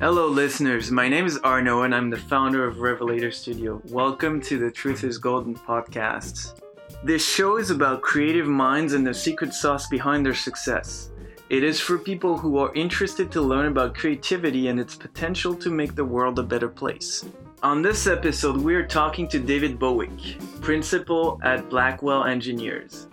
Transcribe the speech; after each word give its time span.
Hello, 0.00 0.28
listeners. 0.28 0.90
My 0.90 1.10
name 1.10 1.26
is 1.26 1.36
Arno, 1.44 1.82
and 1.82 1.94
I'm 1.94 2.08
the 2.08 2.16
founder 2.16 2.66
of 2.66 2.78
Revelator 2.80 3.30
Studio. 3.30 3.82
Welcome 3.90 4.40
to 4.40 4.58
the 4.58 4.70
Truth 4.70 5.04
is 5.04 5.18
Golden 5.18 5.54
podcasts. 5.54 6.58
This 7.04 7.22
show 7.22 7.58
is 7.58 7.68
about 7.68 8.00
creative 8.00 8.46
minds 8.46 8.94
and 8.94 9.06
the 9.06 9.12
secret 9.12 9.52
sauce 9.52 9.88
behind 9.88 10.24
their 10.24 10.34
success. 10.34 11.10
It 11.50 11.62
is 11.62 11.80
for 11.80 11.98
people 11.98 12.38
who 12.38 12.56
are 12.56 12.74
interested 12.74 13.30
to 13.32 13.42
learn 13.42 13.66
about 13.66 13.94
creativity 13.94 14.68
and 14.68 14.80
its 14.80 14.94
potential 14.94 15.54
to 15.56 15.68
make 15.68 15.94
the 15.94 16.06
world 16.06 16.38
a 16.38 16.44
better 16.44 16.70
place. 16.70 17.26
On 17.62 17.82
this 17.82 18.06
episode, 18.06 18.56
we 18.56 18.74
are 18.74 18.86
talking 18.86 19.28
to 19.28 19.38
David 19.38 19.78
Bowick, 19.78 20.40
principal 20.62 21.38
at 21.42 21.68
Blackwell 21.68 22.24
Engineers. 22.24 23.06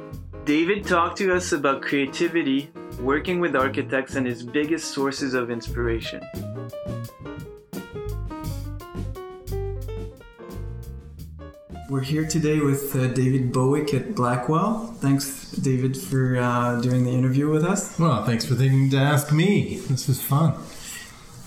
David 0.45 0.85
talked 0.85 1.17
to 1.17 1.35
us 1.35 1.51
about 1.51 1.81
creativity, 1.81 2.71
working 2.99 3.39
with 3.39 3.55
architects, 3.55 4.15
and 4.15 4.25
his 4.25 4.43
biggest 4.43 4.91
sources 4.91 5.33
of 5.33 5.49
inspiration. 5.51 6.21
We're 11.89 12.01
here 12.01 12.27
today 12.27 12.59
with 12.59 12.93
uh, 12.97 13.07
David 13.07 13.53
Bowick 13.53 13.93
at 13.93 14.13
Blackwell. 14.13 14.87
Thanks, 14.99 15.51
David, 15.51 15.95
for 15.95 16.37
uh, 16.37 16.81
doing 16.81 17.05
the 17.05 17.11
interview 17.11 17.49
with 17.49 17.63
us. 17.63 17.97
Well, 17.97 18.25
thanks 18.25 18.45
for 18.45 18.55
thinking 18.55 18.89
to 18.89 18.97
ask 18.97 19.31
me. 19.31 19.77
This 19.87 20.09
is 20.09 20.21
fun. 20.21 20.55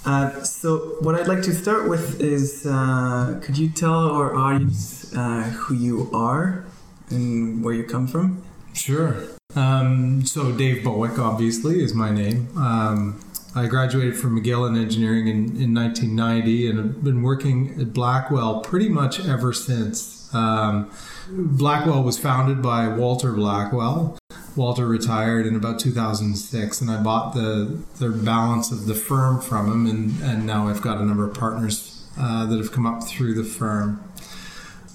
Uh, 0.06 0.42
so, 0.42 0.96
what 1.00 1.14
I'd 1.14 1.28
like 1.28 1.42
to 1.42 1.52
start 1.52 1.90
with 1.90 2.22
is 2.22 2.64
uh, 2.66 3.38
could 3.42 3.58
you 3.58 3.68
tell 3.68 4.10
our 4.10 4.34
audience 4.34 5.14
uh, 5.14 5.42
who 5.42 5.74
you 5.74 6.10
are 6.14 6.64
and 7.10 7.62
where 7.62 7.74
you 7.74 7.84
come 7.84 8.06
from? 8.06 8.42
Sure. 8.72 9.39
Um, 9.56 10.24
so, 10.24 10.52
Dave 10.52 10.82
Bowick, 10.84 11.18
obviously, 11.18 11.82
is 11.82 11.94
my 11.94 12.10
name. 12.10 12.48
Um, 12.56 13.20
I 13.54 13.66
graduated 13.66 14.16
from 14.16 14.40
McGill 14.40 14.68
in 14.68 14.80
engineering 14.80 15.26
in, 15.26 15.60
in 15.60 15.74
1990 15.74 16.68
and 16.68 16.78
have 16.78 17.04
been 17.04 17.22
working 17.22 17.80
at 17.80 17.92
Blackwell 17.92 18.60
pretty 18.60 18.88
much 18.88 19.24
ever 19.26 19.52
since. 19.52 20.32
Um, 20.32 20.90
Blackwell 21.28 22.04
was 22.04 22.16
founded 22.16 22.62
by 22.62 22.86
Walter 22.86 23.32
Blackwell. 23.32 24.18
Walter 24.54 24.86
retired 24.86 25.46
in 25.46 25.56
about 25.56 25.80
2006, 25.80 26.80
and 26.80 26.90
I 26.90 27.02
bought 27.02 27.34
the 27.34 27.82
the 27.98 28.10
balance 28.10 28.70
of 28.70 28.86
the 28.86 28.94
firm 28.94 29.40
from 29.40 29.70
him, 29.70 29.86
and, 29.86 30.22
and 30.22 30.46
now 30.46 30.68
I've 30.68 30.82
got 30.82 30.98
a 30.98 31.04
number 31.04 31.28
of 31.28 31.34
partners 31.34 32.04
uh, 32.18 32.46
that 32.46 32.58
have 32.58 32.72
come 32.72 32.86
up 32.86 33.04
through 33.04 33.34
the 33.34 33.44
firm. 33.44 34.02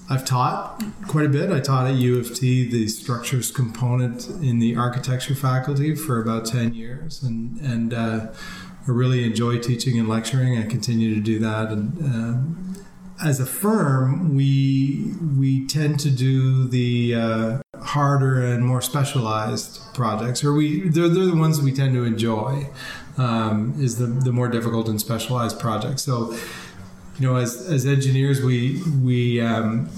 I've 0.08 0.24
taught 0.24 0.84
quite 1.08 1.26
a 1.26 1.28
bit. 1.28 1.50
I 1.50 1.60
taught 1.60 1.88
at 1.88 1.94
U 1.94 2.18
of 2.18 2.34
T 2.34 2.68
the 2.68 2.86
structures 2.86 3.50
component 3.50 4.28
in 4.28 4.60
the 4.60 4.76
architecture 4.76 5.34
faculty 5.34 5.94
for 5.96 6.20
about 6.20 6.46
10 6.46 6.74
years, 6.74 7.22
and 7.22 7.58
and 7.60 7.92
uh, 7.92 8.28
I 8.86 8.90
really 8.90 9.24
enjoy 9.24 9.58
teaching 9.58 9.98
and 9.98 10.08
lecturing. 10.08 10.58
I 10.58 10.66
continue 10.66 11.14
to 11.14 11.20
do 11.20 11.40
that, 11.40 11.72
and 11.72 11.98
uh, 12.04 13.26
as 13.26 13.40
a 13.40 13.46
firm, 13.46 14.36
we 14.36 15.14
we 15.36 15.66
tend 15.66 15.98
to 16.00 16.10
do 16.10 16.68
the 16.68 17.14
uh, 17.14 17.58
harder 17.82 18.44
and 18.44 18.64
more 18.64 18.80
specialized 18.80 19.80
projects, 19.94 20.44
or 20.44 20.52
we 20.52 20.88
they're, 20.88 21.08
they're 21.08 21.26
the 21.26 21.36
ones 21.36 21.60
we 21.60 21.72
tend 21.72 21.94
to 21.94 22.04
enjoy. 22.04 22.68
Um, 23.18 23.74
is 23.78 23.96
the 23.96 24.06
the 24.06 24.30
more 24.30 24.48
difficult 24.48 24.88
and 24.88 25.00
specialized 25.00 25.58
projects. 25.58 26.02
So, 26.02 26.36
you 27.18 27.26
know, 27.26 27.36
as 27.36 27.68
as 27.70 27.86
engineers, 27.86 28.42
we 28.42 28.82
we 29.02 29.40
um, 29.40 29.88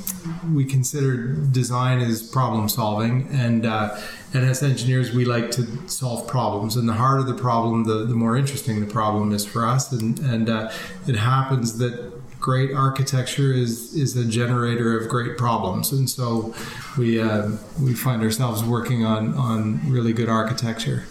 we 0.55 0.65
consider 0.65 1.33
design 1.33 2.01
as 2.01 2.23
problem 2.23 2.69
solving, 2.69 3.29
and 3.33 3.67
uh, 3.67 3.99
and 4.33 4.45
as 4.45 4.63
engineers, 4.63 5.13
we 5.13 5.25
like 5.25 5.51
to 5.53 5.67
solve 5.89 6.29
problems. 6.29 6.77
And 6.77 6.89
the 6.89 6.93
harder 6.93 7.25
the 7.25 7.35
problem, 7.35 7.85
the, 7.85 8.05
the 8.05 8.15
more 8.15 8.37
interesting 8.37 8.81
the 8.81 8.93
problem 8.93 9.33
is 9.33 9.45
for 9.45 9.67
us. 9.67 9.91
And 9.91 10.19
and 10.21 10.49
uh, 10.49 10.71
it 11.09 11.17
happens 11.17 11.79
that 11.79 12.13
great 12.39 12.73
architecture 12.73 13.53
is 13.53 13.95
is 13.95 14.17
a 14.17 14.25
generator 14.25 14.97
of 14.97 15.09
great 15.09 15.37
problems, 15.37 15.91
and 15.91 16.09
so 16.09 16.55
we 16.97 17.21
uh, 17.21 17.51
we 17.83 17.95
find 17.95 18.23
ourselves 18.23 18.63
working 18.63 19.05
on 19.05 19.35
on 19.35 19.81
really 19.91 20.13
good 20.13 20.29
architecture. 20.29 21.05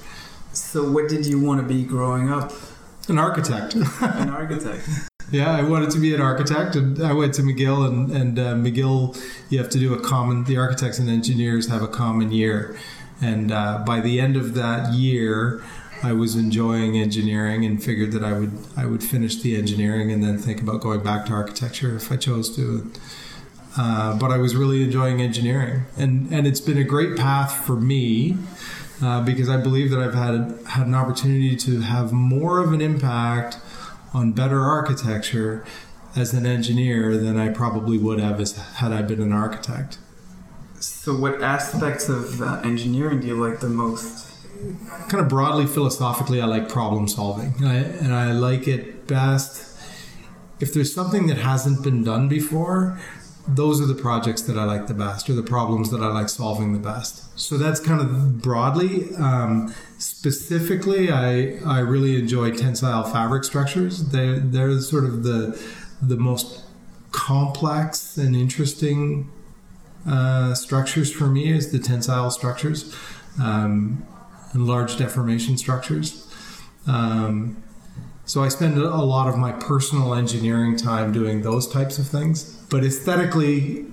So, 0.53 0.89
what 0.89 1.09
did 1.09 1.25
you 1.25 1.39
want 1.39 1.61
to 1.61 1.67
be 1.67 1.83
growing 1.83 2.31
up? 2.31 2.53
An 3.09 3.19
architect. 3.19 3.75
an 3.75 4.29
architect. 4.29 4.87
Yeah, 5.29 5.51
I 5.51 5.61
wanted 5.61 5.91
to 5.91 5.99
be 5.99 6.15
an 6.15 6.21
architect, 6.21 6.77
and 6.77 7.03
I 7.03 7.11
went 7.11 7.33
to 7.33 7.41
McGill, 7.41 7.85
and, 7.85 8.11
and 8.11 8.39
uh, 8.39 8.53
McGill, 8.53 9.21
you 9.49 9.57
have 9.57 9.69
to 9.71 9.77
do 9.77 9.93
a 9.93 9.99
common. 9.99 10.45
The 10.45 10.55
architects 10.55 10.99
and 10.99 11.09
engineers 11.09 11.67
have 11.67 11.81
a 11.81 11.87
common 11.87 12.31
year, 12.31 12.77
and 13.21 13.51
uh, 13.51 13.83
by 13.85 13.99
the 13.99 14.21
end 14.21 14.37
of 14.37 14.53
that 14.53 14.93
year, 14.93 15.61
I 16.01 16.13
was 16.13 16.37
enjoying 16.37 16.97
engineering 16.97 17.65
and 17.65 17.83
figured 17.83 18.13
that 18.13 18.23
I 18.23 18.39
would 18.39 18.53
I 18.77 18.85
would 18.85 19.03
finish 19.03 19.41
the 19.41 19.57
engineering 19.57 20.13
and 20.13 20.23
then 20.23 20.37
think 20.37 20.61
about 20.61 20.79
going 20.79 21.03
back 21.03 21.25
to 21.25 21.33
architecture 21.33 21.95
if 21.97 22.09
I 22.09 22.15
chose 22.15 22.55
to. 22.55 22.89
Uh, 23.77 24.17
but 24.17 24.31
I 24.31 24.37
was 24.37 24.55
really 24.55 24.81
enjoying 24.81 25.21
engineering, 25.21 25.83
and 25.97 26.31
and 26.31 26.47
it's 26.47 26.61
been 26.61 26.77
a 26.77 26.85
great 26.85 27.17
path 27.17 27.65
for 27.65 27.75
me 27.75 28.37
uh, 29.03 29.21
because 29.23 29.49
I 29.49 29.57
believe 29.57 29.91
that 29.91 29.99
I've 29.99 30.13
had 30.13 30.57
had 30.67 30.87
an 30.87 30.95
opportunity 30.95 31.57
to 31.57 31.81
have 31.81 32.13
more 32.13 32.59
of 32.59 32.71
an 32.71 32.79
impact 32.79 33.57
on 34.13 34.31
better 34.31 34.61
architecture 34.61 35.65
as 36.15 36.33
an 36.33 36.45
engineer 36.45 37.17
than 37.17 37.37
I 37.37 37.49
probably 37.49 37.97
would 37.97 38.19
have 38.19 38.39
as 38.39 38.57
had 38.57 38.91
I 38.91 39.01
been 39.01 39.21
an 39.21 39.31
architect. 39.31 39.99
So, 40.79 41.15
what 41.15 41.41
aspects 41.41 42.07
of 42.07 42.41
uh, 42.41 42.61
engineering 42.63 43.21
do 43.21 43.27
you 43.27 43.35
like 43.35 43.59
the 43.59 43.69
most? 43.69 44.27
kind 45.09 45.21
of 45.21 45.29
broadly 45.29 45.65
philosophically, 45.65 46.41
I 46.41 46.45
like 46.45 46.69
problem 46.69 47.07
solving, 47.07 47.53
and 47.59 47.67
I, 47.67 47.75
and 47.75 48.13
I 48.13 48.31
like 48.31 48.67
it 48.67 49.07
best 49.07 49.79
if 50.59 50.73
there's 50.73 50.93
something 50.93 51.27
that 51.27 51.37
hasn't 51.37 51.83
been 51.83 52.03
done 52.03 52.27
before. 52.27 52.99
Those 53.47 53.79
are 53.79 53.85
the 53.85 53.95
projects 53.95 54.41
that 54.43 54.57
I 54.57 54.65
like 54.65 54.87
the 54.87 54.93
best, 54.93 55.29
or 55.29 55.33
the 55.33 55.43
problems 55.43 55.89
that 55.91 56.01
I 56.01 56.07
like 56.07 56.27
solving 56.27 56.73
the 56.73 56.79
best. 56.79 57.39
So 57.39 57.57
that's 57.57 57.79
kind 57.79 58.01
of 58.01 58.41
broadly. 58.41 59.15
Um, 59.15 59.73
specifically, 60.31 61.11
I 61.11 61.59
I 61.65 61.79
really 61.79 62.17
enjoy 62.17 62.51
tensile 62.51 63.03
fabric 63.03 63.43
structures. 63.43 64.09
They 64.09 64.39
they're 64.39 64.79
sort 64.79 65.05
of 65.05 65.23
the 65.23 65.59
the 66.01 66.17
most 66.17 66.63
complex 67.11 68.17
and 68.17 68.35
interesting 68.35 69.31
uh, 70.07 70.53
structures 70.53 71.11
for 71.11 71.27
me 71.27 71.51
is 71.51 71.71
the 71.71 71.79
tensile 71.79 72.31
structures. 72.31 72.95
Um, 73.41 74.05
and 74.53 74.65
large 74.65 74.97
deformation 74.97 75.57
structures. 75.57 76.25
Um, 76.87 77.61
so 78.25 78.43
I 78.43 78.47
spend 78.47 78.77
a 78.77 79.03
lot 79.03 79.27
of 79.27 79.37
my 79.37 79.51
personal 79.51 80.13
engineering 80.13 80.77
time 80.77 81.11
doing 81.11 81.41
those 81.41 81.67
types 81.67 81.99
of 81.99 82.07
things. 82.07 82.55
But 82.69 82.83
aesthetically, 82.83 83.85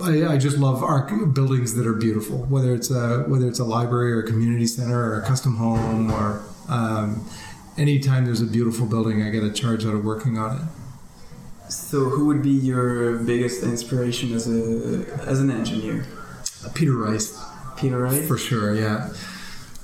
I, 0.00 0.34
I 0.34 0.38
just 0.38 0.58
love 0.58 0.82
arch- 0.82 1.12
buildings 1.34 1.74
that 1.74 1.86
are 1.86 1.94
beautiful, 1.94 2.38
whether 2.44 2.74
it's 2.74 2.90
a 2.90 3.24
whether 3.26 3.48
it's 3.48 3.58
a 3.58 3.64
library 3.64 4.12
or 4.12 4.20
a 4.20 4.26
community 4.26 4.66
center 4.66 4.98
or 4.98 5.20
a 5.20 5.26
custom 5.26 5.56
home 5.56 6.10
or 6.10 6.42
um, 6.68 7.28
anytime 7.76 8.24
there's 8.24 8.40
a 8.40 8.46
beautiful 8.46 8.86
building, 8.86 9.22
I 9.22 9.30
get 9.30 9.42
a 9.42 9.52
charge 9.52 9.84
out 9.86 9.94
of 9.94 10.04
working 10.04 10.38
on 10.38 10.56
it. 10.56 11.72
So, 11.72 12.04
who 12.04 12.26
would 12.26 12.42
be 12.42 12.50
your 12.50 13.16
biggest 13.18 13.62
inspiration 13.62 14.32
as 14.34 14.46
a 14.48 15.04
as 15.26 15.40
an 15.40 15.50
engineer? 15.50 16.06
Peter 16.74 16.96
Rice. 16.96 17.38
Peter 17.76 17.98
Rice, 17.98 18.26
for 18.26 18.38
sure. 18.38 18.74
Yeah. 18.74 19.10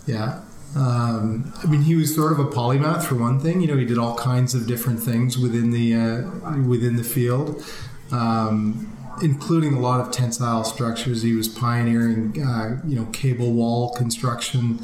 Yeah. 0.07 0.41
Um, 0.77 1.53
I 1.63 1.67
mean, 1.67 1.83
he 1.83 1.95
was 1.95 2.15
sort 2.15 2.33
of 2.33 2.41
a 2.41 2.47
polymath 2.47 3.05
for 3.05 3.15
one 3.15 3.39
thing. 3.39 3.61
You 3.61 3.69
know, 3.69 3.77
he 3.77 3.85
did 3.85 3.99
all 3.99 4.17
kinds 4.17 4.55
of 4.55 4.67
different 4.67 5.01
things 5.01 5.39
within 5.39 5.71
the 5.71 5.95
uh, 5.95 6.63
within 6.63 6.97
the 6.97 7.05
field, 7.05 7.65
um, 8.11 8.91
including 9.23 9.75
a 9.75 9.81
lot 9.81 10.01
of 10.01 10.11
tensile 10.11 10.65
structures. 10.65 11.23
He 11.23 11.35
was 11.35 11.49
pioneering, 11.49 12.43
uh, 12.43 12.81
you 12.87 12.97
know, 12.97 13.07
cable 13.07 13.53
wall 13.53 13.93
construction, 13.95 14.81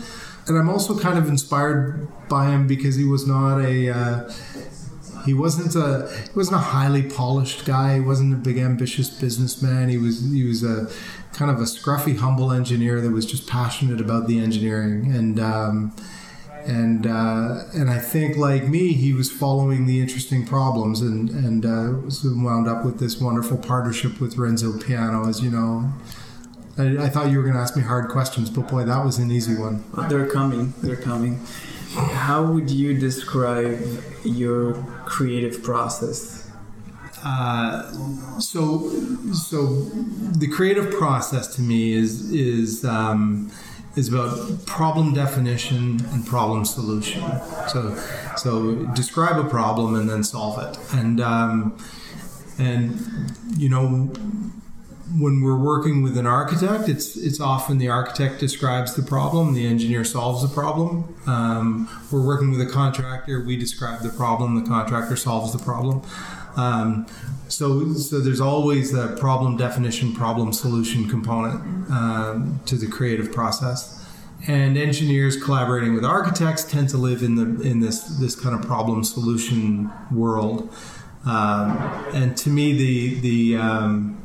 and 0.47 0.59
I'm 0.59 0.69
also 0.69 0.99
kind 0.99 1.19
of 1.19 1.29
inspired 1.29 2.09
by 2.29 2.51
him 2.51 2.67
because 2.67 2.97
he 2.97 3.05
was 3.05 3.27
not 3.27 3.61
a 3.61 3.91
uh, 3.91 4.33
he 5.25 5.35
wasn't 5.35 5.75
a 5.77 6.11
he 6.25 6.37
wasn't 6.37 6.57
a 6.57 6.65
highly 6.65 7.03
polished 7.03 7.65
guy. 7.65 7.95
He 7.95 8.01
wasn't 8.01 8.35
a 8.35 8.37
big 8.37 8.59
ambitious 8.59 9.11
businessman. 9.11 9.89
He 9.89 9.99
was 9.99 10.31
he 10.31 10.45
was 10.45 10.63
a 10.63 10.91
kind 11.33 11.51
of 11.51 11.59
a 11.59 11.65
scruffy, 11.65 12.17
humble 12.17 12.53
engineer 12.53 13.01
that 13.01 13.11
was 13.11 13.27
just 13.27 13.49
passionate 13.49 14.01
about 14.01 14.27
the 14.27 14.39
engineering 14.39 15.13
and. 15.13 15.41
Um, 15.41 15.93
and 16.67 17.07
uh, 17.07 17.65
and 17.75 17.91
I 17.91 17.99
think 17.99 18.37
like 18.37 18.69
me, 18.69 18.93
he 18.93 19.13
was 19.13 19.31
following 19.31 19.87
the 19.87 20.01
interesting 20.01 20.47
problems 20.47 21.01
and 21.01 21.31
and 21.31 21.65
uh, 21.65 22.01
wound 22.25 22.69
up 22.69 22.85
with 22.85 22.99
this 22.99 23.21
wonderful 23.21 23.59
partnership 23.59 24.21
with 24.21 24.37
Renzo 24.37 24.79
Piano, 24.79 25.29
as 25.29 25.43
you 25.43 25.51
know. 25.51 25.93
I, 26.79 27.05
I 27.05 27.09
thought 27.09 27.31
you 27.31 27.37
were 27.37 27.43
going 27.43 27.55
to 27.55 27.61
ask 27.61 27.77
me 27.77 27.83
hard 27.83 28.11
questions, 28.11 28.49
but 28.49 28.69
boy, 28.69 28.85
that 28.85 29.05
was 29.05 29.19
an 29.19 29.31
easy 29.31 29.57
one. 29.57 29.85
They're 30.09 30.27
coming. 30.27 30.73
They're 30.83 30.97
coming. 30.97 31.45
How 31.95 32.45
would 32.45 32.71
you 32.71 32.99
describe 32.99 33.81
your 34.25 34.75
creative 35.07 35.63
process? 35.63 36.51
Uh, 37.23 37.91
so, 38.39 38.89
so 39.33 39.67
the 40.39 40.49
creative 40.49 40.91
process 40.93 41.55
to 41.57 41.61
me 41.61 41.93
is 41.93 42.33
is 42.33 42.85
um, 42.85 43.51
is 43.97 44.09
about 44.09 44.67
problem 44.67 45.13
definition 45.15 46.01
and 46.13 46.27
problem 46.27 46.65
solution. 46.65 47.23
So, 47.69 47.97
so 48.37 48.75
describe 48.95 49.45
a 49.45 49.49
problem 49.49 49.95
and 49.95 50.09
then 50.09 50.23
solve 50.23 50.63
it. 50.63 50.79
And 50.95 51.21
um, 51.21 51.79
and 52.59 53.35
you 53.57 53.69
know 53.69 54.11
when 55.19 55.43
we're 55.43 55.59
working 55.59 56.03
with 56.03 56.17
an 56.17 56.27
architect, 56.27 56.89
it's 56.89 57.17
it's 57.17 57.41
often 57.41 57.79
the 57.79 57.89
architect 57.89 58.39
describes 58.39 58.95
the 58.95 59.03
problem, 59.03 59.55
the 59.55 59.67
engineer 59.67 60.05
solves 60.05 60.43
the 60.43 60.55
problem. 60.55 61.17
Um, 61.27 61.89
we're 62.13 62.25
working 62.25 62.51
with 62.51 62.61
a 62.61 62.71
contractor, 62.71 63.43
we 63.45 63.57
describe 63.57 64.03
the 64.03 64.11
problem, 64.11 64.63
the 64.63 64.69
contractor 64.69 65.17
solves 65.17 65.53
the 65.53 65.59
problem. 65.59 66.03
Um, 66.57 67.07
so 67.51 67.93
so 67.95 68.21
there's 68.21 68.41
always 68.41 68.95
a 68.95 69.09
problem 69.19 69.57
definition, 69.57 70.15
problem 70.15 70.53
solution 70.53 71.09
component 71.09 71.91
um, 71.91 72.61
to 72.67 72.77
the 72.77 72.87
creative 72.87 73.33
process. 73.33 73.97
And 74.47 74.79
engineers 74.79 75.37
collaborating 75.37 75.95
with 75.95 76.05
architects 76.05 76.65
tend 76.65 76.89
to 76.91 76.97
live 76.97 77.23
in 77.23 77.35
the 77.35 77.61
in 77.61 77.81
this 77.81 78.05
this 78.19 78.35
kind 78.35 78.55
of 78.59 78.67
problem 78.67 79.05
solution 79.05 79.91
world. 80.11 80.73
Um, 81.27 81.77
and 82.15 82.37
to 82.39 82.49
me, 82.49 82.73
the 82.73 83.21
the 83.21 83.57
um, 83.57 84.17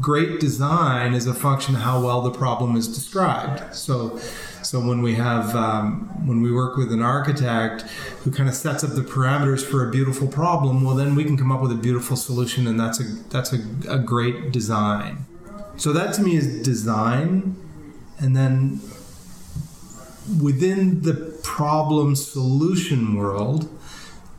great 0.00 0.40
design 0.40 1.14
is 1.14 1.26
a 1.26 1.34
function 1.34 1.74
of 1.74 1.82
how 1.82 2.00
well 2.00 2.22
the 2.22 2.30
problem 2.30 2.76
is 2.76 2.88
described. 2.88 3.74
So, 3.74 4.18
so 4.62 4.80
when 4.80 5.02
we 5.02 5.14
have 5.14 5.54
um, 5.54 6.26
when 6.26 6.42
we 6.42 6.52
work 6.52 6.76
with 6.76 6.92
an 6.92 7.02
architect 7.02 7.82
who 8.22 8.30
kind 8.30 8.48
of 8.48 8.54
sets 8.54 8.84
up 8.84 8.90
the 8.90 9.02
parameters 9.02 9.64
for 9.64 9.86
a 9.86 9.90
beautiful 9.90 10.28
problem, 10.28 10.84
well, 10.84 10.94
then 10.94 11.14
we 11.14 11.24
can 11.24 11.36
come 11.36 11.50
up 11.52 11.60
with 11.60 11.72
a 11.72 11.76
beautiful 11.76 12.16
solution, 12.16 12.66
and 12.66 12.78
that's 12.78 13.00
a 13.00 13.04
that's 13.30 13.52
a, 13.52 13.60
a 13.88 13.98
great 13.98 14.52
design. 14.52 15.26
So 15.76 15.92
that 15.92 16.14
to 16.14 16.22
me 16.22 16.36
is 16.36 16.62
design, 16.62 17.56
and 18.18 18.36
then 18.36 18.80
within 20.40 21.02
the 21.02 21.38
problem 21.42 22.14
solution 22.16 23.16
world. 23.16 23.68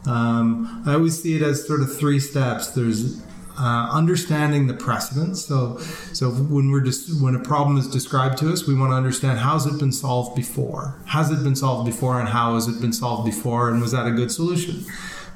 Um, 0.04 0.82
I 0.88 0.96
always 0.96 1.22
see 1.22 1.36
it 1.36 1.44
as 1.44 1.68
sort 1.68 1.82
of 1.82 1.96
three 1.96 2.20
steps. 2.20 2.72
There's 2.72 3.22
uh, 3.62 3.90
understanding 3.92 4.66
the 4.66 4.74
precedents. 4.74 5.46
So, 5.46 5.78
so 6.14 6.32
when 6.32 6.72
we're 6.72 6.82
just 6.82 7.22
when 7.22 7.36
a 7.36 7.40
problem 7.40 7.78
is 7.78 7.88
described 7.88 8.40
to 8.40 8.52
us, 8.52 8.66
we 8.66 8.74
want 8.74 8.92
to 8.92 8.96
understand 8.96 9.38
how's 9.38 9.68
it 9.68 9.78
been 9.80 9.92
solved 9.92 10.36
before? 10.36 11.00
Has 11.06 11.30
it 11.30 11.44
been 11.44 11.56
solved 11.56 11.86
before, 11.86 12.20
and 12.20 12.30
how 12.30 12.56
has 12.56 12.68
it 12.68 12.82
been 12.82 12.94
solved 12.94 13.24
before, 13.24 13.70
and 13.70 13.80
was 13.80 13.92
that 13.92 14.08
a 14.08 14.12
good 14.12 14.32
solution? 14.32 14.84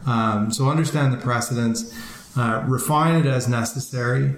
Um, 0.07 0.51
so, 0.51 0.69
understand 0.69 1.13
the 1.13 1.17
precedents, 1.17 1.93
uh, 2.35 2.63
refine 2.67 3.15
it 3.15 3.27
as 3.27 3.47
necessary, 3.47 4.35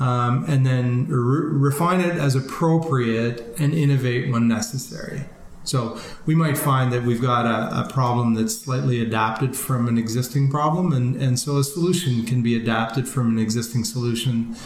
um, 0.00 0.44
and 0.48 0.66
then 0.66 1.06
re- 1.06 1.68
refine 1.70 2.00
it 2.00 2.16
as 2.16 2.34
appropriate, 2.34 3.54
and 3.60 3.72
innovate 3.72 4.32
when 4.32 4.48
necessary. 4.48 5.26
So 5.68 6.00
we 6.24 6.34
might 6.34 6.56
find 6.56 6.92
that 6.92 7.02
we've 7.02 7.20
got 7.20 7.44
a, 7.44 7.80
a, 7.80 7.92
problem 7.92 8.34
that's 8.34 8.56
slightly 8.56 9.02
adapted 9.02 9.54
from 9.54 9.86
an 9.86 9.98
existing 9.98 10.50
problem, 10.50 10.92
and, 10.92 11.14
and 11.16 11.38
so 11.38 11.58
a 11.58 11.64
solution 11.64 12.24
can 12.24 12.42
be 12.42 12.56
adapted 12.56 13.06
from 13.06 13.28
an 13.28 13.38
existing 13.38 13.84
solution, 13.84 14.56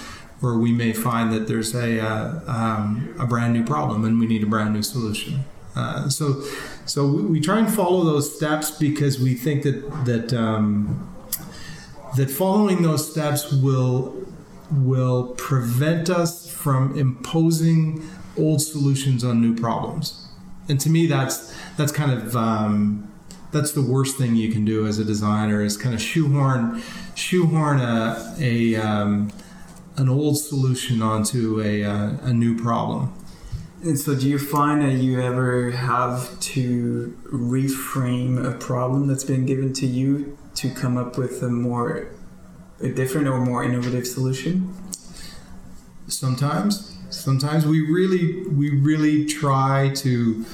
or 0.41 0.59
we 0.59 0.73
may 0.73 0.93
find 0.93 1.33
that 1.33 1.49
there's 1.49 1.75
a, 1.75 1.99
uh, 1.99 2.41
um, 2.47 3.15
a 3.19 3.27
brand 3.27 3.53
new 3.53 3.65
problem 3.65 4.05
and 4.05 4.21
we 4.21 4.27
need 4.27 4.45
a 4.45 4.47
brand 4.47 4.75
new 4.75 4.83
solution. 4.83 5.45
Uh, 5.75 6.09
so, 6.09 6.41
so 6.87 7.07
we, 7.07 7.23
we, 7.23 7.41
try 7.41 7.59
and 7.59 7.73
follow 7.73 8.05
those 8.05 8.35
steps 8.37 8.71
because 8.71 9.19
we 9.19 9.35
think 9.35 9.63
that 9.63 10.05
that 10.05 10.33
um, 10.35 11.09
that 12.17 12.31
following 12.31 12.83
those 12.83 13.11
steps 13.11 13.51
will 13.51 14.15
will 14.71 15.29
prevent 15.39 16.11
us 16.11 16.47
from 16.51 16.95
imposing 16.99 18.07
old 18.37 18.61
solutions 18.61 19.25
on 19.25 19.41
new 19.41 19.57
problems 19.57 20.22
and 20.73 20.81
to 20.81 20.89
me 20.89 21.07
that's 21.07 21.55
that's 21.77 21.93
kind 21.93 22.11
of 22.11 22.35
um, 22.35 23.13
that's 23.53 23.73
the 23.73 23.83
worst 23.83 24.17
thing 24.17 24.35
you 24.35 24.51
can 24.51 24.65
do 24.65 24.87
as 24.87 24.99
a 24.99 25.05
designer 25.05 25.63
is 25.63 25.77
kind 25.77 25.95
of 25.95 26.01
shoehorn 26.01 26.83
shoehorn 27.15 27.79
a, 27.79 28.35
a 28.41 28.77
um, 28.77 29.31
an 29.99 30.09
old 30.09 30.39
solution 30.39 31.03
onto 31.03 31.61
a, 31.61 31.85
uh, 31.85 32.17
a 32.23 32.33
new 32.33 32.59
problem. 32.59 33.13
And 33.83 33.99
so, 33.99 34.15
do 34.15 34.27
you 34.27 34.39
find 34.39 34.81
that 34.81 34.95
you 34.95 35.21
ever 35.21 35.73
have 35.73 36.41
to 36.41 37.19
reframe 37.27 38.43
a 38.43 38.57
problem 38.57 39.09
that's 39.09 39.25
been 39.25 39.45
given 39.45 39.75
to 39.75 39.87
you 39.87 40.39
to 40.55 40.71
come 40.71 40.97
up 40.97 41.19
with 41.19 41.43
a 41.43 41.51
more 41.51 42.09
a 42.81 42.89
different 42.89 43.29
or 43.29 43.41
more 43.41 43.63
innovative 43.63 44.07
solution? 44.07 44.73
Sometimes, 46.07 46.97
sometimes 47.11 47.67
we 47.67 47.81
really 47.81 48.47
we 48.49 48.71
really 48.71 49.27
try 49.27 49.91
to 49.97 50.47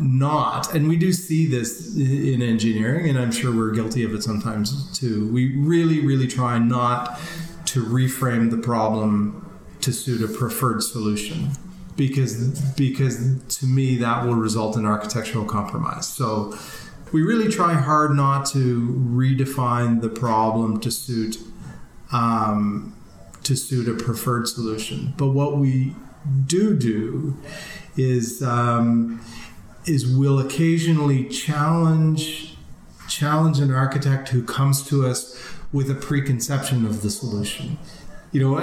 not. 0.00 0.74
And 0.74 0.88
we 0.88 0.96
do 0.96 1.12
see 1.12 1.46
this 1.46 1.96
in 1.96 2.42
engineering 2.42 3.08
and 3.08 3.18
i'm 3.18 3.32
sure 3.32 3.54
we're 3.54 3.72
guilty 3.72 4.04
of 4.04 4.14
it 4.14 4.22
sometimes 4.22 4.98
too. 4.98 5.30
We 5.32 5.56
really 5.56 6.00
really 6.00 6.26
try 6.26 6.58
not 6.58 7.20
to 7.66 7.84
reframe 7.84 8.50
the 8.50 8.58
problem 8.58 9.44
to 9.80 9.92
suit 9.92 10.22
a 10.22 10.32
preferred 10.32 10.82
solution 10.82 11.50
because 11.96 12.60
because 12.72 13.44
to 13.58 13.66
me 13.66 13.96
that 13.96 14.24
will 14.24 14.34
result 14.34 14.76
in 14.76 14.86
architectural 14.86 15.44
compromise. 15.44 16.08
So 16.08 16.56
we 17.12 17.22
really 17.22 17.50
try 17.50 17.74
hard 17.74 18.12
not 18.12 18.46
to 18.46 18.80
redefine 19.10 20.00
the 20.00 20.08
problem 20.08 20.80
to 20.80 20.90
suit 20.90 21.38
um, 22.12 22.94
to 23.42 23.56
suit 23.56 23.88
a 23.88 24.02
preferred 24.02 24.48
solution. 24.48 25.14
But 25.16 25.28
what 25.28 25.58
we 25.58 25.94
do 26.46 26.76
do 26.76 27.36
is 27.96 28.42
um, 28.42 29.20
is 29.88 30.06
we'll 30.06 30.38
occasionally 30.38 31.24
challenge 31.24 32.54
challenge 33.08 33.58
an 33.58 33.72
architect 33.72 34.28
who 34.28 34.42
comes 34.42 34.86
to 34.86 35.06
us 35.06 35.42
with 35.72 35.90
a 35.90 35.94
preconception 35.94 36.84
of 36.84 37.02
the 37.02 37.10
solution. 37.10 37.78
You 38.32 38.42
know, 38.42 38.58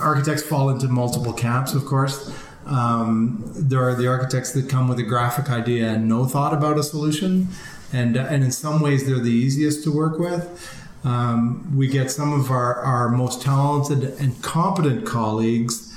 architects 0.00 0.42
fall 0.42 0.68
into 0.70 0.88
multiple 0.88 1.32
camps, 1.32 1.72
of 1.72 1.84
course. 1.84 2.34
Um, 2.66 3.44
there 3.54 3.80
are 3.80 3.94
the 3.94 4.08
architects 4.08 4.52
that 4.52 4.68
come 4.68 4.88
with 4.88 4.98
a 4.98 5.04
graphic 5.04 5.50
idea 5.50 5.90
and 5.90 6.08
no 6.08 6.24
thought 6.24 6.52
about 6.52 6.78
a 6.78 6.82
solution, 6.82 7.48
and 7.92 8.16
and 8.16 8.42
in 8.42 8.50
some 8.50 8.80
ways 8.80 9.06
they're 9.06 9.18
the 9.18 9.30
easiest 9.30 9.84
to 9.84 9.92
work 9.92 10.18
with. 10.18 10.80
Um, 11.04 11.76
we 11.76 11.86
get 11.86 12.10
some 12.10 12.32
of 12.32 12.50
our, 12.50 12.76
our 12.76 13.10
most 13.10 13.42
talented 13.42 14.18
and 14.18 14.42
competent 14.42 15.04
colleagues 15.04 15.93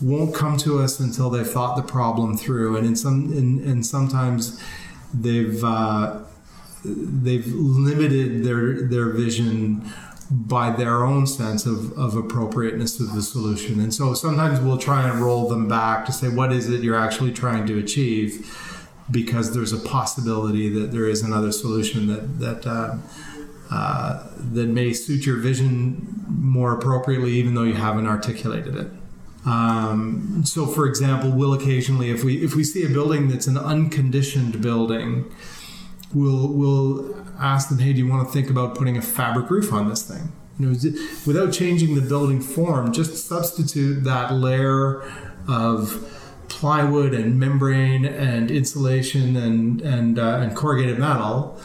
won't 0.00 0.34
come 0.34 0.56
to 0.58 0.78
us 0.78 1.00
until 1.00 1.30
they've 1.30 1.48
thought 1.48 1.76
the 1.76 1.82
problem 1.82 2.36
through, 2.36 2.76
and 2.76 2.86
in 2.86 2.96
some 2.96 3.32
and, 3.32 3.60
and 3.60 3.86
sometimes 3.86 4.62
they've 5.14 5.62
uh, 5.64 6.18
they've 6.84 7.46
limited 7.46 8.44
their 8.44 8.82
their 8.82 9.10
vision 9.10 9.90
by 10.30 10.70
their 10.70 11.04
own 11.04 11.26
sense 11.26 11.66
of, 11.66 11.96
of 11.96 12.16
appropriateness 12.16 12.98
of 12.98 13.14
the 13.14 13.22
solution. 13.22 13.78
And 13.78 13.94
so 13.94 14.12
sometimes 14.14 14.60
we'll 14.60 14.78
try 14.78 15.08
and 15.08 15.20
roll 15.20 15.48
them 15.48 15.68
back 15.68 16.04
to 16.06 16.12
say, 16.12 16.28
what 16.28 16.52
is 16.52 16.68
it 16.68 16.82
you're 16.82 16.98
actually 16.98 17.32
trying 17.32 17.64
to 17.68 17.78
achieve? 17.78 18.44
Because 19.08 19.54
there's 19.54 19.72
a 19.72 19.78
possibility 19.78 20.68
that 20.80 20.90
there 20.90 21.06
is 21.06 21.22
another 21.22 21.52
solution 21.52 22.08
that, 22.08 22.40
that, 22.40 22.66
uh, 22.66 22.96
uh, 23.70 24.26
that 24.52 24.66
may 24.66 24.92
suit 24.92 25.24
your 25.24 25.36
vision 25.36 26.24
more 26.28 26.72
appropriately, 26.72 27.34
even 27.34 27.54
though 27.54 27.62
you 27.62 27.74
haven't 27.74 28.08
articulated 28.08 28.74
it. 28.74 28.88
Um, 29.46 30.42
so, 30.44 30.66
for 30.66 30.86
example, 30.86 31.30
we'll 31.30 31.54
occasionally, 31.54 32.10
if 32.10 32.24
we 32.24 32.44
if 32.44 32.56
we 32.56 32.64
see 32.64 32.84
a 32.84 32.88
building 32.88 33.28
that's 33.28 33.46
an 33.46 33.56
unconditioned 33.56 34.60
building, 34.60 35.32
we'll 36.12 36.48
we'll 36.48 37.24
ask 37.38 37.68
them, 37.68 37.78
"Hey, 37.78 37.92
do 37.92 38.00
you 38.00 38.08
want 38.08 38.26
to 38.26 38.32
think 38.32 38.50
about 38.50 38.74
putting 38.74 38.96
a 38.96 39.02
fabric 39.02 39.48
roof 39.48 39.72
on 39.72 39.88
this 39.88 40.02
thing?" 40.02 40.32
You 40.58 40.66
know, 40.66 40.98
without 41.26 41.52
changing 41.52 41.94
the 41.94 42.00
building 42.00 42.40
form, 42.40 42.92
just 42.92 43.28
substitute 43.28 44.02
that 44.02 44.34
layer 44.34 45.02
of 45.46 46.12
plywood 46.48 47.14
and 47.14 47.38
membrane 47.38 48.04
and 48.04 48.50
insulation 48.50 49.36
and 49.36 49.80
and 49.80 50.18
uh, 50.18 50.40
and 50.40 50.56
corrugated 50.56 50.98
metal 50.98 51.60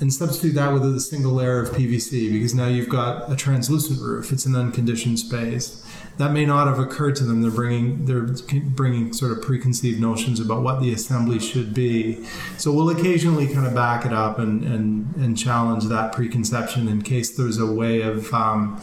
and 0.00 0.12
substitute 0.12 0.54
that 0.54 0.72
with 0.72 0.82
a 0.84 0.98
single 0.98 1.32
layer 1.32 1.60
of 1.60 1.70
PVC 1.70 2.32
because 2.32 2.54
now 2.54 2.66
you've 2.66 2.88
got 2.88 3.30
a 3.30 3.36
translucent 3.36 4.00
roof. 4.00 4.32
It's 4.32 4.46
an 4.46 4.56
unconditioned 4.56 5.18
space 5.18 5.81
that 6.18 6.32
may 6.32 6.44
not 6.44 6.66
have 6.66 6.78
occurred 6.78 7.16
to 7.16 7.24
them. 7.24 7.42
They're 7.42 7.50
bringing 7.50 8.04
they're 8.04 8.28
bringing 8.64 9.12
sort 9.12 9.32
of 9.32 9.42
preconceived 9.42 10.00
notions 10.00 10.40
about 10.40 10.62
what 10.62 10.80
the 10.80 10.92
assembly 10.92 11.38
should 11.38 11.72
be. 11.72 12.24
So 12.58 12.72
we'll 12.72 12.90
occasionally 12.90 13.52
kind 13.52 13.66
of 13.66 13.74
back 13.74 14.04
it 14.04 14.12
up 14.12 14.38
and 14.38 14.62
and, 14.62 15.16
and 15.16 15.36
challenge 15.36 15.84
that 15.84 16.12
preconception 16.12 16.88
in 16.88 17.02
case 17.02 17.36
there's 17.36 17.58
a 17.58 17.66
way 17.66 18.02
of 18.02 18.32
um, 18.34 18.80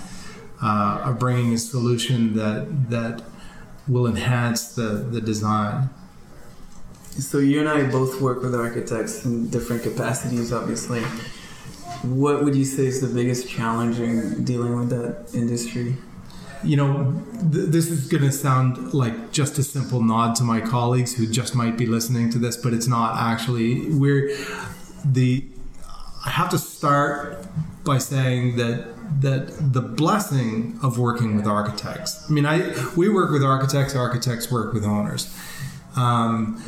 uh, 0.62 1.04
of 1.06 1.20
bringing 1.20 1.54
a 1.54 1.58
solution 1.58 2.36
that 2.36 2.90
that 2.90 3.24
will 3.88 4.08
enhance 4.08 4.76
the 4.76 5.08
the 5.12 5.22
design. 5.22 5.90
So 7.12 7.40
you 7.40 7.60
and 7.60 7.68
I 7.68 7.90
both 7.90 8.22
work 8.22 8.42
with 8.42 8.56
architects 8.56 9.26
in 9.26 9.50
different 9.50 9.84
capacities, 9.84 10.54
obviously. 10.54 11.02
What 12.04 12.46
would 12.46 12.56
you 12.56 12.64
say 12.64 12.86
is 12.86 13.02
the 13.02 13.14
biggest 13.14 13.50
challenge 13.50 14.00
in 14.00 14.46
dealing 14.46 14.78
with 14.78 14.90
that 14.92 15.36
industry? 15.36 15.98
You 16.64 16.76
know, 16.76 17.14
th- 17.52 17.68
this 17.70 17.90
is 17.90 18.08
going 18.08 18.24
to 18.24 18.32
sound 18.32 18.94
like 18.94 19.32
just 19.32 19.58
a 19.58 19.64
simple 19.64 20.02
nod 20.02 20.36
to 20.36 20.44
my 20.44 20.60
colleagues 20.60 21.16
who 21.16 21.28
just 21.28 21.56
might 21.56 21.78
be 21.78 21.86
listening 21.86 22.30
to 22.32 22.40
this, 22.40 22.58
but 22.58 22.74
it's 22.74 22.88
not 22.88 23.16
actually. 23.18 23.90
We're 23.92 24.36
the. 25.06 25.46
I 26.26 26.32
have 26.32 26.50
to 26.50 26.58
start 26.58 27.46
by 27.86 27.98
saying 27.98 28.58
that 28.58 28.88
that 29.22 29.74
the 29.74 29.82
blessing 29.82 30.78
of 30.84 31.00
working 31.00 31.36
with 31.36 31.48
architects. 31.48 32.30
I 32.30 32.34
mean, 32.34 32.46
I 32.46 32.74
we 32.96 33.10
work 33.10 33.32
with 33.32 33.44
architects. 33.44 33.96
Architects 33.96 34.52
work 34.52 34.74
with 34.74 34.84
owners. 34.84 35.34
Um, 35.96 36.62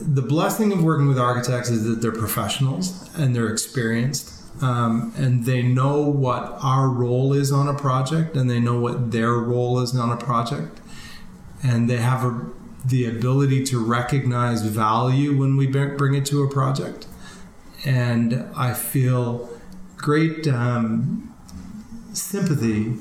the 0.00 0.22
blessing 0.22 0.72
of 0.72 0.82
working 0.82 1.08
with 1.08 1.18
architects 1.18 1.70
is 1.70 1.84
that 1.84 2.00
they're 2.00 2.12
professionals 2.12 3.08
and 3.16 3.34
they're 3.36 3.50
experienced 3.50 4.39
um, 4.60 5.12
and 5.16 5.44
they 5.44 5.62
know 5.62 6.02
what 6.02 6.58
our 6.62 6.88
role 6.88 7.32
is 7.32 7.50
on 7.50 7.68
a 7.68 7.74
project 7.74 8.36
and 8.36 8.50
they 8.50 8.60
know 8.60 8.78
what 8.78 9.10
their 9.10 9.32
role 9.32 9.80
is 9.80 9.96
on 9.96 10.10
a 10.10 10.16
project. 10.16 10.80
And 11.62 11.88
they 11.88 11.98
have 11.98 12.24
a, 12.24 12.46
the 12.84 13.06
ability 13.06 13.64
to 13.64 13.84
recognize 13.84 14.62
value 14.62 15.36
when 15.36 15.56
we 15.56 15.66
bring 15.66 16.14
it 16.14 16.26
to 16.26 16.42
a 16.42 16.48
project. 16.48 17.06
And 17.84 18.46
i 18.54 18.74
feel 18.74 19.48
great 19.96 20.46
um, 20.46 21.34
sympathy 22.12 22.94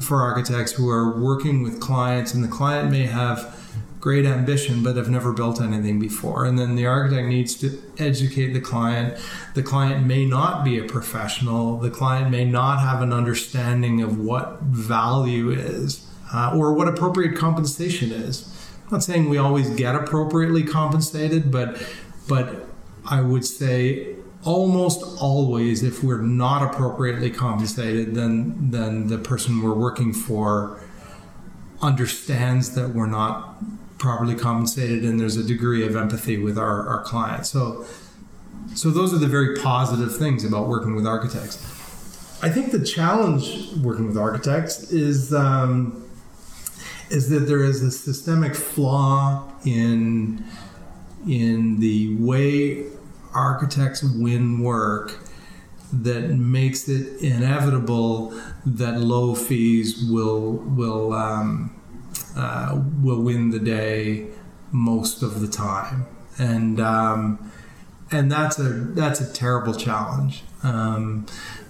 for 0.00 0.22
architects 0.22 0.72
who 0.72 0.88
are 0.88 1.18
working 1.18 1.62
with 1.62 1.80
clients 1.80 2.34
and 2.34 2.42
the 2.42 2.48
client 2.48 2.90
may 2.90 3.06
have 3.06 3.59
great 4.00 4.24
ambition 4.24 4.82
but 4.82 4.96
have 4.96 5.10
never 5.10 5.32
built 5.32 5.60
anything 5.60 6.00
before. 6.00 6.46
And 6.46 6.58
then 6.58 6.74
the 6.74 6.86
architect 6.86 7.28
needs 7.28 7.54
to 7.56 7.80
educate 7.98 8.54
the 8.54 8.60
client. 8.60 9.18
The 9.54 9.62
client 9.62 10.06
may 10.06 10.24
not 10.24 10.64
be 10.64 10.78
a 10.78 10.84
professional, 10.84 11.78
the 11.78 11.90
client 11.90 12.30
may 12.30 12.44
not 12.44 12.80
have 12.80 13.02
an 13.02 13.12
understanding 13.12 14.00
of 14.00 14.18
what 14.18 14.60
value 14.62 15.50
is 15.50 16.06
uh, 16.32 16.56
or 16.56 16.72
what 16.72 16.88
appropriate 16.88 17.36
compensation 17.36 18.10
is. 18.10 18.48
I'm 18.86 18.92
not 18.92 19.04
saying 19.04 19.28
we 19.28 19.38
always 19.38 19.70
get 19.70 19.94
appropriately 19.94 20.64
compensated, 20.64 21.52
but 21.52 21.80
but 22.26 22.66
I 23.04 23.20
would 23.20 23.44
say 23.44 24.16
almost 24.44 25.20
always 25.20 25.82
if 25.82 26.02
we're 26.02 26.22
not 26.22 26.62
appropriately 26.62 27.30
compensated 27.30 28.14
then 28.14 28.70
then 28.70 29.08
the 29.08 29.18
person 29.18 29.62
we're 29.62 29.74
working 29.74 30.14
for 30.14 30.80
understands 31.82 32.74
that 32.74 32.90
we're 32.90 33.06
not 33.06 33.62
properly 34.00 34.34
compensated 34.34 35.04
and 35.04 35.20
there's 35.20 35.36
a 35.36 35.44
degree 35.44 35.86
of 35.86 35.94
empathy 35.94 36.38
with 36.38 36.58
our, 36.58 36.88
our 36.88 37.02
clients. 37.04 37.50
So, 37.50 37.84
so 38.74 38.90
those 38.90 39.14
are 39.14 39.18
the 39.18 39.28
very 39.28 39.56
positive 39.56 40.16
things 40.16 40.44
about 40.44 40.66
working 40.66 40.96
with 40.96 41.06
architects. 41.06 41.58
I 42.42 42.48
think 42.48 42.72
the 42.72 42.82
challenge 42.82 43.74
working 43.82 44.08
with 44.08 44.16
architects 44.16 44.90
is 44.90 45.32
um, 45.34 46.08
is 47.10 47.28
that 47.28 47.40
there 47.40 47.62
is 47.62 47.82
a 47.82 47.90
systemic 47.90 48.54
flaw 48.54 49.46
in 49.64 50.42
in 51.28 51.78
the 51.80 52.16
way 52.16 52.86
architects 53.34 54.02
win 54.02 54.62
work 54.62 55.18
that 55.92 56.30
makes 56.30 56.88
it 56.88 57.20
inevitable 57.20 58.32
that 58.64 59.00
low 59.00 59.34
fees 59.34 60.02
will 60.08 60.52
will 60.52 61.12
um, 61.12 61.79
uh, 62.36 62.82
will 63.02 63.22
win 63.22 63.50
the 63.50 63.58
day 63.58 64.26
most 64.72 65.22
of 65.22 65.40
the 65.40 65.48
time, 65.48 66.06
and 66.38 66.80
um, 66.80 67.52
and 68.10 68.30
that's 68.30 68.58
a 68.58 68.68
that's 68.68 69.20
a 69.20 69.32
terrible 69.32 69.74
challenge 69.74 70.42
um, 70.62 71.26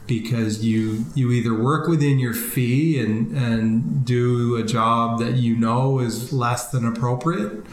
because 0.07 0.65
you 0.65 1.05
you 1.15 1.31
either 1.31 1.55
work 1.55 1.89
within 1.89 2.19
your 2.19 2.35
fee 2.35 2.99
and 2.99 3.37
and 3.37 4.05
do 4.05 4.57
a 4.57 4.63
job 4.63 5.19
that 5.21 5.35
you 5.35 5.57
know 5.57 5.99
is 5.99 6.33
less 6.33 6.71
than 6.71 6.85
appropriate, 6.85 7.65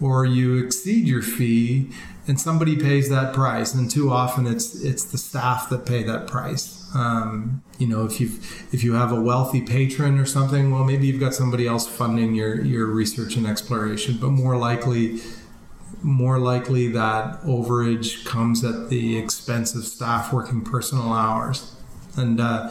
or 0.00 0.24
you 0.24 0.62
exceed 0.64 1.06
your 1.06 1.22
fee 1.22 1.90
and 2.26 2.40
somebody 2.40 2.76
pays 2.76 3.08
that 3.08 3.34
price, 3.34 3.74
and 3.74 3.90
too 3.90 4.10
often 4.10 4.46
it's 4.46 4.80
it's 4.82 5.04
the 5.04 5.18
staff 5.18 5.68
that 5.70 5.86
pay 5.86 6.02
that 6.04 6.26
price. 6.26 6.81
Um, 6.94 7.62
you 7.78 7.86
know, 7.86 8.04
if 8.04 8.20
you 8.20 8.26
if 8.70 8.84
you 8.84 8.94
have 8.94 9.12
a 9.12 9.20
wealthy 9.20 9.62
patron 9.62 10.18
or 10.18 10.26
something, 10.26 10.70
well, 10.70 10.84
maybe 10.84 11.06
you've 11.06 11.20
got 11.20 11.34
somebody 11.34 11.66
else 11.66 11.88
funding 11.88 12.34
your 12.34 12.62
your 12.62 12.86
research 12.86 13.36
and 13.36 13.46
exploration, 13.46 14.18
but 14.20 14.30
more 14.30 14.56
likely, 14.56 15.20
more 16.02 16.38
likely 16.38 16.88
that 16.88 17.40
overage 17.42 18.24
comes 18.24 18.62
at 18.62 18.90
the 18.90 19.16
expense 19.16 19.74
of 19.74 19.84
staff 19.84 20.32
working 20.32 20.60
personal 20.62 21.12
hours, 21.12 21.74
and 22.16 22.40
uh, 22.40 22.70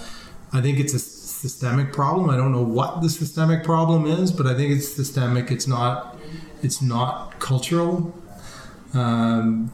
I 0.53 0.61
think 0.61 0.79
it's 0.79 0.93
a 0.93 0.99
systemic 0.99 1.91
problem. 1.91 2.29
I 2.29 2.37
don't 2.37 2.51
know 2.51 2.63
what 2.63 3.01
the 3.01 3.09
systemic 3.09 3.63
problem 3.63 4.05
is, 4.05 4.31
but 4.31 4.45
I 4.45 4.53
think 4.53 4.71
it's 4.71 4.87
systemic. 4.93 5.49
It's 5.49 5.67
not 5.67 6.17
it's 6.61 6.81
not 6.81 7.39
cultural. 7.39 8.13
Um, 8.93 9.71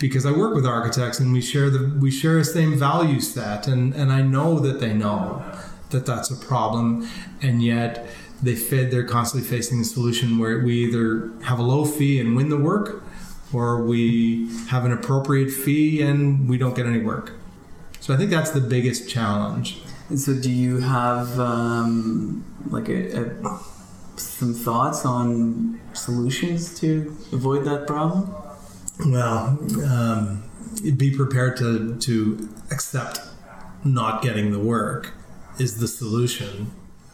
because 0.00 0.26
I 0.26 0.32
work 0.32 0.54
with 0.54 0.66
architects 0.66 1.20
and 1.20 1.32
we 1.32 1.40
share 1.40 1.70
the 1.70 1.94
we 2.00 2.10
share 2.10 2.38
the 2.38 2.44
same 2.44 2.76
value 2.76 3.20
set 3.20 3.68
and 3.68 3.94
and 3.94 4.10
I 4.10 4.22
know 4.22 4.58
that 4.58 4.80
they 4.80 4.92
know 4.92 5.44
that 5.90 6.06
that's 6.06 6.30
a 6.30 6.36
problem 6.36 7.08
and 7.40 7.62
yet 7.62 8.08
they 8.42 8.56
fed 8.56 8.90
they're 8.90 9.06
constantly 9.06 9.48
facing 9.48 9.80
a 9.80 9.84
solution 9.84 10.38
where 10.38 10.58
we 10.58 10.84
either 10.86 11.30
have 11.44 11.58
a 11.58 11.62
low 11.62 11.84
fee 11.84 12.18
and 12.18 12.34
win 12.34 12.48
the 12.48 12.56
work 12.56 13.02
or 13.52 13.84
we 13.84 14.48
have 14.68 14.84
an 14.84 14.92
appropriate 14.92 15.50
fee 15.50 16.00
and 16.00 16.48
we 16.48 16.56
don't 16.56 16.74
get 16.74 16.86
any 16.86 17.00
work. 17.00 17.32
So 18.00 18.14
I 18.14 18.16
think 18.16 18.30
that's 18.30 18.52
the 18.52 18.60
biggest 18.60 19.08
challenge. 19.08 19.82
And 20.08 20.18
so 20.18 20.34
do 20.34 20.50
you 20.50 20.78
have 20.78 21.38
um, 21.38 22.44
like 22.70 22.88
a, 22.88 23.20
a, 23.20 23.60
some 24.16 24.54
thoughts 24.54 25.04
on 25.04 25.80
solutions 25.92 26.78
to 26.80 27.16
avoid 27.32 27.64
that 27.64 27.86
problem? 27.86 28.34
Well, 29.06 29.58
um, 29.86 30.42
be 30.96 31.14
prepared 31.16 31.56
to 31.58 31.96
to 31.96 32.48
accept 32.70 33.20
not 33.84 34.22
getting 34.22 34.52
the 34.52 34.58
work 34.58 35.12
is 35.58 35.80
the 35.80 35.88
solution, 35.88 36.72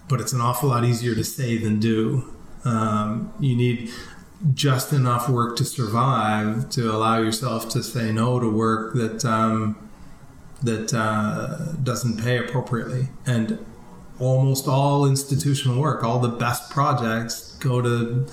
but 0.09 0.21
it's 0.21 0.33
an 0.33 0.41
awful 0.41 0.71
lot 0.71 0.85
easier 0.85 1.15
to 1.15 1.25
say 1.25 1.57
than 1.57 1.79
do. 1.79 2.35
Um, 2.65 3.33
you 3.39 3.57
need 3.57 3.91
just 4.53 4.93
enough 4.93 5.29
work 5.29 5.57
to 5.57 5.65
survive 5.65 6.69
to 6.71 6.93
allow 6.93 7.19
yourself 7.19 7.69
to 7.71 7.83
say 7.83 8.13
no 8.13 8.41
to 8.41 8.51
work 8.51 8.95
that 8.95 9.25
um, 9.25 9.89
that 10.63 10.93
uh, 10.93 11.73
doesn't 11.83 12.21
pay 12.23 12.39
appropriately. 12.39 13.09
And 13.27 13.65
almost 14.19 14.67
all 14.67 15.07
institutional 15.07 15.81
work, 15.81 16.03
all 16.03 16.19
the 16.19 16.29
best 16.29 16.71
projects 16.71 17.57
go 17.59 17.81
to 17.81 18.27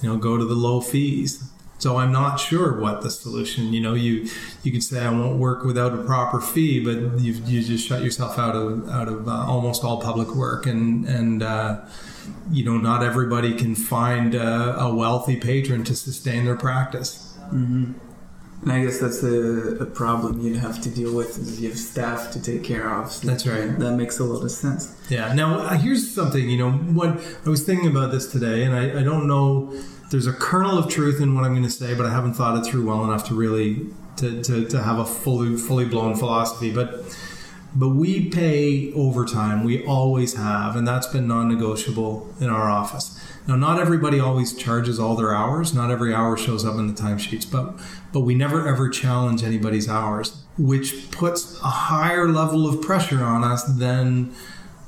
you 0.00 0.08
know 0.08 0.16
go 0.16 0.36
to 0.36 0.44
the 0.44 0.54
low 0.54 0.80
fees 0.80 1.50
so 1.80 1.96
I'm 1.96 2.12
not 2.12 2.36
sure 2.36 2.78
what 2.78 3.00
the 3.00 3.10
solution. 3.10 3.72
You 3.72 3.80
know, 3.80 3.94
you 3.94 4.28
you 4.62 4.70
could 4.70 4.82
say 4.82 5.00
I 5.00 5.10
won't 5.10 5.38
work 5.38 5.64
without 5.64 5.94
a 5.94 6.02
proper 6.04 6.40
fee, 6.40 6.84
but 6.84 7.18
you 7.20 7.32
you 7.46 7.62
just 7.62 7.88
shut 7.88 8.02
yourself 8.02 8.38
out 8.38 8.54
of 8.54 8.88
out 8.90 9.08
of 9.08 9.26
uh, 9.26 9.46
almost 9.48 9.82
all 9.82 10.00
public 10.00 10.34
work, 10.34 10.66
and 10.66 11.06
and 11.06 11.42
uh, 11.42 11.80
you 12.50 12.64
know 12.64 12.76
not 12.76 13.02
everybody 13.02 13.54
can 13.56 13.74
find 13.74 14.34
a, 14.34 14.78
a, 14.78 14.94
wealthy 14.94 15.36
patron 15.36 15.82
to 15.84 15.96
sustain 15.96 16.44
their 16.44 16.56
practice. 16.56 17.34
Mm-hmm. 17.46 17.92
And 18.62 18.72
I 18.72 18.84
guess 18.84 18.98
that's 18.98 19.22
a, 19.22 19.78
a, 19.80 19.86
problem 19.86 20.42
you'd 20.42 20.58
have 20.58 20.82
to 20.82 20.90
deal 20.90 21.16
with 21.16 21.38
is 21.38 21.62
you 21.62 21.70
have 21.70 21.78
staff 21.78 22.30
to 22.32 22.42
take 22.42 22.62
care 22.62 22.94
of. 22.94 23.10
So 23.10 23.26
that's 23.26 23.46
right. 23.46 23.78
That 23.78 23.92
makes 23.92 24.18
a 24.18 24.24
lot 24.24 24.44
of 24.44 24.50
sense. 24.50 24.94
Yeah. 25.08 25.32
Now 25.32 25.60
uh, 25.60 25.78
here's 25.78 26.14
something. 26.14 26.50
You 26.50 26.58
know, 26.58 26.70
what 26.72 27.18
I 27.46 27.48
was 27.48 27.64
thinking 27.64 27.88
about 27.88 28.12
this 28.12 28.30
today, 28.30 28.64
and 28.64 28.74
I, 28.74 29.00
I 29.00 29.02
don't 29.02 29.26
know 29.26 29.72
there's 30.10 30.26
a 30.26 30.32
kernel 30.32 30.76
of 30.76 30.88
truth 30.88 31.20
in 31.20 31.34
what 31.34 31.44
I'm 31.44 31.52
going 31.52 31.62
to 31.62 31.70
say, 31.70 31.94
but 31.94 32.04
I 32.04 32.10
haven't 32.10 32.34
thought 32.34 32.58
it 32.58 32.68
through 32.68 32.86
well 32.86 33.04
enough 33.04 33.26
to 33.28 33.34
really 33.34 33.86
to, 34.16 34.42
to, 34.42 34.66
to 34.66 34.82
have 34.82 34.98
a 34.98 35.04
fully 35.04 35.56
fully 35.56 35.86
blown 35.86 36.14
philosophy. 36.16 36.72
But 36.72 37.16
but 37.74 37.90
we 37.90 38.28
pay 38.28 38.92
overtime. 38.94 39.62
We 39.62 39.84
always 39.86 40.34
have, 40.34 40.74
and 40.74 40.86
that's 40.86 41.06
been 41.06 41.28
non-negotiable 41.28 42.34
in 42.40 42.50
our 42.50 42.68
office. 42.68 43.16
Now, 43.46 43.54
not 43.54 43.78
everybody 43.78 44.18
always 44.18 44.52
charges 44.52 44.98
all 44.98 45.14
their 45.14 45.32
hours. 45.32 45.72
Not 45.72 45.90
every 45.90 46.12
hour 46.12 46.36
shows 46.36 46.64
up 46.64 46.74
in 46.74 46.88
the 46.88 47.00
timesheets, 47.00 47.50
but 47.50 47.78
but 48.12 48.20
we 48.20 48.34
never 48.34 48.66
ever 48.66 48.88
challenge 48.88 49.44
anybody's 49.44 49.88
hours, 49.88 50.42
which 50.58 51.10
puts 51.12 51.60
a 51.60 51.68
higher 51.68 52.28
level 52.28 52.66
of 52.68 52.82
pressure 52.82 53.22
on 53.22 53.44
us 53.44 53.62
than 53.62 54.34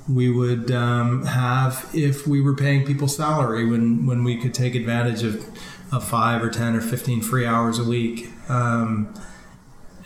we 0.09 0.30
would 0.30 0.71
um, 0.71 1.25
have 1.26 1.88
if 1.94 2.26
we 2.26 2.40
were 2.40 2.54
paying 2.54 2.85
people 2.85 3.09
salary 3.09 3.64
when, 3.64 4.06
when 4.06 4.25
we 4.25 4.37
could 4.37 4.54
take 4.54 4.75
advantage 4.75 5.23
of, 5.23 5.44
of 5.92 6.04
five 6.04 6.42
or 6.42 6.50
10 6.50 6.76
or 6.76 6.80
15 6.80 7.23
free 7.23 7.47
hours 7.47 7.78
a 7.78 7.85
week. 7.85 8.30
Um, 8.49 9.14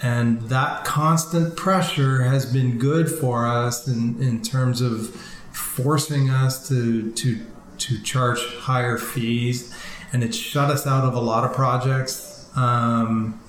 and 0.02 0.42
that 0.42 0.84
constant 0.84 1.56
pressure 1.56 2.22
has 2.22 2.50
been 2.52 2.78
good 2.78 3.10
for 3.10 3.46
us 3.46 3.88
in, 3.88 4.22
in 4.22 4.42
terms 4.42 4.82
of 4.82 5.14
forcing 5.52 6.28
us 6.28 6.68
to, 6.68 7.10
to, 7.12 7.40
to 7.78 8.02
charge 8.02 8.44
higher 8.58 8.98
fees. 8.98 9.74
And 10.12 10.22
it 10.22 10.34
shut 10.34 10.70
us 10.70 10.86
out 10.86 11.04
of 11.04 11.14
a 11.14 11.20
lot 11.20 11.44
of 11.44 11.54
projects. 11.54 12.50
Um, 12.54 13.40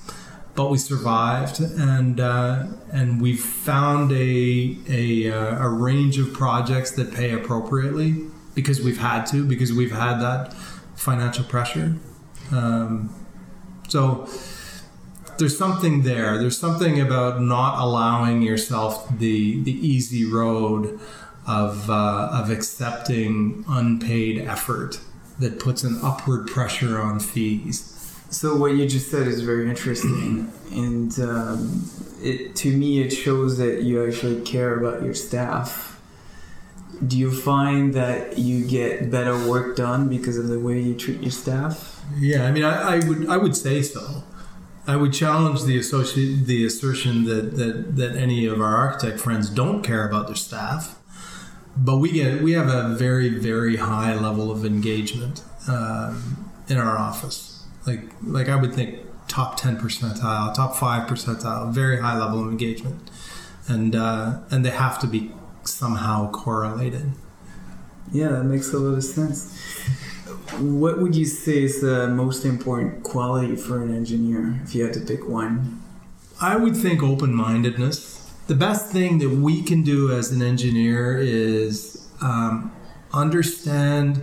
but 0.58 0.70
we 0.70 0.76
survived, 0.76 1.60
and 1.60 2.18
uh, 2.18 2.66
and 2.92 3.22
we've 3.22 3.38
found 3.38 4.10
a 4.10 4.76
a, 4.88 5.30
uh, 5.30 5.64
a 5.64 5.68
range 5.68 6.18
of 6.18 6.32
projects 6.32 6.90
that 6.90 7.14
pay 7.14 7.30
appropriately 7.30 8.24
because 8.56 8.82
we've 8.82 8.98
had 8.98 9.24
to 9.26 9.44
because 9.44 9.72
we've 9.72 9.92
had 9.92 10.18
that 10.18 10.52
financial 10.96 11.44
pressure. 11.44 11.94
Um, 12.50 13.14
so 13.86 14.28
there's 15.38 15.56
something 15.56 16.02
there. 16.02 16.38
There's 16.38 16.58
something 16.58 17.00
about 17.00 17.40
not 17.40 17.80
allowing 17.80 18.42
yourself 18.42 19.08
the 19.16 19.62
the 19.62 19.76
easy 19.86 20.24
road 20.24 20.98
of 21.46 21.88
uh, 21.88 22.30
of 22.32 22.50
accepting 22.50 23.64
unpaid 23.68 24.38
effort 24.40 24.98
that 25.38 25.60
puts 25.60 25.84
an 25.84 26.00
upward 26.02 26.48
pressure 26.48 27.00
on 27.00 27.20
fees. 27.20 27.94
So 28.30 28.56
what 28.56 28.72
you 28.72 28.86
just 28.86 29.10
said 29.10 29.26
is 29.26 29.40
very 29.40 29.68
interesting, 29.70 30.52
and 30.70 31.18
um, 31.18 31.90
it 32.22 32.54
to 32.56 32.76
me 32.76 33.00
it 33.00 33.10
shows 33.10 33.56
that 33.56 33.82
you 33.82 34.06
actually 34.06 34.42
care 34.42 34.78
about 34.78 35.02
your 35.02 35.14
staff. 35.14 35.98
Do 37.06 37.16
you 37.16 37.30
find 37.30 37.94
that 37.94 38.36
you 38.36 38.66
get 38.66 39.10
better 39.10 39.48
work 39.48 39.76
done 39.76 40.08
because 40.08 40.36
of 40.36 40.48
the 40.48 40.58
way 40.58 40.78
you 40.78 40.94
treat 40.94 41.22
your 41.22 41.30
staff? 41.30 42.02
Yeah, 42.18 42.44
I 42.44 42.50
mean, 42.50 42.64
I, 42.64 42.96
I 42.96 42.98
would 42.98 43.28
I 43.30 43.38
would 43.38 43.56
say 43.56 43.80
so. 43.80 44.24
I 44.86 44.96
would 44.96 45.14
challenge 45.14 45.64
the 45.64 45.78
associate 45.78 46.44
the 46.44 46.66
assertion 46.66 47.24
that, 47.24 47.56
that 47.56 47.96
that 47.96 48.14
any 48.14 48.44
of 48.44 48.60
our 48.60 48.76
architect 48.76 49.20
friends 49.20 49.48
don't 49.48 49.82
care 49.82 50.06
about 50.06 50.26
their 50.26 50.36
staff, 50.36 50.98
but 51.78 51.96
we 51.96 52.12
get 52.12 52.42
we 52.42 52.52
have 52.52 52.68
a 52.68 52.94
very 52.94 53.30
very 53.30 53.76
high 53.76 54.14
level 54.14 54.50
of 54.50 54.66
engagement 54.66 55.42
um, 55.66 56.50
in 56.68 56.76
our 56.76 56.98
office 56.98 57.47
like 57.88 58.02
like 58.22 58.48
I 58.48 58.56
would 58.56 58.74
think 58.74 59.00
top 59.26 59.56
ten 59.56 59.76
percentile, 59.76 60.54
top 60.54 60.76
five 60.76 61.08
percentile, 61.08 61.72
very 61.72 62.00
high 62.00 62.18
level 62.18 62.44
of 62.44 62.50
engagement, 62.50 63.10
and 63.66 63.96
uh, 63.96 64.40
and 64.50 64.64
they 64.64 64.70
have 64.70 64.98
to 65.00 65.06
be 65.06 65.32
somehow 65.64 66.30
correlated. 66.30 67.12
Yeah, 68.12 68.28
that 68.28 68.44
makes 68.44 68.72
a 68.72 68.78
lot 68.78 68.96
of 68.96 69.04
sense. 69.04 69.54
What 70.58 70.98
would 70.98 71.14
you 71.14 71.26
say 71.26 71.64
is 71.64 71.80
the 71.80 72.08
most 72.08 72.44
important 72.44 73.02
quality 73.02 73.54
for 73.54 73.82
an 73.82 73.94
engineer 73.94 74.60
if 74.64 74.74
you 74.74 74.84
had 74.84 74.94
to 74.94 75.00
pick 75.00 75.28
one? 75.28 75.82
I 76.40 76.56
would 76.56 76.76
think 76.76 77.02
open 77.02 77.34
mindedness. 77.34 78.16
The 78.46 78.54
best 78.54 78.90
thing 78.90 79.18
that 79.18 79.28
we 79.28 79.62
can 79.62 79.82
do 79.82 80.10
as 80.10 80.32
an 80.32 80.40
engineer 80.40 81.18
is 81.18 82.08
um, 82.22 82.72
understand 83.12 84.22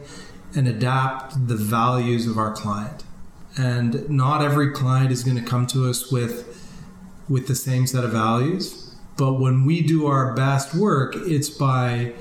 and 0.55 0.67
adapt 0.67 1.48
the 1.48 1.55
values 1.55 2.25
of 2.25 2.38
our 2.38 2.51
client 2.51 3.05
and 3.58 4.10
not 4.10 4.44
every 4.44 4.72
client 4.72 5.12
is 5.12 5.24
going 5.24 5.38
to 5.38 5.44
come 5.44 5.68
to 5.68 5.90
us 5.90 6.12
with 6.12 6.52
with 7.28 7.48
the 7.48 7.56
same 7.56 7.88
set 7.88 8.04
of 8.04 8.12
values. 8.12 8.96
But 9.18 9.40
when 9.40 9.66
we 9.66 9.82
do 9.82 10.08
our 10.08 10.34
best 10.34 10.76
work 10.76 11.16
it's 11.16 11.50
by 11.50 12.14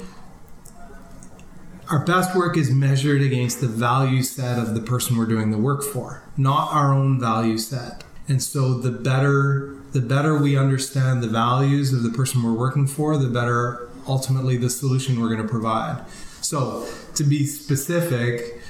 our 1.90 2.04
best 2.04 2.34
work 2.34 2.56
is 2.56 2.70
measured 2.70 3.20
against 3.20 3.60
the 3.60 3.66
value 3.66 4.22
set 4.22 4.58
of 4.58 4.74
the 4.74 4.80
person 4.80 5.18
we're 5.18 5.26
doing 5.26 5.50
the 5.50 5.58
work 5.58 5.82
for 5.82 6.22
not 6.36 6.72
our 6.72 6.92
own 6.92 7.20
value 7.20 7.58
set. 7.58 8.04
And 8.26 8.42
so 8.42 8.74
the 8.74 8.90
better 8.90 9.76
the 9.92 10.00
better 10.00 10.36
we 10.36 10.56
understand 10.56 11.22
the 11.22 11.28
values 11.28 11.92
of 11.92 12.02
the 12.02 12.10
person 12.10 12.42
we're 12.42 12.52
working 12.52 12.86
for 12.86 13.16
the 13.16 13.28
better 13.28 13.88
ultimately 14.06 14.56
the 14.56 14.70
solution 14.70 15.20
we're 15.20 15.28
going 15.28 15.42
to 15.42 15.48
provide. 15.48 16.04
So 16.40 16.86
to 17.14 17.24
be 17.24 17.46
specific 17.46 18.60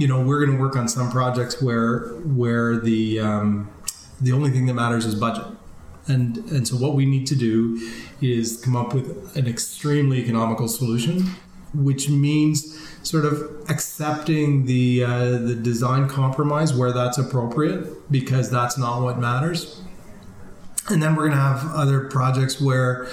you 0.00 0.08
know, 0.08 0.22
we're 0.22 0.44
going 0.44 0.56
to 0.56 0.62
work 0.62 0.76
on 0.76 0.88
some 0.88 1.10
projects 1.10 1.60
where 1.60 2.08
where 2.40 2.78
the 2.78 3.20
um, 3.20 3.70
the 4.20 4.32
only 4.32 4.50
thing 4.50 4.64
that 4.66 4.74
matters 4.74 5.04
is 5.04 5.14
budget. 5.14 5.44
And, 6.08 6.38
and 6.50 6.66
so 6.66 6.76
what 6.76 6.94
we 6.94 7.04
need 7.04 7.26
to 7.28 7.36
do 7.36 7.78
is 8.20 8.60
come 8.64 8.74
up 8.74 8.94
with 8.94 9.36
an 9.36 9.46
extremely 9.46 10.18
economical 10.18 10.66
solution, 10.66 11.22
which 11.74 12.08
means 12.08 12.78
sort 13.02 13.26
of 13.26 13.42
accepting 13.68 14.64
the 14.64 15.04
uh, 15.04 15.38
the 15.38 15.54
design 15.54 16.08
compromise 16.08 16.72
where 16.72 16.92
that's 16.92 17.18
appropriate 17.18 18.10
because 18.10 18.50
that's 18.50 18.78
not 18.78 19.02
what 19.02 19.18
matters. 19.18 19.82
And 20.88 21.02
then 21.02 21.14
we're 21.14 21.28
going 21.28 21.38
to 21.38 21.44
have 21.44 21.70
other 21.74 22.08
projects 22.08 22.58
where 22.58 23.04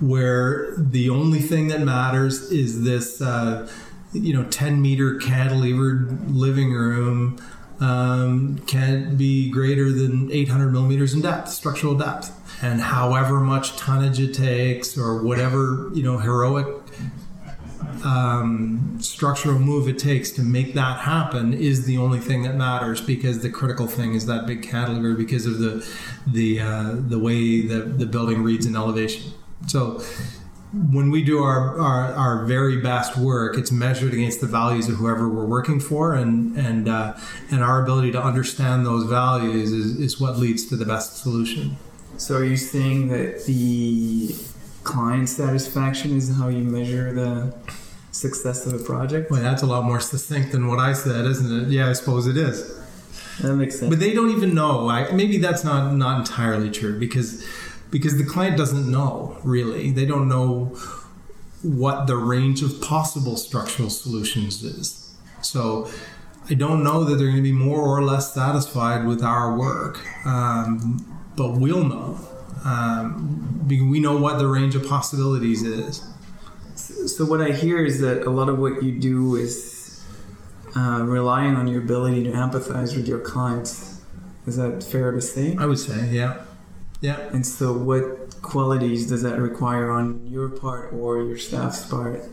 where 0.00 0.72
the 0.76 1.10
only 1.10 1.40
thing 1.40 1.66
that 1.68 1.80
matters 1.80 2.52
is 2.52 2.84
this. 2.84 3.20
Uh, 3.20 3.68
you 4.12 4.32
know 4.32 4.44
10 4.44 4.80
meter 4.80 5.18
cantilevered 5.18 6.34
living 6.34 6.72
room 6.72 7.38
um, 7.80 8.58
can 8.66 9.16
be 9.16 9.50
greater 9.50 9.92
than 9.92 10.30
800 10.32 10.72
millimeters 10.72 11.14
in 11.14 11.20
depth 11.20 11.48
structural 11.48 11.94
depth. 11.94 12.34
And 12.60 12.80
however 12.80 13.38
much 13.38 13.76
tonnage 13.76 14.18
it 14.18 14.34
takes 14.34 14.98
or 14.98 15.22
whatever 15.22 15.90
you 15.94 16.02
know 16.02 16.18
heroic 16.18 16.66
um, 18.04 18.98
structural 19.00 19.58
move 19.58 19.88
it 19.88 19.98
takes 19.98 20.30
to 20.32 20.42
make 20.42 20.74
that 20.74 21.00
happen 21.00 21.52
is 21.52 21.86
the 21.86 21.98
only 21.98 22.18
thing 22.18 22.42
that 22.42 22.54
matters 22.54 23.00
because 23.00 23.40
the 23.40 23.50
critical 23.50 23.86
thing 23.86 24.14
is 24.14 24.26
that 24.26 24.46
big 24.46 24.62
cantilever 24.62 25.14
because 25.14 25.46
of 25.46 25.58
the 25.58 25.86
the 26.26 26.60
uh, 26.60 26.94
the 26.96 27.18
way 27.18 27.60
the, 27.60 27.80
the 27.80 28.06
building 28.06 28.42
reads 28.42 28.66
in 28.66 28.76
elevation. 28.76 29.32
So 29.66 30.02
when 30.72 31.10
we 31.10 31.24
do 31.24 31.42
our, 31.42 31.78
our, 31.80 32.12
our, 32.12 32.44
very 32.44 32.76
best 32.76 33.16
work, 33.16 33.56
it's 33.56 33.72
measured 33.72 34.12
against 34.12 34.40
the 34.42 34.46
values 34.46 34.88
of 34.88 34.96
whoever 34.96 35.28
we're 35.28 35.46
working 35.46 35.80
for, 35.80 36.14
and 36.14 36.56
and 36.58 36.88
uh, 36.88 37.16
and 37.50 37.64
our 37.64 37.82
ability 37.82 38.12
to 38.12 38.22
understand 38.22 38.84
those 38.84 39.04
values 39.04 39.72
is, 39.72 39.98
is 39.98 40.20
what 40.20 40.36
leads 40.36 40.66
to 40.66 40.76
the 40.76 40.84
best 40.84 41.16
solution. 41.18 41.76
So, 42.18 42.36
are 42.36 42.44
you 42.44 42.58
saying 42.58 43.08
that 43.08 43.46
the 43.46 44.34
client 44.84 45.28
satisfaction 45.28 46.16
is 46.16 46.36
how 46.36 46.48
you 46.48 46.64
measure 46.64 47.14
the 47.14 47.54
success 48.12 48.66
of 48.66 48.78
a 48.78 48.84
project? 48.84 49.30
Well, 49.30 49.40
that's 49.40 49.62
a 49.62 49.66
lot 49.66 49.84
more 49.84 50.00
succinct 50.00 50.52
than 50.52 50.66
what 50.66 50.80
I 50.80 50.92
said, 50.92 51.24
isn't 51.24 51.62
it? 51.62 51.68
Yeah, 51.68 51.88
I 51.88 51.94
suppose 51.94 52.26
it 52.26 52.36
is. 52.36 52.78
That 53.40 53.54
makes 53.54 53.78
sense. 53.78 53.88
But 53.88 54.00
they 54.00 54.12
don't 54.12 54.30
even 54.30 54.54
know. 54.54 54.88
I, 54.88 55.12
maybe 55.12 55.38
that's 55.38 55.64
not 55.64 55.94
not 55.94 56.18
entirely 56.18 56.70
true 56.70 56.98
because 56.98 57.46
because 57.90 58.18
the 58.18 58.24
client 58.24 58.56
doesn't 58.56 58.90
know 58.90 59.38
really. 59.44 59.90
They 59.90 60.06
don't 60.06 60.28
know 60.28 60.76
what 61.62 62.06
the 62.06 62.16
range 62.16 62.62
of 62.62 62.80
possible 62.80 63.36
structural 63.36 63.90
solutions 63.90 64.62
is. 64.62 65.16
So 65.42 65.90
I 66.50 66.54
don't 66.54 66.82
know 66.82 67.04
that 67.04 67.16
they're 67.16 67.26
going 67.26 67.36
to 67.36 67.42
be 67.42 67.52
more 67.52 67.80
or 67.80 68.02
less 68.02 68.32
satisfied 68.32 69.06
with 69.06 69.22
our 69.22 69.56
work, 69.56 69.98
um, 70.24 71.04
but 71.36 71.52
we'll 71.52 71.84
know. 71.84 72.18
Um, 72.64 73.66
we 73.68 74.00
know 74.00 74.16
what 74.16 74.38
the 74.38 74.46
range 74.46 74.74
of 74.74 74.86
possibilities 74.86 75.62
is. 75.62 76.02
So 76.74 77.24
what 77.24 77.40
I 77.40 77.52
hear 77.52 77.84
is 77.84 78.00
that 78.00 78.26
a 78.26 78.30
lot 78.30 78.48
of 78.48 78.58
what 78.58 78.82
you 78.82 78.98
do 78.98 79.36
is 79.36 80.02
uh, 80.74 81.02
relying 81.02 81.54
on 81.56 81.66
your 81.66 81.82
ability 81.82 82.24
to 82.24 82.30
empathize 82.30 82.96
with 82.96 83.06
your 83.06 83.20
clients. 83.20 84.00
Is 84.46 84.56
that 84.56 84.82
fair 84.82 85.12
to 85.12 85.20
say? 85.20 85.56
I 85.58 85.66
would 85.66 85.78
say, 85.78 86.08
yeah. 86.10 86.44
Yeah. 87.00 87.18
And 87.32 87.46
so, 87.46 87.72
what 87.72 88.42
qualities 88.42 89.08
does 89.08 89.22
that 89.22 89.38
require 89.38 89.90
on 89.90 90.26
your 90.26 90.48
part 90.48 90.92
or 90.92 91.22
your 91.22 91.38
staff's 91.38 91.86
part? 91.86 92.24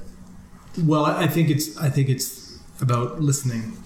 Well, 0.83 1.05
I 1.05 1.27
think 1.27 1.49
it's 1.49 1.77
I 1.77 1.89
think 1.89 2.09
it's 2.09 2.59
about 2.81 3.21
listening, 3.21 3.77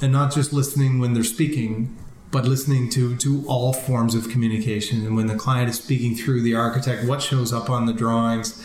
and 0.00 0.12
not 0.12 0.32
just 0.32 0.52
listening 0.52 0.98
when 0.98 1.14
they're 1.14 1.24
speaking, 1.24 1.96
but 2.30 2.44
listening 2.44 2.90
to 2.90 3.16
to 3.16 3.44
all 3.46 3.72
forms 3.72 4.14
of 4.14 4.28
communication. 4.28 5.04
And 5.04 5.16
when 5.16 5.26
the 5.26 5.34
client 5.34 5.68
is 5.68 5.78
speaking 5.82 6.14
through 6.14 6.42
the 6.42 6.54
architect, 6.54 7.06
what 7.06 7.20
shows 7.22 7.52
up 7.52 7.68
on 7.68 7.86
the 7.86 7.92
drawings, 7.92 8.64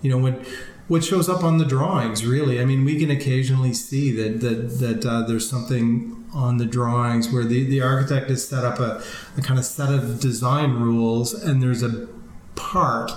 you 0.00 0.10
know, 0.10 0.18
when 0.18 0.44
what 0.92 1.02
shows 1.02 1.26
up 1.26 1.42
on 1.42 1.56
the 1.56 1.64
drawings 1.64 2.26
really. 2.26 2.60
I 2.60 2.66
mean 2.66 2.84
we 2.84 2.98
can 2.98 3.10
occasionally 3.10 3.72
see 3.72 4.12
that 4.12 4.40
that 4.40 4.78
that 4.80 5.06
uh, 5.06 5.22
there's 5.22 5.48
something 5.48 6.22
on 6.34 6.58
the 6.58 6.66
drawings 6.66 7.32
where 7.32 7.44
the, 7.44 7.64
the 7.64 7.80
architect 7.80 8.28
has 8.28 8.46
set 8.46 8.64
up 8.64 8.78
a, 8.78 9.02
a 9.36 9.42
kind 9.42 9.58
of 9.58 9.64
set 9.64 9.92
of 9.92 10.20
design 10.20 10.72
rules 10.74 11.34
and 11.34 11.62
there's 11.62 11.82
a 11.82 12.08
part 12.56 13.10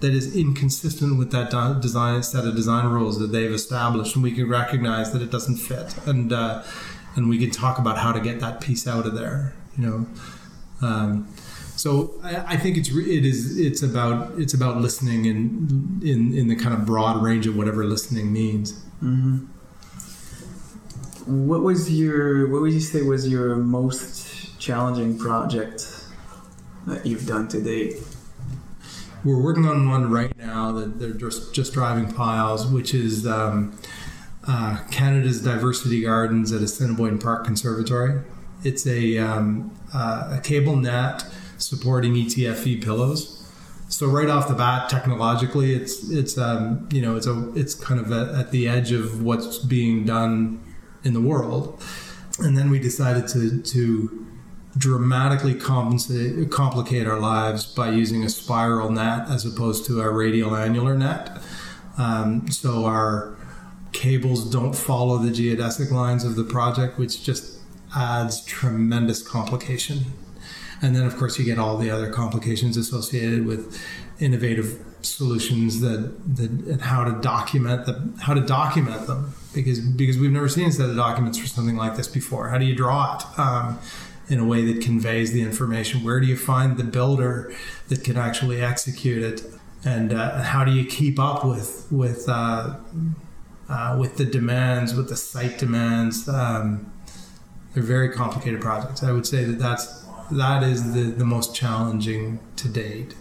that 0.00 0.12
is 0.12 0.36
inconsistent 0.36 1.18
with 1.18 1.32
that 1.32 1.50
design 1.80 2.22
set 2.22 2.44
of 2.44 2.54
design 2.54 2.86
rules 2.86 3.18
that 3.18 3.28
they've 3.28 3.52
established 3.52 4.14
and 4.14 4.22
we 4.22 4.32
can 4.32 4.48
recognize 4.48 5.12
that 5.12 5.20
it 5.20 5.30
doesn't 5.30 5.56
fit 5.56 5.96
and 6.06 6.32
uh, 6.32 6.62
and 7.16 7.28
we 7.28 7.38
can 7.38 7.50
talk 7.50 7.78
about 7.78 7.98
how 7.98 8.12
to 8.12 8.20
get 8.20 8.38
that 8.38 8.60
piece 8.60 8.86
out 8.86 9.04
of 9.04 9.14
there 9.14 9.52
you 9.76 9.84
know? 9.84 10.06
Um, 10.80 11.28
so 11.76 12.14
I, 12.22 12.54
I, 12.54 12.56
think 12.56 12.76
it's 12.76 12.88
it 12.88 13.24
is 13.24 13.58
it's 13.58 13.82
about 13.82 14.38
it's 14.38 14.54
about 14.54 14.78
listening 14.78 15.26
in 15.26 16.00
in 16.02 16.32
in 16.34 16.48
the 16.48 16.56
kind 16.56 16.74
of 16.74 16.86
broad 16.86 17.22
range 17.22 17.46
of 17.46 17.56
whatever 17.56 17.84
listening 17.84 18.32
means 18.32 18.72
mm-hmm. 19.02 19.46
What 21.26 21.62
was 21.62 21.92
your 21.92 22.46
what 22.52 22.62
would 22.62 22.72
you 22.72 22.80
say 22.80 23.02
was 23.02 23.28
your 23.28 23.56
most 23.56 24.60
challenging 24.60 25.18
project 25.18 26.04
that 26.86 27.04
you've 27.04 27.26
done 27.26 27.48
to 27.48 27.60
date? 27.60 27.96
We're 29.24 29.42
working 29.42 29.66
on 29.66 29.88
one 29.88 30.08
right 30.08 30.36
now 30.38 30.70
that 30.70 31.00
they're 31.00 31.10
just 31.10 31.52
just 31.52 31.72
driving 31.72 32.12
piles, 32.12 32.64
which 32.68 32.94
is 32.94 33.26
um, 33.26 33.76
uh, 34.46 34.84
Canada's 34.92 35.42
Diversity 35.42 36.02
Gardens 36.02 36.52
at 36.52 36.62
Assiniboine 36.62 37.18
Park 37.18 37.44
Conservatory. 37.44 38.22
It's 38.62 38.86
a, 38.86 39.18
um, 39.18 39.76
uh, 39.92 40.36
a 40.38 40.40
cable 40.40 40.76
net 40.76 41.24
supporting 41.58 42.14
ETFE 42.14 42.82
pillows. 42.82 43.42
So 43.88 44.08
right 44.08 44.28
off 44.28 44.48
the 44.48 44.54
bat, 44.54 44.88
technologically, 44.88 45.74
it's 45.74 46.10
it's 46.10 46.36
um, 46.36 46.88
you 46.92 47.00
know 47.00 47.16
it's 47.16 47.26
a 47.26 47.52
it's 47.54 47.74
kind 47.74 48.00
of 48.00 48.10
a, 48.10 48.36
at 48.38 48.50
the 48.50 48.68
edge 48.68 48.90
of 48.92 49.22
what's 49.22 49.58
being 49.58 50.04
done 50.04 50.60
in 51.04 51.12
the 51.12 51.20
world, 51.20 51.80
and 52.40 52.58
then 52.58 52.70
we 52.70 52.80
decided 52.80 53.28
to 53.28 53.62
to 53.62 54.26
dramatically 54.76 55.54
compensate, 55.54 56.50
complicate 56.50 57.06
our 57.06 57.18
lives 57.18 57.64
by 57.64 57.90
using 57.90 58.24
a 58.24 58.28
spiral 58.28 58.90
net 58.90 59.26
as 59.28 59.46
opposed 59.46 59.86
to 59.86 60.00
a 60.00 60.10
radial 60.10 60.54
annular 60.54 60.96
net. 60.96 61.38
Um, 61.96 62.50
so 62.50 62.84
our 62.84 63.36
cables 63.92 64.50
don't 64.50 64.74
follow 64.74 65.18
the 65.18 65.30
geodesic 65.30 65.90
lines 65.90 66.24
of 66.24 66.36
the 66.36 66.44
project, 66.44 66.98
which 66.98 67.22
just 67.22 67.58
adds 67.94 68.44
tremendous 68.44 69.26
complication. 69.26 70.04
And 70.82 70.94
then, 70.94 71.06
of 71.06 71.16
course, 71.16 71.38
you 71.38 71.44
get 71.44 71.58
all 71.58 71.76
the 71.78 71.90
other 71.90 72.10
complications 72.10 72.76
associated 72.76 73.46
with 73.46 73.80
innovative 74.18 74.82
solutions 75.02 75.80
that, 75.80 76.12
that 76.36 76.50
and 76.50 76.82
how 76.82 77.04
to 77.04 77.12
document 77.20 77.86
the 77.86 78.12
how 78.20 78.34
to 78.34 78.40
document 78.40 79.06
them 79.06 79.32
because 79.54 79.78
because 79.80 80.18
we've 80.18 80.32
never 80.32 80.48
seen 80.48 80.68
a 80.68 80.72
set 80.72 80.90
of 80.90 80.96
documents 80.96 81.38
for 81.38 81.46
something 81.46 81.76
like 81.76 81.96
this 81.96 82.08
before. 82.08 82.48
How 82.48 82.58
do 82.58 82.64
you 82.64 82.74
draw 82.74 83.16
it? 83.16 83.38
Um, 83.38 83.78
in 84.28 84.40
a 84.40 84.44
way 84.44 84.64
that 84.64 84.82
conveys 84.82 85.32
the 85.32 85.40
information. 85.40 86.02
Where 86.02 86.18
do 86.18 86.26
you 86.26 86.36
find 86.36 86.76
the 86.76 86.84
builder 86.84 87.54
that 87.88 88.02
can 88.02 88.16
actually 88.16 88.60
execute 88.60 89.22
it, 89.22 89.42
and 89.84 90.12
uh, 90.12 90.42
how 90.42 90.64
do 90.64 90.72
you 90.72 90.84
keep 90.84 91.18
up 91.18 91.44
with 91.44 91.86
with 91.90 92.28
uh, 92.28 92.76
uh, 93.68 93.96
with 94.00 94.16
the 94.16 94.24
demands, 94.24 94.94
with 94.94 95.08
the 95.08 95.16
site 95.16 95.58
demands? 95.58 96.28
Um, 96.28 96.92
they're 97.72 97.82
very 97.82 98.10
complicated 98.10 98.60
projects. 98.60 99.02
I 99.02 99.12
would 99.12 99.26
say 99.26 99.44
that 99.44 99.58
that's 99.58 100.05
that 100.30 100.62
is 100.62 100.94
the, 100.94 101.02
the 101.02 101.24
most 101.24 101.54
challenging 101.54 102.38
to 102.56 102.68
date. 102.68 103.14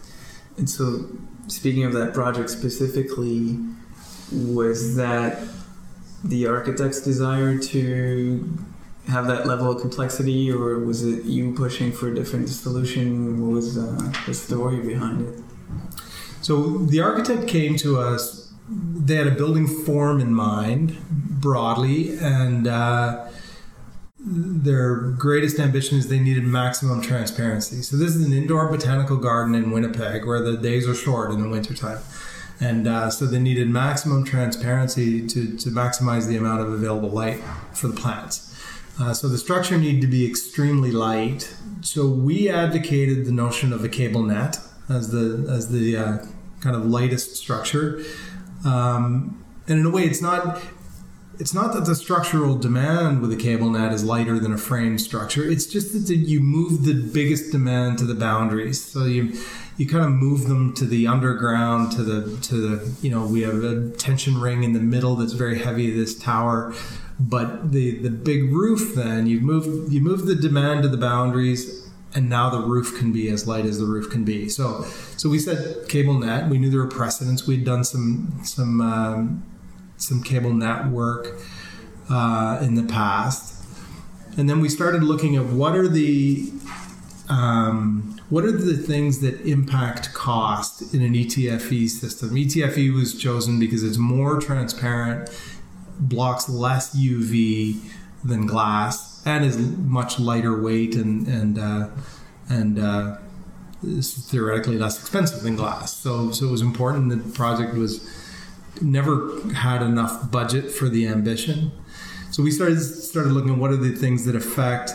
And 0.57 0.69
so, 0.69 1.07
speaking 1.47 1.83
of 1.83 1.93
that 1.93 2.13
project 2.13 2.49
specifically, 2.49 3.59
was 4.31 4.95
that 4.95 5.39
the 6.23 6.47
architect's 6.47 7.01
desire 7.01 7.57
to 7.57 8.57
have 9.07 9.27
that 9.27 9.45
level 9.45 9.69
of 9.69 9.81
complexity, 9.81 10.51
or 10.51 10.79
was 10.79 11.03
it 11.03 11.25
you 11.25 11.53
pushing 11.53 11.91
for 11.91 12.07
a 12.07 12.15
different 12.15 12.49
solution? 12.49 13.45
What 13.45 13.55
was 13.55 13.77
uh, 13.77 14.13
the 14.25 14.33
story 14.33 14.79
behind 14.81 15.27
it? 15.27 15.43
So 16.41 16.77
the 16.77 17.01
architect 17.01 17.47
came 17.47 17.75
to 17.77 17.99
us. 17.99 18.53
They 18.69 19.15
had 19.15 19.27
a 19.27 19.31
building 19.31 19.67
form 19.67 20.19
in 20.19 20.33
mind 20.33 20.97
broadly, 21.09 22.17
and 22.17 22.67
uh, 22.67 23.27
their 24.25 24.95
greatest 24.95 25.59
ambition 25.59 25.97
is 25.99 26.09
they 26.09 26.19
needed 26.19 26.43
maximum 26.43 27.01
transparency. 27.01 27.83
So 27.83 27.95
this 27.95 28.15
is 28.15 28.25
an 28.25 28.33
indoor 28.33 28.69
botanical 28.69 29.17
garden 29.17 29.53
in 29.53 29.69
Winnipeg, 29.69 30.25
where 30.25 30.41
the 30.41 30.57
days 30.57 30.87
are 30.87 30.95
short 30.95 31.31
in 31.31 31.41
the 31.41 31.47
wintertime. 31.47 31.99
And 32.59 32.87
uh, 32.87 33.11
so 33.11 33.25
they 33.25 33.39
needed 33.39 33.69
maximum 33.69 34.23
transparency 34.23 35.27
to, 35.27 35.57
to 35.57 35.69
maximize 35.69 36.27
the 36.27 36.37
amount 36.37 36.61
of 36.61 36.71
available 36.71 37.09
light 37.09 37.41
for 37.73 37.87
the 37.87 37.95
plants. 37.95 38.51
Uh, 38.99 39.13
so 39.13 39.27
the 39.27 39.37
structure 39.37 39.77
needed 39.77 40.01
to 40.01 40.07
be 40.07 40.25
extremely 40.25 40.89
light. 40.89 41.55
So 41.81 42.07
we 42.07 42.49
advocated 42.49 43.25
the 43.25 43.31
notion 43.31 43.73
of 43.73 43.83
a 43.83 43.89
cable 43.89 44.23
net 44.23 44.57
as 44.89 45.11
the 45.11 45.45
as 45.51 45.69
the 45.69 45.97
uh, 45.97 46.17
kind 46.61 46.75
of 46.75 46.85
lightest 46.85 47.35
structure. 47.35 48.01
Um, 48.63 49.43
and 49.67 49.79
in 49.79 49.85
a 49.85 49.89
way, 49.89 50.03
it's 50.03 50.21
not 50.21 50.61
it's 51.39 51.53
not 51.53 51.73
that 51.73 51.85
the 51.85 51.95
structural 51.95 52.55
demand 52.55 53.21
with 53.21 53.31
a 53.31 53.35
cable 53.35 53.69
net 53.69 53.91
is 53.91 54.03
lighter 54.03 54.39
than 54.39 54.53
a 54.53 54.57
frame 54.57 54.97
structure. 54.97 55.47
It's 55.47 55.65
just 55.65 55.93
that 55.93 56.15
you 56.15 56.39
move 56.39 56.85
the 56.85 56.93
biggest 56.93 57.51
demand 57.51 57.97
to 57.99 58.05
the 58.05 58.15
boundaries. 58.15 58.83
So 58.83 59.05
you 59.05 59.33
you 59.77 59.87
kind 59.87 60.05
of 60.05 60.11
move 60.11 60.47
them 60.47 60.73
to 60.75 60.85
the 60.85 61.07
underground, 61.07 61.91
to 61.93 62.03
the 62.03 62.37
to 62.41 62.55
the 62.55 62.95
you 63.01 63.11
know 63.11 63.25
we 63.25 63.41
have 63.41 63.63
a 63.63 63.89
tension 63.91 64.39
ring 64.39 64.63
in 64.63 64.73
the 64.73 64.79
middle 64.79 65.15
that's 65.15 65.33
very 65.33 65.59
heavy. 65.59 65.91
This 65.91 66.17
tower. 66.17 66.73
But 67.19 67.71
the 67.71 67.97
the 67.99 68.09
big 68.09 68.51
roof, 68.51 68.93
then 68.95 69.27
you 69.27 69.39
move 69.39 69.91
you 69.91 70.01
move 70.01 70.25
the 70.25 70.35
demand 70.35 70.83
to 70.83 70.89
the 70.89 70.97
boundaries, 70.97 71.89
and 72.13 72.29
now 72.29 72.49
the 72.49 72.59
roof 72.59 72.97
can 72.97 73.13
be 73.13 73.29
as 73.29 73.47
light 73.47 73.65
as 73.65 73.79
the 73.79 73.85
roof 73.85 74.09
can 74.09 74.23
be. 74.23 74.49
So 74.49 74.83
so 75.15 75.29
we 75.29 75.39
said 75.39 75.87
cable 75.87 76.15
net. 76.15 76.49
We 76.49 76.57
knew 76.57 76.69
there 76.69 76.81
were 76.81 76.87
precedents. 76.87 77.47
We'd 77.47 77.63
done 77.63 77.83
some 77.85 78.41
some 78.43 78.81
um, 78.81 79.43
some 79.97 80.23
cable 80.23 80.53
network 80.53 81.39
uh, 82.09 82.59
in 82.61 82.75
the 82.75 82.83
past, 82.83 83.63
and 84.37 84.49
then 84.49 84.59
we 84.59 84.69
started 84.69 85.03
looking 85.03 85.35
at 85.35 85.45
what 85.45 85.75
are 85.75 85.87
the 85.87 86.51
um, 87.29 88.19
what 88.29 88.43
are 88.43 88.51
the 88.51 88.75
things 88.75 89.19
that 89.21 89.39
impact 89.41 90.13
cost 90.13 90.93
in 90.93 91.01
an 91.01 91.13
ETFE 91.13 91.87
system? 91.87 92.31
ETFE 92.31 92.93
was 92.93 93.17
chosen 93.19 93.59
because 93.59 93.83
it's 93.83 93.97
more 93.97 94.39
transparent 94.39 95.29
blocks 95.99 96.49
less 96.49 96.95
UV 96.95 97.79
than 98.23 98.45
glass 98.45 99.25
and 99.25 99.45
is 99.45 99.57
much 99.57 100.19
lighter 100.19 100.59
weight 100.59 100.95
and 100.95 101.27
and 101.27 101.57
uh, 101.57 101.87
and 102.49 102.79
uh, 102.79 103.17
theoretically 103.81 104.77
less 104.77 104.99
expensive 104.99 105.41
than 105.43 105.55
glass. 105.55 105.95
So 105.95 106.31
so 106.31 106.47
it 106.47 106.51
was 106.51 106.61
important 106.61 107.09
that 107.09 107.23
the 107.23 107.31
project 107.31 107.75
was 107.75 108.07
never 108.81 109.39
had 109.51 109.81
enough 109.81 110.31
budget 110.31 110.71
for 110.71 110.89
the 110.89 111.07
ambition. 111.07 111.71
So 112.31 112.43
we 112.43 112.51
started 112.51 112.79
started 112.79 113.31
looking 113.31 113.51
at 113.51 113.57
what 113.57 113.71
are 113.71 113.77
the 113.77 113.91
things 113.91 114.25
that 114.25 114.35
affect 114.35 114.91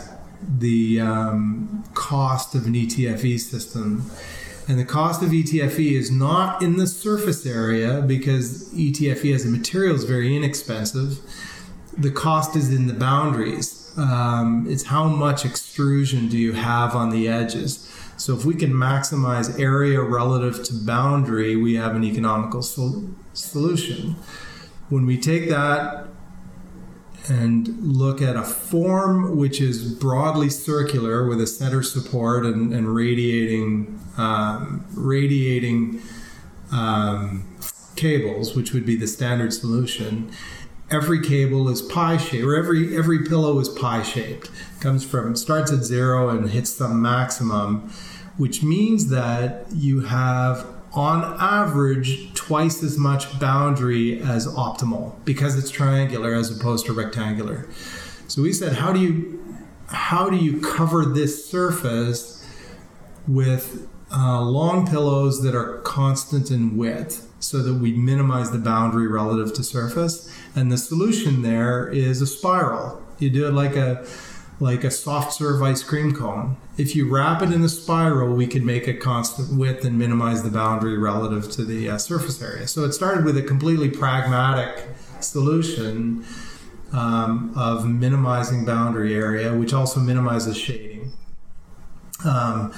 the 0.59 1.01
um, 1.01 1.83
cost 1.93 2.55
of 2.55 2.65
an 2.65 2.73
ETFE 2.73 3.39
system 3.39 4.09
and 4.67 4.79
the 4.79 4.85
cost 4.85 5.21
of 5.21 5.29
ETFE 5.29 5.91
is 5.93 6.11
not 6.11 6.61
in 6.61 6.77
the 6.77 6.87
surface 6.87 7.45
area 7.45 8.01
because 8.01 8.73
ETFE 8.73 9.33
as 9.35 9.45
a 9.45 9.49
material 9.49 9.95
is 9.95 10.03
very 10.03 10.35
inexpensive. 10.35 11.19
The 11.97 12.11
cost 12.11 12.55
is 12.55 12.73
in 12.73 12.87
the 12.87 12.93
boundaries. 12.93 13.91
Um, 13.97 14.65
it's 14.69 14.83
how 14.83 15.05
much 15.05 15.43
extrusion 15.45 16.29
do 16.29 16.37
you 16.37 16.53
have 16.53 16.95
on 16.95 17.09
the 17.09 17.27
edges. 17.27 17.87
So 18.17 18.33
if 18.33 18.45
we 18.45 18.53
can 18.55 18.71
maximize 18.71 19.59
area 19.59 20.01
relative 20.01 20.63
to 20.63 20.73
boundary, 20.73 21.55
we 21.55 21.75
have 21.75 21.95
an 21.95 22.03
economical 22.03 22.61
sol- 22.61 23.09
solution. 23.33 24.15
When 24.89 25.05
we 25.05 25.17
take 25.17 25.49
that 25.49 26.07
and 27.29 27.67
look 27.79 28.21
at 28.21 28.35
a 28.35 28.43
form 28.43 29.37
which 29.37 29.61
is 29.61 29.93
broadly 29.93 30.49
circular 30.49 31.27
with 31.27 31.39
a 31.39 31.47
center 31.47 31.83
support 31.83 32.45
and, 32.45 32.73
and 32.73 32.93
radiating 32.93 33.99
um, 34.17 34.85
radiating 34.93 36.01
um, 36.71 37.45
cables, 37.95 38.55
which 38.55 38.73
would 38.73 38.85
be 38.85 38.95
the 38.95 39.07
standard 39.07 39.53
solution. 39.53 40.31
Every 40.89 41.21
cable 41.21 41.69
is 41.69 41.81
pie 41.81 42.17
shaped, 42.17 42.43
or 42.43 42.55
every 42.55 42.97
every 42.97 43.23
pillow 43.23 43.59
is 43.59 43.69
pie 43.69 44.03
shaped. 44.03 44.49
Comes 44.81 45.05
from 45.05 45.35
starts 45.35 45.71
at 45.71 45.83
zero 45.83 46.29
and 46.29 46.49
hits 46.49 46.75
the 46.75 46.89
maximum, 46.89 47.89
which 48.37 48.61
means 48.61 49.09
that 49.09 49.67
you 49.71 50.01
have 50.01 50.65
on 50.93 51.37
average 51.39 52.33
twice 52.33 52.83
as 52.83 52.97
much 52.97 53.39
boundary 53.39 54.21
as 54.21 54.47
optimal 54.47 55.13
because 55.23 55.57
it's 55.57 55.69
triangular 55.69 56.33
as 56.33 56.55
opposed 56.55 56.85
to 56.85 56.93
rectangular. 56.93 57.67
So 58.27 58.41
we 58.41 58.51
said, 58.53 58.73
how 58.73 58.91
do 58.91 58.99
you 58.99 59.37
how 59.87 60.29
do 60.29 60.37
you 60.37 60.61
cover 60.61 61.03
this 61.05 61.49
surface 61.49 62.47
with 63.27 63.87
uh, 64.09 64.41
long 64.41 64.87
pillows 64.87 65.41
that 65.43 65.53
are 65.53 65.79
constant 65.79 66.49
in 66.49 66.77
width 66.77 67.27
so 67.39 67.61
that 67.61 67.73
we 67.75 67.91
minimize 67.93 68.51
the 68.51 68.57
boundary 68.57 69.07
relative 69.07 69.53
to 69.55 69.63
surface? 69.63 70.33
And 70.55 70.71
the 70.71 70.77
solution 70.77 71.41
there 71.41 71.87
is 71.89 72.21
a 72.21 72.27
spiral. 72.27 73.01
You 73.19 73.29
do 73.29 73.47
it 73.47 73.53
like 73.53 73.75
a 73.75 74.05
like 74.61 74.83
a 74.83 74.91
soft 74.91 75.33
serve 75.33 75.61
ice 75.63 75.81
cream 75.81 76.15
cone. 76.15 76.55
If 76.77 76.95
you 76.95 77.09
wrap 77.09 77.41
it 77.41 77.51
in 77.51 77.63
a 77.63 77.69
spiral, 77.69 78.35
we 78.35 78.45
can 78.45 78.63
make 78.63 78.87
a 78.87 78.93
constant 78.93 79.57
width 79.57 79.83
and 79.83 79.97
minimize 79.97 80.43
the 80.43 80.51
boundary 80.51 80.99
relative 80.99 81.51
to 81.53 81.65
the 81.65 81.89
uh, 81.89 81.97
surface 81.97 82.39
area. 82.41 82.67
So 82.67 82.85
it 82.85 82.93
started 82.93 83.25
with 83.25 83.35
a 83.37 83.41
completely 83.41 83.89
pragmatic 83.89 84.87
solution 85.19 86.23
um, 86.93 87.53
of 87.57 87.87
minimizing 87.87 88.63
boundary 88.63 89.15
area, 89.15 89.51
which 89.57 89.73
also 89.73 89.99
minimizes 89.99 90.57
shading. 90.57 91.11
Um, 92.23 92.71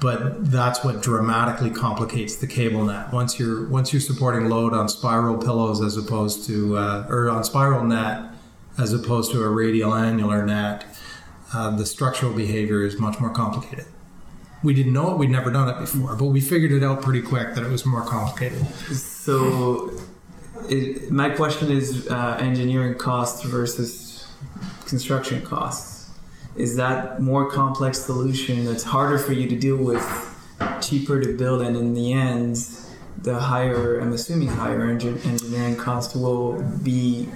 but 0.00 0.50
that's 0.50 0.84
what 0.84 1.00
dramatically 1.00 1.70
complicates 1.70 2.36
the 2.36 2.46
cable 2.46 2.84
net. 2.84 3.10
Once 3.10 3.38
you're 3.38 3.68
once 3.68 3.92
you're 3.92 4.00
supporting 4.02 4.50
load 4.50 4.74
on 4.74 4.88
spiral 4.88 5.38
pillows 5.38 5.80
as 5.80 5.96
opposed 5.96 6.44
to 6.48 6.76
uh, 6.76 7.06
or 7.08 7.30
on 7.30 7.42
spiral 7.44 7.84
net 7.84 8.24
as 8.78 8.92
opposed 8.92 9.30
to 9.30 9.42
a 9.42 9.48
radial 9.48 9.94
annular 9.94 10.44
net, 10.44 10.84
uh, 11.52 11.70
the 11.76 11.86
structural 11.86 12.32
behavior 12.32 12.84
is 12.84 12.98
much 12.98 13.20
more 13.20 13.30
complicated. 13.30 13.86
We 14.62 14.74
didn't 14.74 14.92
know 14.92 15.12
it; 15.12 15.18
we'd 15.18 15.30
never 15.30 15.50
done 15.50 15.68
it 15.68 15.78
before, 15.80 16.14
but 16.16 16.26
we 16.26 16.40
figured 16.40 16.72
it 16.72 16.84
out 16.84 17.02
pretty 17.02 17.22
quick 17.22 17.54
that 17.54 17.64
it 17.64 17.70
was 17.70 17.84
more 17.84 18.02
complicated. 18.02 18.64
So, 18.94 19.90
it, 20.68 21.10
my 21.10 21.30
question 21.30 21.70
is 21.70 22.08
uh, 22.08 22.36
engineering 22.40 22.96
costs 22.96 23.44
versus 23.44 24.28
construction 24.86 25.42
costs. 25.42 26.10
is 26.54 26.76
that 26.76 27.20
more 27.20 27.50
complex 27.50 27.98
solution 27.98 28.64
that's 28.66 28.84
harder 28.84 29.18
for 29.18 29.32
you 29.32 29.48
to 29.48 29.56
deal 29.56 29.76
with, 29.76 30.04
cheaper 30.80 31.20
to 31.20 31.36
build, 31.36 31.62
and 31.62 31.76
in 31.76 31.94
the 31.94 32.12
end, 32.12 32.56
the 33.18 33.38
higher, 33.38 33.98
I'm 34.00 34.12
assuming 34.12 34.48
higher 34.48 34.84
engineering 34.84 35.76
cost 35.76 36.14
will 36.14 36.62
be 36.82 37.28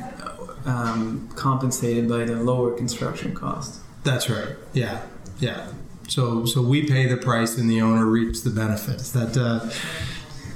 um, 0.67 1.29
compensated 1.35 2.09
by 2.09 2.25
the 2.25 2.37
lower 2.37 2.77
construction 2.77 3.35
cost. 3.35 3.81
That's 4.07 4.31
right. 4.31 4.57
Yeah, 4.73 5.03
yeah. 5.41 5.73
So 6.07 6.45
so 6.45 6.63
we 6.63 6.87
pay 6.87 7.07
the 7.07 7.17
price 7.17 7.59
and 7.59 7.69
the 7.69 7.83
owner 7.83 8.07
reaps 8.07 8.41
the 8.43 8.51
benefits. 8.51 9.11
That 9.11 9.37
uh, 9.37 9.69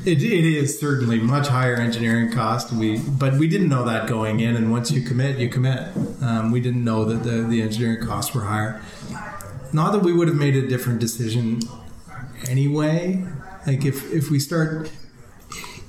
it, 0.05 0.23
it 0.23 0.45
is 0.45 0.79
certainly 0.79 1.19
much 1.19 1.49
higher 1.49 1.75
engineering 1.75 2.31
cost. 2.31 2.73
We 2.73 2.99
but 2.99 3.35
we 3.35 3.49
didn't 3.49 3.69
know 3.69 3.85
that 3.85 4.07
going 4.07 4.39
in, 4.39 4.55
and 4.55 4.71
once 4.71 4.93
you 4.93 5.03
commit, 5.03 5.39
you 5.39 5.49
commit. 5.49 5.81
Um, 6.23 6.53
we 6.53 6.61
didn't 6.61 6.85
know 6.85 7.05
that 7.05 7.25
the, 7.25 7.43
the 7.43 7.61
engineering 7.61 8.07
costs 8.07 8.33
were 8.35 8.43
higher. 8.43 8.81
Not 9.73 9.93
that 9.93 10.03
we 10.03 10.13
would 10.13 10.29
have 10.29 10.37
made 10.37 10.55
a 10.55 10.67
different 10.67 11.01
decision 11.01 11.61
anyway. 12.49 13.27
Like 13.67 13.85
if 13.85 14.13
if 14.13 14.31
we 14.31 14.39
start 14.39 14.93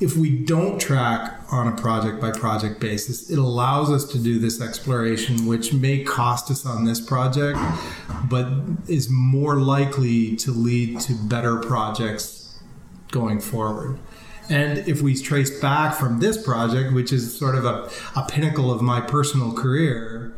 if 0.01 0.17
we 0.17 0.31
don't 0.31 0.81
track 0.81 1.39
on 1.51 1.67
a 1.67 1.75
project 1.75 2.19
by 2.19 2.31
project 2.31 2.79
basis, 2.79 3.29
it 3.29 3.37
allows 3.37 3.91
us 3.91 4.03
to 4.11 4.17
do 4.17 4.39
this 4.39 4.59
exploration, 4.59 5.45
which 5.45 5.73
may 5.73 6.03
cost 6.03 6.49
us 6.49 6.65
on 6.65 6.85
this 6.85 6.99
project, 6.99 7.59
but 8.27 8.47
is 8.87 9.09
more 9.11 9.57
likely 9.57 10.35
to 10.37 10.51
lead 10.51 10.99
to 11.01 11.13
better 11.13 11.57
projects 11.57 12.59
going 13.11 13.39
forward. 13.39 13.99
And 14.49 14.79
if 14.79 15.01
we 15.03 15.15
trace 15.15 15.61
back 15.61 15.93
from 15.93 16.19
this 16.19 16.41
project, 16.41 16.93
which 16.93 17.13
is 17.13 17.37
sort 17.37 17.55
of 17.55 17.65
a, 17.65 17.89
a 18.15 18.25
pinnacle 18.27 18.71
of 18.71 18.81
my 18.81 19.01
personal 19.01 19.53
career, 19.53 20.35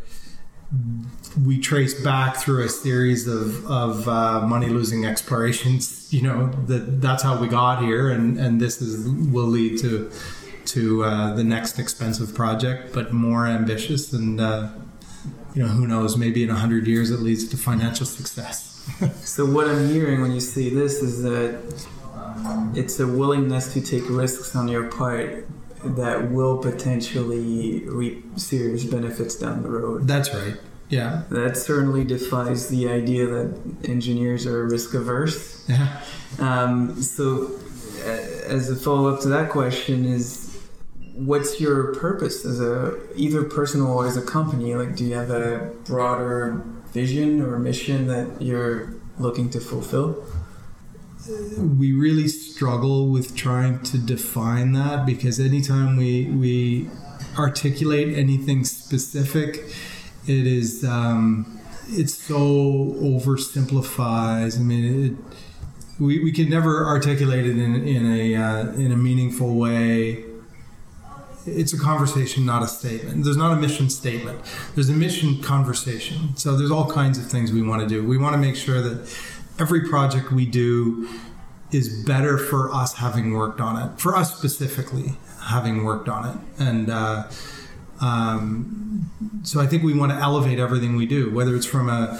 we 1.45 1.59
trace 1.59 1.99
back 2.01 2.37
through 2.37 2.63
a 2.63 2.69
series 2.69 3.27
of, 3.27 3.65
of 3.65 4.07
uh, 4.07 4.41
money 4.41 4.67
losing 4.67 5.05
explorations. 5.05 6.11
You 6.13 6.21
know 6.21 6.47
that 6.67 7.01
that's 7.01 7.23
how 7.23 7.39
we 7.39 7.47
got 7.47 7.81
here, 7.81 8.09
and, 8.09 8.37
and 8.37 8.59
this 8.61 8.81
is 8.81 9.07
will 9.31 9.47
lead 9.47 9.79
to 9.79 10.11
to 10.65 11.03
uh, 11.03 11.33
the 11.33 11.43
next 11.43 11.79
expensive 11.79 12.33
project, 12.33 12.93
but 12.93 13.11
more 13.11 13.47
ambitious. 13.47 14.13
And 14.13 14.39
uh, 14.39 14.69
you 15.53 15.63
know 15.63 15.69
who 15.69 15.87
knows? 15.87 16.17
Maybe 16.17 16.43
in 16.43 16.49
a 16.49 16.55
hundred 16.55 16.87
years 16.87 17.11
it 17.11 17.19
leads 17.19 17.47
to 17.49 17.57
financial 17.57 18.05
success. 18.05 18.69
so 19.23 19.45
what 19.45 19.67
I'm 19.67 19.89
hearing 19.89 20.21
when 20.21 20.31
you 20.31 20.41
say 20.41 20.69
this 20.69 21.01
is 21.01 21.23
that 21.23 21.59
it's 22.75 22.99
a 22.99 23.07
willingness 23.07 23.73
to 23.73 23.81
take 23.81 24.03
risks 24.09 24.55
on 24.55 24.67
your 24.67 24.89
part 24.89 25.47
that 25.83 26.31
will 26.31 26.57
potentially 26.57 27.83
reap 27.87 28.23
serious 28.37 28.83
benefits 28.85 29.35
down 29.35 29.63
the 29.63 29.69
road. 29.69 30.07
That's 30.07 30.33
right. 30.33 30.57
Yeah. 30.93 31.23
That 31.29 31.58
certainly 31.58 32.03
defies 32.03 32.69
the 32.69 32.88
idea 32.89 33.25
that 33.25 33.60
engineers 33.84 34.45
are 34.45 34.65
risk 34.65 34.93
averse. 34.93 35.67
Yeah. 35.67 36.01
Um, 36.39 37.01
so, 37.01 37.60
uh, 38.06 38.53
as 38.56 38.69
a 38.69 38.75
follow 38.75 39.12
up 39.13 39.21
to 39.21 39.29
that 39.29 39.49
question, 39.49 40.06
is 40.06 40.56
what's 41.15 41.60
your 41.60 41.95
purpose 41.95 42.45
as 42.45 42.60
a 42.62 42.97
either 43.15 43.43
personal 43.43 43.88
or 43.88 44.06
as 44.06 44.17
a 44.17 44.21
company? 44.21 44.75
Like, 44.75 44.95
do 44.95 45.03
you 45.03 45.15
have 45.15 45.32
a 45.32 45.71
broader 45.86 46.62
vision 46.91 47.41
or 47.41 47.58
mission 47.58 48.08
that 48.08 48.41
you're 48.41 48.93
looking 49.17 49.49
to 49.51 49.60
fulfill? 49.60 50.23
We 51.58 51.93
really 51.93 52.27
struggle 52.27 53.08
with 53.08 53.36
trying 53.36 53.82
to 53.84 53.97
define 53.97 54.73
that 54.73 55.06
because 55.06 55.39
anytime 55.39 55.95
we 55.97 56.25
we 56.25 56.89
articulate 57.38 58.15
anything 58.15 58.65
specific 58.65 59.65
it 60.27 60.47
is 60.47 60.83
um, 60.83 61.59
it's 61.88 62.15
so 62.15 62.38
oversimplifies. 63.01 64.57
I 64.57 64.62
mean, 64.62 65.05
it, 65.05 65.38
we, 65.99 66.23
we 66.23 66.31
can 66.31 66.49
never 66.49 66.86
articulate 66.86 67.45
it 67.45 67.57
in, 67.57 67.88
in 67.88 68.12
a 68.12 68.36
uh, 68.36 68.71
in 68.73 68.91
a 68.91 68.97
meaningful 68.97 69.55
way. 69.55 70.23
It's 71.45 71.73
a 71.73 71.79
conversation, 71.79 72.45
not 72.45 72.63
a 72.63 72.67
statement. 72.67 73.25
There's 73.25 73.36
not 73.36 73.51
a 73.51 73.59
mission 73.59 73.89
statement. 73.89 74.39
There's 74.75 74.89
a 74.89 74.93
mission 74.93 75.41
conversation. 75.41 76.38
So 76.38 76.55
there's 76.55 76.71
all 76.71 76.89
kinds 76.89 77.17
of 77.17 77.25
things 77.25 77.51
we 77.51 77.62
want 77.62 77.81
to 77.81 77.88
do. 77.88 78.01
We 78.07 78.17
want 78.17 78.33
to 78.33 78.39
make 78.39 78.55
sure 78.55 78.81
that 78.81 79.13
every 79.59 79.89
project 79.89 80.31
we 80.31 80.45
do 80.45 81.09
is 81.71 82.03
better 82.05 82.38
for 82.38 82.71
us 82.71 82.93
having 82.93 83.33
worked 83.33 83.59
on 83.59 83.81
it, 83.81 83.99
for 83.99 84.15
us 84.15 84.38
specifically 84.38 85.17
having 85.41 85.83
worked 85.83 86.07
on 86.07 86.29
it, 86.29 86.62
and. 86.62 86.89
Uh, 86.89 87.23
um, 88.01 89.10
so 89.43 89.60
I 89.60 89.67
think 89.67 89.84
we 89.84 89.93
want 89.93 90.12
to 90.12 90.17
elevate 90.17 90.60
everything 90.60 90.95
we 90.95 91.06
do, 91.06 91.34
whether 91.34 91.56
it's 91.56 91.65
from 91.65 91.89
a 91.89 92.19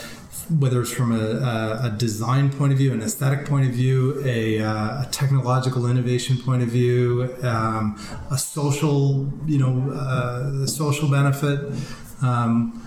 whether 0.50 0.82
it's 0.82 0.92
from 0.92 1.14
a, 1.14 1.80
a, 1.84 1.90
design 1.98 2.52
point 2.52 2.74
of 2.74 2.78
view, 2.78 2.92
an 2.92 3.02
aesthetic 3.02 3.46
point 3.46 3.66
of 3.66 3.72
view, 3.72 4.22
a, 4.26 4.60
uh, 4.60 5.04
a 5.04 5.08
technological 5.10 5.90
innovation 5.90 6.38
point 6.38 6.62
of 6.62 6.68
view, 6.68 7.34
um, 7.44 7.98
a 8.30 8.38
social, 8.38 9.32
you 9.46 9.58
know, 9.58 9.92
uh, 9.94 10.66
social 10.68 11.10
benefit. 11.10 11.74
Um, 12.22 12.80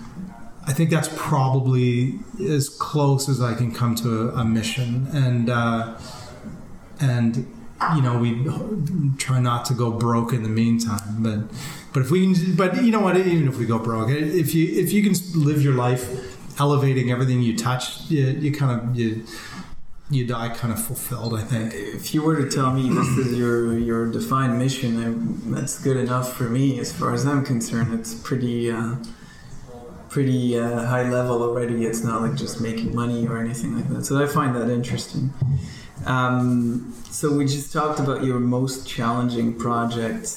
I 0.67 0.73
think 0.73 0.89
that's 0.91 1.09
probably 1.15 2.19
as 2.47 2.69
close 2.69 3.27
as 3.27 3.41
I 3.41 3.55
can 3.55 3.73
come 3.73 3.95
to 3.95 4.29
a, 4.29 4.41
a 4.41 4.45
mission, 4.45 5.07
and 5.13 5.49
uh, 5.49 5.97
and 6.99 7.47
you 7.95 8.01
know 8.01 8.17
we 8.17 8.43
try 9.17 9.39
not 9.39 9.65
to 9.65 9.73
go 9.73 9.91
broke 9.91 10.33
in 10.33 10.43
the 10.43 10.49
meantime, 10.49 11.17
but 11.19 11.39
but 11.93 12.01
if 12.01 12.11
we 12.11 12.33
can, 12.33 12.55
but 12.55 12.83
you 12.83 12.91
know 12.91 12.99
what? 12.99 13.17
Even 13.17 13.47
if 13.47 13.57
we 13.57 13.65
go 13.65 13.79
broke, 13.79 14.09
if 14.09 14.53
you 14.53 14.81
if 14.81 14.91
you 14.91 15.03
can 15.03 15.13
live 15.35 15.61
your 15.61 15.73
life 15.73 16.59
elevating 16.59 17.11
everything 17.11 17.41
you 17.41 17.55
touch, 17.55 18.09
you, 18.09 18.25
you 18.25 18.51
kind 18.51 18.81
of 18.81 18.95
you 18.95 19.23
you 20.09 20.25
die 20.25 20.49
kind 20.49 20.73
of 20.73 20.83
fulfilled. 20.83 21.33
I 21.33 21.41
think. 21.41 21.73
If 21.73 22.13
you 22.13 22.21
were 22.23 22.35
to 22.35 22.49
tell 22.49 22.71
me 22.71 22.89
this 22.89 23.07
is 23.17 23.37
your 23.37 23.77
your 23.77 24.11
defined 24.11 24.57
mission, 24.57 24.97
I, 24.97 25.55
that's 25.55 25.81
good 25.81 25.97
enough 25.97 26.33
for 26.33 26.49
me 26.49 26.79
as 26.79 26.91
far 26.91 27.13
as 27.13 27.25
I'm 27.25 27.45
concerned. 27.45 27.99
It's 27.99 28.13
pretty. 28.13 28.71
Uh, 28.71 28.95
pretty 30.09 30.57
uh, 30.57 30.85
high 30.85 31.07
level 31.09 31.43
already. 31.43 31.85
It's 31.85 32.03
not 32.03 32.21
like 32.21 32.33
just 32.33 32.61
making 32.61 32.95
money 32.95 33.27
or 33.27 33.37
anything 33.37 33.75
like 33.75 33.89
that. 33.89 34.05
So 34.05 34.23
I 34.23 34.25
find 34.25 34.55
that 34.55 34.69
interesting. 34.69 35.33
Um, 36.05 36.93
so 37.09 37.33
we 37.33 37.45
just 37.45 37.73
talked 37.73 37.99
about 37.99 38.23
your 38.23 38.39
most 38.39 38.87
challenging 38.87 39.57
project 39.57 40.27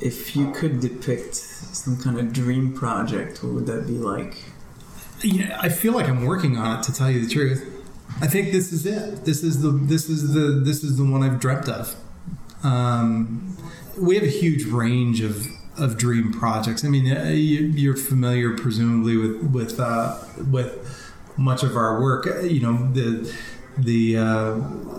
if 0.00 0.36
you 0.36 0.50
could 0.52 0.80
depict 0.80 1.34
some 1.34 1.96
kind 1.96 2.18
of 2.18 2.32
dream 2.32 2.72
project, 2.72 3.42
what 3.42 3.54
would 3.54 3.66
that 3.66 3.86
be 3.86 3.94
like? 3.94 4.36
Yeah, 5.22 5.58
I 5.60 5.68
feel 5.68 5.92
like 5.92 6.08
I'm 6.08 6.24
working 6.24 6.56
on 6.56 6.78
it. 6.78 6.82
To 6.84 6.92
tell 6.92 7.10
you 7.10 7.24
the 7.24 7.32
truth, 7.32 7.66
I 8.20 8.28
think 8.28 8.52
this 8.52 8.72
is 8.72 8.86
it. 8.86 9.24
This 9.24 9.42
is 9.42 9.62
the 9.62 9.70
this 9.70 10.08
is 10.08 10.32
the 10.32 10.62
this 10.64 10.84
is 10.84 10.96
the 10.96 11.04
one 11.04 11.22
I've 11.22 11.40
dreamt 11.40 11.68
of. 11.68 11.96
Um, 12.62 13.56
we 13.96 14.14
have 14.14 14.24
a 14.24 14.30
huge 14.30 14.64
range 14.64 15.20
of 15.20 15.46
of 15.76 15.96
dream 15.96 16.32
projects. 16.32 16.84
I 16.84 16.88
mean, 16.88 17.16
uh, 17.16 17.30
you're 17.30 17.96
familiar 17.96 18.56
presumably 18.56 19.16
with 19.16 19.42
with 19.50 19.80
uh, 19.80 20.22
with 20.50 21.12
much 21.36 21.64
of 21.64 21.76
our 21.76 22.00
work. 22.00 22.28
Uh, 22.28 22.40
you 22.42 22.60
know 22.60 22.92
the 22.92 23.34
the 23.78 24.16
uh, 24.16 24.54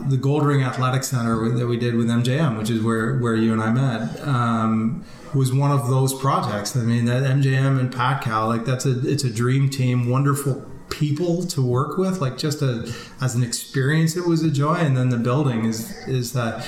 the 0.08 0.18
Goldring 0.18 0.65
Athletic 0.65 1.04
Center 1.04 1.50
that 1.50 1.68
we 1.68 1.78
did 1.78 1.96
with 1.96 2.08
MJM, 2.08 2.58
which 2.58 2.70
is 2.70 2.82
where 2.82 3.18
where 3.18 3.36
you 3.36 3.54
and 3.54 3.62
I 3.62 3.72
met, 3.72 4.22
um, 4.28 5.04
was 5.34 5.54
one 5.54 5.72
of 5.72 5.88
those 5.89 6.13
projects. 6.13 6.76
I 6.76 6.82
mean, 6.82 7.06
that 7.06 7.24
MJM 7.24 7.80
and 7.80 7.94
Patkau, 7.94 8.48
like 8.48 8.65
that's 8.65 8.86
a 8.86 9.00
it's 9.08 9.24
a 9.24 9.30
dream 9.30 9.70
team, 9.70 10.10
wonderful 10.10 10.65
people 10.89 11.46
to 11.48 11.62
work 11.62 11.98
with. 11.98 12.22
Like 12.22 12.38
just 12.38 12.62
a 12.62 12.92
as 13.22 13.36
an 13.36 13.44
experience, 13.44 14.15
it 14.15 14.26
was 14.26 14.44
a 14.44 14.52
joy. 14.52 14.76
And 14.76 14.96
then 14.96 15.10
the 15.10 15.18
building 15.18 15.65
is 15.65 15.92
is 16.08 16.34
that 16.34 16.65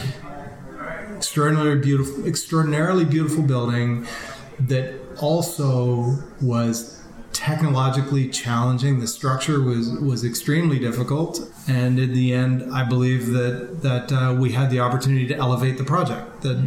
extraordinarily 1.16 1.80
beautiful, 1.80 2.28
extraordinarily 2.28 3.06
beautiful 3.06 3.44
building 3.44 4.08
that 4.60 4.96
also 5.20 6.18
was 6.42 7.01
technologically 7.42 8.30
challenging. 8.30 9.00
The 9.00 9.08
structure 9.08 9.62
was 9.62 9.90
was 9.90 10.24
extremely 10.24 10.78
difficult, 10.78 11.42
and 11.68 11.98
in 11.98 12.14
the 12.14 12.34
end, 12.34 12.72
I 12.72 12.84
believe 12.84 13.34
that 13.34 13.82
that 13.82 14.12
uh, 14.12 14.36
we 14.38 14.52
had 14.52 14.70
the 14.70 14.80
opportunity 14.80 15.26
to 15.28 15.36
elevate 15.36 15.80
the 15.80 15.84
project. 15.84 16.42
That 16.44 16.58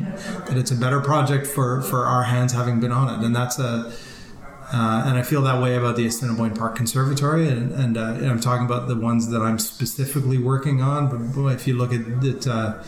that 0.47 0.57
it's 0.57 0.73
a 0.73 0.77
better 0.77 1.01
project 1.01 1.47
for 1.47 1.81
for 1.83 2.07
our 2.07 2.25
hands 2.25 2.53
having 2.53 2.81
been 2.81 2.91
on 2.93 3.09
it, 3.15 3.25
and 3.25 3.35
that's 3.35 3.59
a. 3.59 3.93
Uh, 4.73 5.05
and 5.07 5.19
I 5.19 5.23
feel 5.23 5.43
that 5.43 5.63
way 5.63 5.77
about 5.77 5.95
the 5.95 6.07
Assiniboine 6.07 6.57
Park 6.57 6.75
Conservatory, 6.75 7.49
and, 7.49 7.71
and, 7.73 7.97
uh, 7.97 8.15
and, 8.15 8.27
I'm 8.27 8.41
talking 8.41 8.65
about 8.65 8.89
the 8.89 8.97
ones 8.97 9.31
that 9.31 9.41
I'm 9.41 9.59
specifically 9.59 10.39
working 10.39 10.81
on. 10.81 11.09
But 11.11 11.35
boy, 11.35 11.53
if 11.53 11.69
you 11.69 11.75
look 11.75 11.93
at 11.93 12.01
it, 12.25 12.49
uh, 12.49 12.83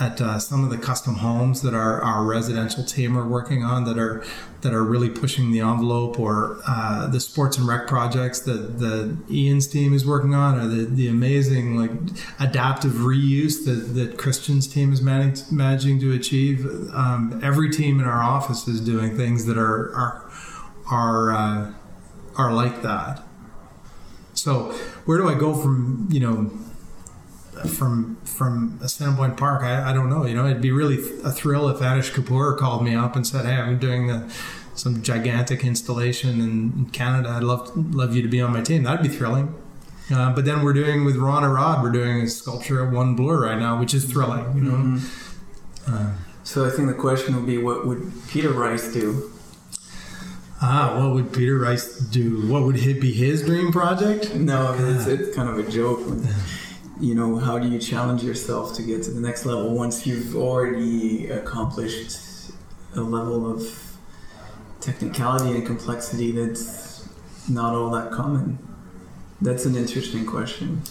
at 0.00 0.20
uh, 0.20 0.38
some 0.38 0.62
of 0.62 0.70
the 0.70 0.78
custom 0.78 1.16
homes 1.16 1.62
that 1.62 1.74
our, 1.74 2.00
our 2.02 2.24
residential 2.24 2.84
team 2.84 3.16
are 3.16 3.26
working 3.26 3.64
on 3.64 3.84
that 3.84 3.98
are 3.98 4.24
that 4.60 4.72
are 4.74 4.82
really 4.82 5.08
pushing 5.08 5.52
the 5.52 5.60
envelope, 5.60 6.18
or 6.18 6.60
uh, 6.66 7.06
the 7.06 7.20
sports 7.20 7.56
and 7.56 7.66
rec 7.68 7.86
projects 7.86 8.40
that 8.40 8.78
the 8.78 9.16
Ian's 9.30 9.68
team 9.68 9.94
is 9.94 10.04
working 10.04 10.34
on, 10.34 10.58
or 10.58 10.66
the, 10.66 10.84
the 10.84 11.08
amazing 11.08 11.76
like 11.76 11.90
adaptive 12.40 12.92
reuse 12.92 13.64
that, 13.64 13.94
that 13.94 14.18
Christian's 14.18 14.66
team 14.66 14.92
is 14.92 15.00
managing, 15.00 15.56
managing 15.56 16.00
to 16.00 16.12
achieve. 16.12 16.66
Um, 16.92 17.40
every 17.42 17.70
team 17.70 18.00
in 18.00 18.06
our 18.06 18.20
office 18.20 18.66
is 18.66 18.80
doing 18.80 19.16
things 19.16 19.46
that 19.46 19.56
are 19.56 19.94
are 19.94 20.30
are 20.90 21.32
uh, 21.32 21.72
are 22.36 22.52
like 22.52 22.82
that. 22.82 23.22
So 24.34 24.72
where 25.04 25.18
do 25.18 25.28
I 25.28 25.34
go 25.34 25.54
from 25.54 26.08
you 26.10 26.20
know 26.20 26.50
from 27.66 28.16
from 28.24 28.78
Assiniboine 28.82 29.36
Park? 29.36 29.62
I, 29.62 29.90
I 29.90 29.92
don't 29.92 30.08
know. 30.08 30.26
You 30.26 30.34
know, 30.34 30.46
it'd 30.46 30.62
be 30.62 30.70
really 30.70 30.98
a 31.24 31.30
thrill 31.30 31.68
if 31.68 31.78
Anish 31.78 32.12
Kapoor 32.12 32.56
called 32.58 32.84
me 32.84 32.94
up 32.94 33.16
and 33.16 33.26
said, 33.26 33.44
"Hey, 33.44 33.54
I'm 33.54 33.78
doing 33.78 34.06
the, 34.06 34.32
some 34.74 35.02
gigantic 35.02 35.64
installation 35.64 36.40
in 36.40 36.86
Canada. 36.92 37.30
I'd 37.30 37.42
love 37.42 37.76
love 37.76 38.14
you 38.14 38.22
to 38.22 38.28
be 38.28 38.40
on 38.40 38.52
my 38.52 38.62
team. 38.62 38.82
That'd 38.84 39.02
be 39.02 39.14
thrilling." 39.14 39.54
Uh, 40.10 40.32
but 40.32 40.44
then 40.44 40.62
we're 40.62 40.72
doing 40.72 41.04
with 41.04 41.16
Ron 41.16 41.44
Arad, 41.44 41.82
we're 41.82 41.92
doing 41.92 42.22
a 42.22 42.28
sculpture 42.28 42.86
at 42.86 42.92
One 42.92 43.14
Bloor 43.14 43.42
right 43.42 43.58
now, 43.58 43.78
which 43.78 43.92
is 43.92 44.06
thrilling. 44.06 44.56
You 44.56 44.62
know. 44.62 44.76
Mm-hmm. 44.76 45.94
Uh, 45.94 46.14
so 46.44 46.66
I 46.66 46.70
think 46.70 46.88
the 46.88 46.94
question 46.94 47.36
would 47.36 47.44
be, 47.44 47.58
what 47.58 47.86
would 47.86 48.10
Peter 48.28 48.50
Rice 48.50 48.90
do? 48.90 49.30
Ah, 50.62 50.98
what 50.98 51.14
would 51.14 51.32
Peter 51.32 51.58
Rice 51.58 51.98
do? 51.98 52.50
What 52.50 52.62
would 52.62 52.74
be 52.74 53.12
his 53.12 53.44
dream 53.44 53.70
project? 53.70 54.34
No, 54.34 54.74
it's, 54.78 55.06
it's 55.06 55.36
kind 55.36 55.48
of 55.48 55.58
a 55.58 55.70
joke. 55.70 56.00
You 57.00 57.14
know, 57.14 57.36
how 57.36 57.58
do 57.58 57.68
you 57.68 57.78
challenge 57.78 58.24
yourself 58.24 58.74
to 58.74 58.82
get 58.82 59.04
to 59.04 59.10
the 59.10 59.20
next 59.20 59.46
level 59.46 59.74
once 59.74 60.06
you've 60.06 60.34
already 60.36 61.28
accomplished 61.28 62.18
a 62.94 63.00
level 63.00 63.50
of 63.50 63.96
technicality 64.80 65.56
and 65.56 65.66
complexity 65.66 66.32
that's 66.32 67.08
not 67.48 67.74
all 67.74 67.90
that 67.90 68.10
common? 68.10 68.58
That's 69.40 69.64
an 69.64 69.76
interesting 69.76 70.26
question. 70.26 70.82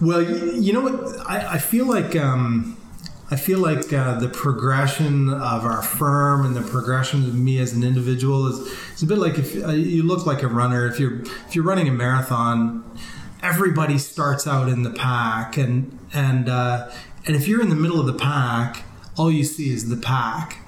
Well, 0.00 0.22
you, 0.22 0.72
know 0.72 0.80
what? 0.80 1.28
I, 1.28 1.54
I 1.54 1.58
feel 1.58 1.86
like 1.86 2.14
um, 2.14 2.76
I 3.30 3.36
feel 3.36 3.58
like 3.58 3.92
uh, 3.92 4.18
the 4.18 4.28
progression 4.28 5.28
of 5.28 5.64
our 5.64 5.82
firm 5.82 6.44
and 6.44 6.54
the 6.54 6.62
progression 6.62 7.24
of 7.24 7.34
me 7.34 7.58
as 7.58 7.72
an 7.72 7.82
individual 7.82 8.46
is 8.46 8.72
it's 8.92 9.02
a 9.02 9.06
bit 9.06 9.18
like 9.18 9.38
if 9.38 9.64
uh, 9.64 9.70
you 9.70 10.02
look 10.02 10.26
like 10.26 10.42
a 10.42 10.48
runner. 10.48 10.86
If 10.86 11.00
you're 11.00 11.20
if 11.22 11.54
you're 11.54 11.64
running 11.64 11.88
a 11.88 11.92
marathon, 11.92 12.84
everybody 13.44 13.98
starts 13.98 14.46
out 14.46 14.68
in 14.68 14.82
the 14.82 14.90
pack, 14.90 15.56
and 15.56 15.96
and 16.12 16.48
uh, 16.48 16.90
and 17.26 17.36
if 17.36 17.46
you're 17.46 17.62
in 17.62 17.68
the 17.68 17.76
middle 17.76 18.00
of 18.00 18.06
the 18.06 18.14
pack, 18.14 18.82
all 19.16 19.30
you 19.30 19.44
see 19.44 19.72
is 19.72 19.88
the 19.88 19.96
pack. 19.96 20.58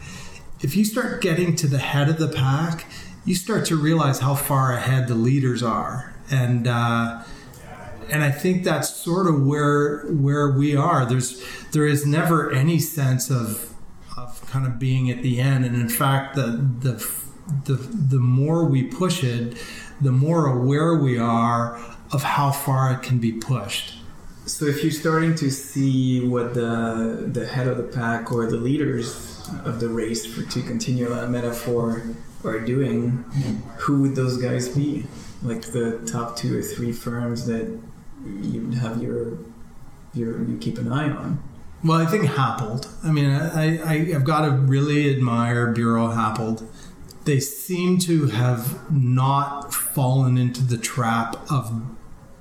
If 0.61 0.77
you 0.77 0.85
start 0.85 1.21
getting 1.21 1.57
to 1.57 1.67
the 1.67 1.79
head 1.79 2.09
of 2.09 2.19
the 2.19 2.29
pack, 2.29 2.87
you 3.25 3.35
start 3.35 3.67
to 3.67 3.77
realize 3.77 4.21
how 4.21 4.35
far 4.35 4.73
ahead 4.73 5.09
the 5.09 5.15
leaders 5.15 5.63
are 5.63 6.17
and 6.31 6.67
uh, 6.67 7.23
and 8.11 8.23
I 8.23 8.31
think 8.31 8.65
that's 8.65 8.89
sort 8.89 9.27
of 9.27 9.45
where 9.45 10.07
where 10.07 10.51
we 10.51 10.77
are. 10.77 11.05
There's 11.07 11.43
there 11.73 11.87
is 11.87 12.07
never 12.07 12.53
any 12.53 12.79
sense 12.79 13.31
of 13.31 13.75
of 14.17 14.45
kind 14.51 14.67
of 14.67 14.79
being 14.79 15.11
at 15.11 15.23
the 15.23 15.41
end, 15.41 15.65
and 15.65 15.77
in 15.77 15.89
fact, 15.89 16.35
the 16.35 16.47
the 16.81 17.11
the 17.65 17.75
the 17.75 18.19
more 18.19 18.65
we 18.65 18.85
push 18.85 19.23
it, 19.23 19.57
the 20.01 20.13
more 20.13 20.47
aware 20.47 20.95
we 20.97 21.19
are 21.19 21.81
of 22.17 22.23
how 22.23 22.51
far 22.51 22.93
it 22.95 23.03
can 23.03 23.19
be 23.19 23.33
pushed. 23.33 23.95
So 24.47 24.65
if 24.65 24.83
you're 24.83 24.93
starting 24.93 25.35
to 25.37 25.51
see 25.51 26.27
what 26.27 26.55
the 26.55 27.29
the 27.39 27.47
head 27.47 27.67
of 27.69 27.77
the 27.77 27.89
pack 28.01 28.33
or 28.33 28.47
the 28.47 28.61
leaders 28.69 29.07
of 29.65 29.81
the 29.81 29.89
race, 29.89 30.23
for 30.27 30.43
to 30.55 30.63
continue 30.63 31.09
that 31.09 31.31
metaphor, 31.31 32.03
are 32.45 32.61
doing, 32.61 33.25
who 33.83 34.03
would 34.03 34.15
those 34.15 34.37
guys 34.39 34.69
be? 34.69 35.05
like 35.43 35.63
the 35.63 35.99
top 36.11 36.37
two 36.37 36.59
or 36.59 36.63
three 36.63 36.93
firms 36.93 37.47
that 37.47 37.79
you 38.25 38.63
would 38.63 38.75
have 38.75 39.03
your 39.03 39.39
your 40.15 40.43
you 40.45 40.59
keep 40.59 40.79
an 40.79 40.93
eye 40.93 41.11
on? 41.11 41.43
Well, 41.85 41.99
I 41.99 42.07
think 42.07 42.27
Happold. 42.27 42.89
I 43.05 43.13
mean, 43.13 43.31
I, 43.31 43.83
I 43.85 44.05
have 44.13 44.25
got 44.25 44.47
to 44.47 44.51
really 44.51 45.15
admire 45.15 45.73
Buro 45.73 46.15
Happold. 46.15 46.69
They 47.25 47.39
seem 47.39 47.99
to 48.01 48.27
have 48.29 48.91
not 48.91 49.75
fallen 49.75 50.39
into 50.39 50.63
the 50.63 50.79
trap 50.79 51.37
of 51.51 51.96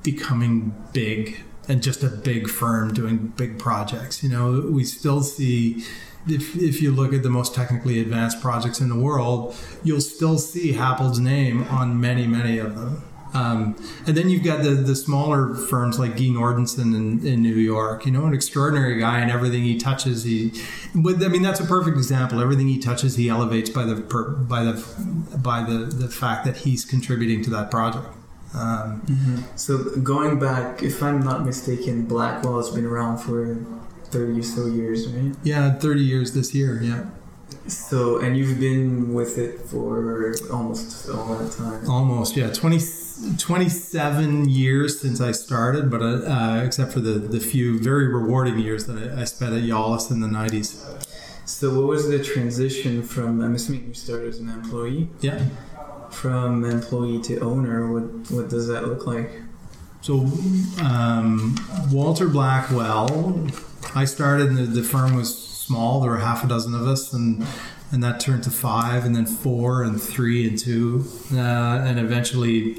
becoming 0.06 0.74
big 0.94 1.42
and 1.68 1.82
just 1.82 2.04
a 2.04 2.10
big 2.10 2.48
firm 2.48 2.94
doing 2.94 3.34
big 3.36 3.60
projects. 3.60 4.24
You 4.24 4.30
know, 4.30 4.70
we 4.70 4.84
still 4.84 5.22
see 5.22 5.84
if, 6.28 6.56
if 6.56 6.82
you 6.82 6.92
look 6.92 7.14
at 7.14 7.24
the 7.24 7.30
most 7.30 7.54
technically 7.54 8.00
advanced 8.00 8.42
projects 8.42 8.80
in 8.80 8.90
the 8.90 8.96
world, 8.96 9.56
you'll 9.84 10.02
still 10.02 10.38
see 10.38 10.74
Happold's 10.74 11.20
name 11.20 11.64
on 11.64 12.00
many, 12.00 12.28
many 12.28 12.58
of 12.58 12.76
them. 12.76 13.04
Um, 13.34 13.76
and 14.08 14.16
then 14.16 14.30
you've 14.30 14.46
got 14.46 14.64
the, 14.64 14.70
the 14.70 14.96
smaller 14.96 15.56
firms 15.56 16.00
like 16.00 16.12
Guy 16.12 16.30
Nordenson 16.30 16.96
in, 16.96 17.28
in 17.28 17.42
New 17.42 17.56
York, 17.56 18.06
you 18.06 18.12
know, 18.14 18.26
an 18.26 18.34
extraordinary 18.34 18.98
guy 18.98 19.20
and 19.20 19.30
everything 19.30 19.64
he 19.64 19.78
touches, 19.78 20.24
he, 20.24 20.54
but 20.94 21.22
I 21.22 21.28
mean, 21.28 21.42
that's 21.42 21.60
a 21.60 21.66
perfect 21.66 21.98
example. 21.98 22.40
Everything 22.40 22.70
he 22.70 22.80
touches, 22.80 23.18
he 23.18 23.28
elevates 23.28 23.70
by 23.70 23.84
the, 23.84 23.96
by 23.96 24.64
the, 24.64 25.38
by 25.38 25.64
the, 25.64 25.80
the 25.80 26.08
fact 26.08 26.46
that 26.46 26.58
he's 26.58 26.86
contributing 26.86 27.44
to 27.44 27.50
that 27.50 27.70
project. 27.70 28.08
Um, 28.56 29.02
mm-hmm. 29.02 29.42
So 29.56 29.98
going 29.98 30.40
back, 30.40 30.82
if 30.82 31.04
I'm 31.04 31.22
not 31.22 31.46
mistaken, 31.46 32.06
Blackwell 32.06 32.58
has 32.58 32.70
been 32.70 32.86
around 32.86 33.18
for 33.18 33.58
30 34.06 34.40
or 34.40 34.44
so 34.44 34.66
years, 34.68 35.08
right? 35.08 35.36
Yeah, 35.44 35.74
30 35.74 36.02
years 36.02 36.34
this 36.34 36.56
year, 36.56 36.82
yeah. 36.82 37.06
So, 37.68 38.20
and 38.20 38.38
you've 38.38 38.60
been 38.60 39.14
with 39.14 39.38
it 39.38 39.60
for 39.62 40.34
almost 40.52 41.10
all 41.10 41.36
that 41.36 41.52
time? 41.52 41.90
Almost, 41.90 42.38
yeah. 42.38 42.52
20, 42.52 42.80
27 43.38 44.50
years 44.50 45.02
since 45.02 45.20
I 45.20 45.32
started, 45.32 45.92
but 45.92 46.02
uh, 46.02 46.06
uh, 46.06 46.64
except 46.64 46.94
for 46.94 47.02
the, 47.02 47.14
the 47.14 47.40
few 47.40 47.80
very 47.80 48.08
rewarding 48.08 48.60
years 48.60 48.86
that 48.86 49.18
I, 49.18 49.22
I 49.22 49.24
spent 49.26 49.54
at 49.54 49.64
Yolles 49.64 50.12
in 50.12 50.22
the 50.22 50.28
90s. 50.28 51.06
So, 51.46 51.80
what 51.80 51.88
was 51.88 52.08
the 52.08 52.24
transition 52.24 53.04
from, 53.04 53.42
I'm 53.42 53.56
assuming 53.56 53.88
you 53.88 53.94
started 53.94 54.30
as 54.30 54.40
an 54.40 54.50
employee? 54.50 55.10
Yeah. 55.22 55.44
From 56.16 56.66
employee 56.66 57.22
to 57.24 57.40
owner, 57.40 57.92
what, 57.92 58.32
what 58.32 58.50
does 58.50 58.68
that 58.68 58.88
look 58.88 59.06
like? 59.06 59.30
So, 60.02 60.20
um, 60.82 61.56
Walter 61.92 62.28
Blackwell 62.28 63.48
I 63.96 64.06
started, 64.06 64.50
and 64.50 64.58
the, 64.58 64.64
the 64.64 64.84
firm 64.84 65.16
was 65.16 65.36
small. 65.36 66.02
There 66.02 66.12
were 66.12 66.18
half 66.18 66.44
a 66.44 66.48
dozen 66.48 66.74
of 66.74 66.88
us, 66.88 67.14
and 67.14 67.46
and 67.92 68.04
that 68.04 68.20
turned 68.20 68.44
to 68.44 68.52
five, 68.52 69.06
and 69.06 69.16
then 69.16 69.26
four, 69.26 69.84
and 69.84 70.02
three, 70.02 70.48
and 70.48 70.58
two, 70.58 71.06
uh, 71.34 71.38
and 71.38 72.00
eventually, 72.00 72.78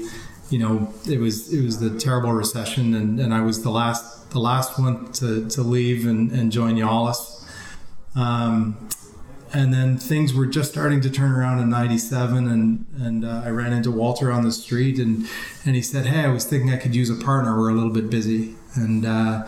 you 0.49 0.59
know, 0.59 0.93
it 1.09 1.19
was 1.19 1.51
it 1.53 1.63
was 1.63 1.79
the 1.79 1.97
terrible 1.97 2.31
recession, 2.31 2.93
and, 2.93 3.19
and 3.19 3.33
I 3.33 3.41
was 3.41 3.63
the 3.63 3.71
last 3.71 4.29
the 4.31 4.39
last 4.39 4.77
one 4.79 5.11
to, 5.13 5.47
to 5.49 5.61
leave 5.61 6.05
and, 6.05 6.31
and 6.31 6.51
join 6.51 6.75
Yolles. 6.75 7.45
Um, 8.15 8.89
and 9.53 9.73
then 9.73 9.97
things 9.97 10.33
were 10.33 10.45
just 10.45 10.71
starting 10.71 10.99
to 11.01 11.09
turn 11.09 11.31
around 11.31 11.59
in 11.59 11.69
97 11.69 12.47
and, 12.47 12.85
and 12.99 13.25
uh, 13.25 13.41
i 13.45 13.49
ran 13.49 13.73
into 13.73 13.91
walter 13.91 14.31
on 14.31 14.43
the 14.43 14.51
street 14.51 14.99
and, 14.99 15.27
and 15.65 15.75
he 15.75 15.81
said 15.81 16.05
hey 16.05 16.21
i 16.21 16.27
was 16.27 16.45
thinking 16.45 16.71
i 16.71 16.77
could 16.77 16.95
use 16.95 17.09
a 17.09 17.15
partner 17.15 17.57
we're 17.57 17.69
a 17.69 17.73
little 17.73 17.93
bit 17.93 18.09
busy 18.09 18.55
and 18.75 19.05
uh, 19.05 19.47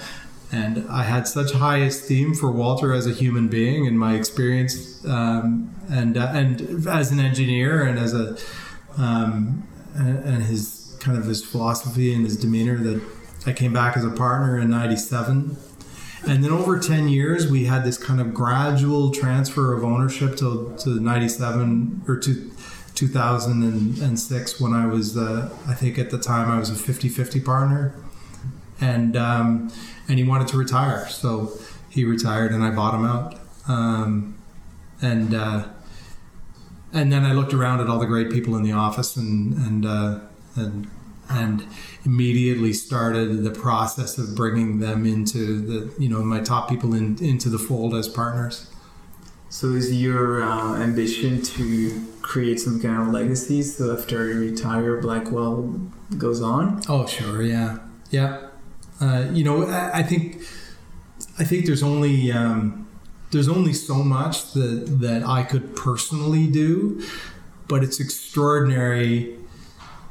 and 0.51 0.89
I 0.89 1.03
had 1.03 1.27
such 1.27 1.51
high 1.51 1.77
esteem 1.77 2.33
for 2.33 2.49
Walter 2.49 2.93
as 2.93 3.05
a 3.05 3.11
human 3.11 3.49
being 3.49 3.85
and 3.85 3.99
my 3.99 4.15
experience, 4.15 5.05
um, 5.05 5.73
and 5.89 6.17
uh, 6.17 6.31
and 6.33 6.87
as 6.87 7.11
an 7.11 7.19
engineer 7.19 7.83
and 7.83 7.99
as 7.99 8.13
a 8.13 8.35
um, 8.97 9.67
and 9.95 10.43
his 10.43 10.97
kind 10.99 11.17
of 11.17 11.25
his 11.25 11.45
philosophy 11.45 12.13
and 12.13 12.25
his 12.25 12.35
demeanor 12.35 12.77
that 12.77 13.01
I 13.45 13.53
came 13.53 13.73
back 13.73 13.95
as 13.95 14.03
a 14.03 14.09
partner 14.09 14.57
in 14.57 14.69
'97. 14.69 15.55
And 16.27 16.43
then 16.43 16.51
over 16.51 16.79
10 16.79 17.07
years, 17.07 17.49
we 17.49 17.65
had 17.65 17.83
this 17.83 17.97
kind 17.97 18.19
of 18.19 18.33
gradual 18.33 19.11
transfer 19.11 19.73
of 19.73 19.83
ownership 19.83 20.35
to, 20.37 20.75
to 20.79 20.99
97 20.99 22.03
or 22.07 22.17
to 22.19 22.51
2006 22.95 24.59
when 24.59 24.73
I 24.73 24.85
was, 24.85 25.17
uh, 25.17 25.49
I 25.67 25.73
think 25.73 25.97
at 25.97 26.09
the 26.09 26.19
time 26.19 26.51
I 26.51 26.59
was 26.59 26.69
a 26.69 26.75
50 26.75 27.09
50 27.09 27.39
partner. 27.39 27.95
And, 28.81 29.15
um, 29.15 29.71
and 30.07 30.17
he 30.17 30.23
wanted 30.23 30.47
to 30.49 30.57
retire. 30.57 31.07
So 31.07 31.57
he 31.89 32.05
retired, 32.05 32.51
and 32.51 32.63
I 32.63 32.71
bought 32.71 32.93
him 32.93 33.05
out. 33.05 33.39
Um, 33.67 34.37
and 35.01 35.33
uh, 35.33 35.67
and 36.93 37.11
then 37.11 37.25
I 37.25 37.33
looked 37.33 37.53
around 37.53 37.81
at 37.81 37.87
all 37.87 37.99
the 37.99 38.05
great 38.05 38.31
people 38.31 38.55
in 38.55 38.63
the 38.63 38.71
office, 38.71 39.15
and 39.15 39.53
and 39.53 39.85
uh, 39.85 40.19
and 40.55 40.89
and 41.29 41.65
immediately 42.05 42.73
started 42.73 43.43
the 43.43 43.51
process 43.51 44.17
of 44.17 44.35
bringing 44.35 44.79
them 44.79 45.05
into 45.05 45.61
the 45.61 46.01
you 46.01 46.09
know 46.09 46.23
my 46.23 46.39
top 46.39 46.69
people 46.69 46.93
in, 46.93 47.23
into 47.23 47.49
the 47.49 47.59
fold 47.59 47.93
as 47.93 48.07
partners. 48.07 48.69
So 49.49 49.69
is 49.69 49.91
your 49.91 50.43
uh, 50.43 50.75
ambition 50.79 51.41
to 51.41 52.05
create 52.21 52.59
some 52.59 52.79
kind 52.79 53.01
of 53.01 53.07
legacy? 53.07 53.63
So 53.63 53.97
after 53.97 54.31
you 54.31 54.39
retire, 54.39 55.01
Blackwell 55.01 55.63
goes 56.17 56.41
on. 56.41 56.81
Oh 56.87 57.07
sure, 57.07 57.41
yeah, 57.41 57.79
yeah. 58.11 58.47
Uh, 59.01 59.27
you 59.31 59.43
know, 59.43 59.65
I, 59.65 59.99
I, 59.99 60.03
think 60.03 60.41
I 61.39 61.45
think 61.45 61.65
there's 61.65 61.81
only 61.81 62.31
um, 62.31 62.87
there's 63.31 63.47
only 63.47 63.73
so 63.73 63.95
much 63.95 64.53
that 64.53 64.99
that 64.99 65.23
I 65.23 65.43
could 65.43 65.75
personally 65.75 66.47
do, 66.47 67.01
but 67.67 67.83
it's 67.83 67.99
extraordinary 67.99 69.38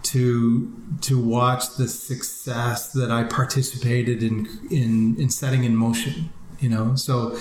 to 0.04 0.96
to 1.02 1.18
watch 1.18 1.76
the 1.76 1.88
success 1.88 2.92
that 2.92 3.10
I 3.10 3.24
participated 3.24 4.22
in 4.22 4.46
in 4.70 5.16
in 5.18 5.30
setting 5.30 5.64
in 5.64 5.76
motion. 5.76 6.30
You 6.60 6.68
know, 6.70 6.94
so 6.96 7.38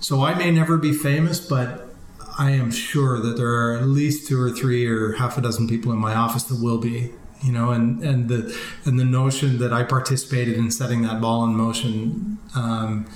so 0.00 0.24
I 0.24 0.34
may 0.34 0.50
never 0.50 0.76
be 0.76 0.92
famous, 0.92 1.40
but 1.40 1.94
I 2.38 2.50
am 2.50 2.70
sure 2.70 3.18
that 3.20 3.36
there 3.36 3.48
are 3.48 3.78
at 3.78 3.86
least 3.86 4.28
two 4.28 4.40
or 4.40 4.50
three 4.50 4.86
or 4.86 5.12
half 5.12 5.38
a 5.38 5.40
dozen 5.40 5.68
people 5.68 5.92
in 5.92 5.98
my 5.98 6.14
office 6.14 6.44
that 6.44 6.62
will 6.62 6.78
be 6.78 7.12
you 7.42 7.52
know, 7.52 7.70
and 7.70 8.02
and 8.02 8.28
the 8.28 8.56
and 8.84 8.98
the 8.98 9.04
notion 9.04 9.58
that 9.58 9.72
I 9.72 9.82
participated 9.82 10.56
in 10.56 10.70
setting 10.70 11.02
that 11.02 11.20
ball 11.20 11.44
in 11.44 11.54
motion, 11.54 12.38
um, 12.54 13.06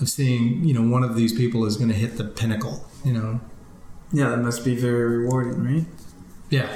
of 0.00 0.08
seeing 0.08 0.64
you 0.64 0.74
know 0.74 0.82
one 0.82 1.02
of 1.02 1.16
these 1.16 1.32
people 1.32 1.64
is 1.64 1.76
going 1.76 1.88
to 1.88 1.94
hit 1.94 2.16
the 2.16 2.24
pinnacle, 2.24 2.86
you 3.04 3.12
know. 3.12 3.40
Yeah, 4.12 4.28
that 4.28 4.38
must 4.38 4.64
be 4.64 4.76
very 4.76 5.18
rewarding, 5.18 5.64
right? 5.64 5.86
Yeah, 6.50 6.68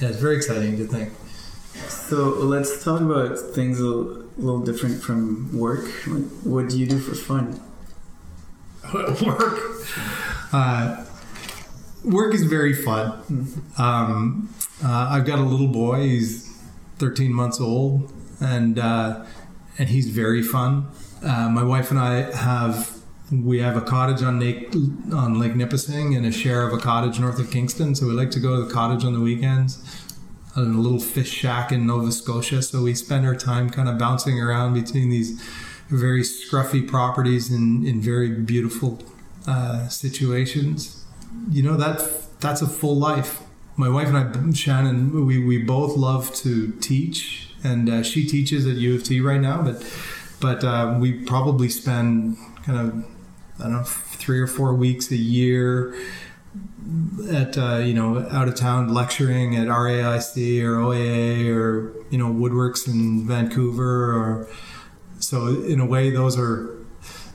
yeah, 0.00 0.08
it's 0.08 0.18
very 0.18 0.36
exciting 0.36 0.76
to 0.78 0.86
think. 0.86 1.12
So 1.88 2.30
let's 2.30 2.82
talk 2.84 3.00
about 3.00 3.38
things 3.54 3.80
a 3.80 3.84
little, 3.84 4.22
a 4.22 4.40
little 4.40 4.60
different 4.60 5.02
from 5.02 5.56
work. 5.56 5.84
Like, 6.06 6.24
what 6.42 6.68
do 6.68 6.78
you 6.78 6.86
do 6.86 6.98
for 6.98 7.14
fun? 7.14 7.60
work. 8.94 9.58
Uh, 10.52 11.04
work 12.04 12.34
is 12.34 12.44
very 12.44 12.74
fun. 12.74 13.62
Um, 13.78 14.52
uh, 14.84 15.08
I've 15.10 15.26
got 15.26 15.38
a 15.38 15.42
little 15.42 15.68
boy. 15.68 16.00
He's 16.02 16.48
13 16.98 17.32
months 17.32 17.60
old, 17.60 18.12
and 18.40 18.78
uh, 18.78 19.24
and 19.78 19.88
he's 19.88 20.08
very 20.08 20.42
fun. 20.42 20.88
Uh, 21.22 21.48
my 21.48 21.62
wife 21.62 21.90
and 21.90 22.00
I 22.00 22.34
have 22.34 22.99
we 23.30 23.60
have 23.60 23.76
a 23.76 23.80
cottage 23.80 24.22
on 24.22 24.40
Lake 24.40 24.74
on 25.12 25.38
Lake 25.38 25.54
Nipissing 25.54 26.16
and 26.16 26.26
a 26.26 26.32
share 26.32 26.66
of 26.66 26.72
a 26.72 26.78
cottage 26.78 27.20
north 27.20 27.38
of 27.38 27.50
Kingston. 27.50 27.94
So 27.94 28.06
we 28.06 28.12
like 28.12 28.30
to 28.32 28.40
go 28.40 28.56
to 28.56 28.64
the 28.64 28.72
cottage 28.72 29.04
on 29.04 29.12
the 29.12 29.20
weekends. 29.20 29.78
And 30.56 30.74
a 30.74 30.78
little 30.80 30.98
fish 30.98 31.30
shack 31.30 31.70
in 31.70 31.86
Nova 31.86 32.10
Scotia. 32.10 32.60
So 32.60 32.82
we 32.82 32.94
spend 32.94 33.24
our 33.24 33.36
time 33.36 33.70
kind 33.70 33.88
of 33.88 33.98
bouncing 33.98 34.40
around 34.40 34.74
between 34.74 35.08
these 35.08 35.40
very 35.88 36.22
scruffy 36.22 36.86
properties 36.86 37.52
in, 37.52 37.86
in 37.86 38.00
very 38.00 38.30
beautiful 38.30 39.00
uh, 39.46 39.86
situations. 39.88 41.04
You 41.50 41.62
know 41.62 41.76
that 41.76 42.40
that's 42.40 42.62
a 42.62 42.66
full 42.66 42.96
life. 42.96 43.42
My 43.76 43.88
wife 43.88 44.08
and 44.08 44.16
I, 44.16 44.52
Shannon, 44.52 45.24
we, 45.24 45.38
we 45.42 45.58
both 45.62 45.96
love 45.96 46.34
to 46.36 46.72
teach, 46.80 47.50
and 47.62 47.88
uh, 47.88 48.02
she 48.02 48.26
teaches 48.26 48.66
at 48.66 48.74
U 48.74 48.96
of 48.96 49.04
T 49.04 49.20
right 49.20 49.40
now. 49.40 49.62
But 49.62 49.84
but 50.40 50.64
uh, 50.64 50.96
we 50.98 51.12
probably 51.12 51.68
spend 51.68 52.38
kind 52.64 52.78
of 52.78 53.04
I 53.60 53.64
don't 53.64 53.72
know 53.72 53.82
three 53.84 54.40
or 54.40 54.46
four 54.46 54.74
weeks 54.74 55.10
a 55.10 55.16
year 55.16 55.94
at 57.30 57.56
uh, 57.56 57.76
you 57.76 57.94
know 57.94 58.26
out 58.30 58.48
of 58.48 58.54
town 58.54 58.92
lecturing 58.92 59.56
at 59.56 59.68
RAIC 59.68 60.62
or 60.64 60.76
OAA 60.76 61.54
or 61.54 61.92
you 62.10 62.18
know 62.18 62.26
Woodworks 62.26 62.88
in 62.88 63.26
Vancouver 63.26 64.12
or 64.12 64.48
so 65.20 65.48
in 65.62 65.80
a 65.80 65.86
way 65.86 66.10
those 66.10 66.38
are 66.38 66.76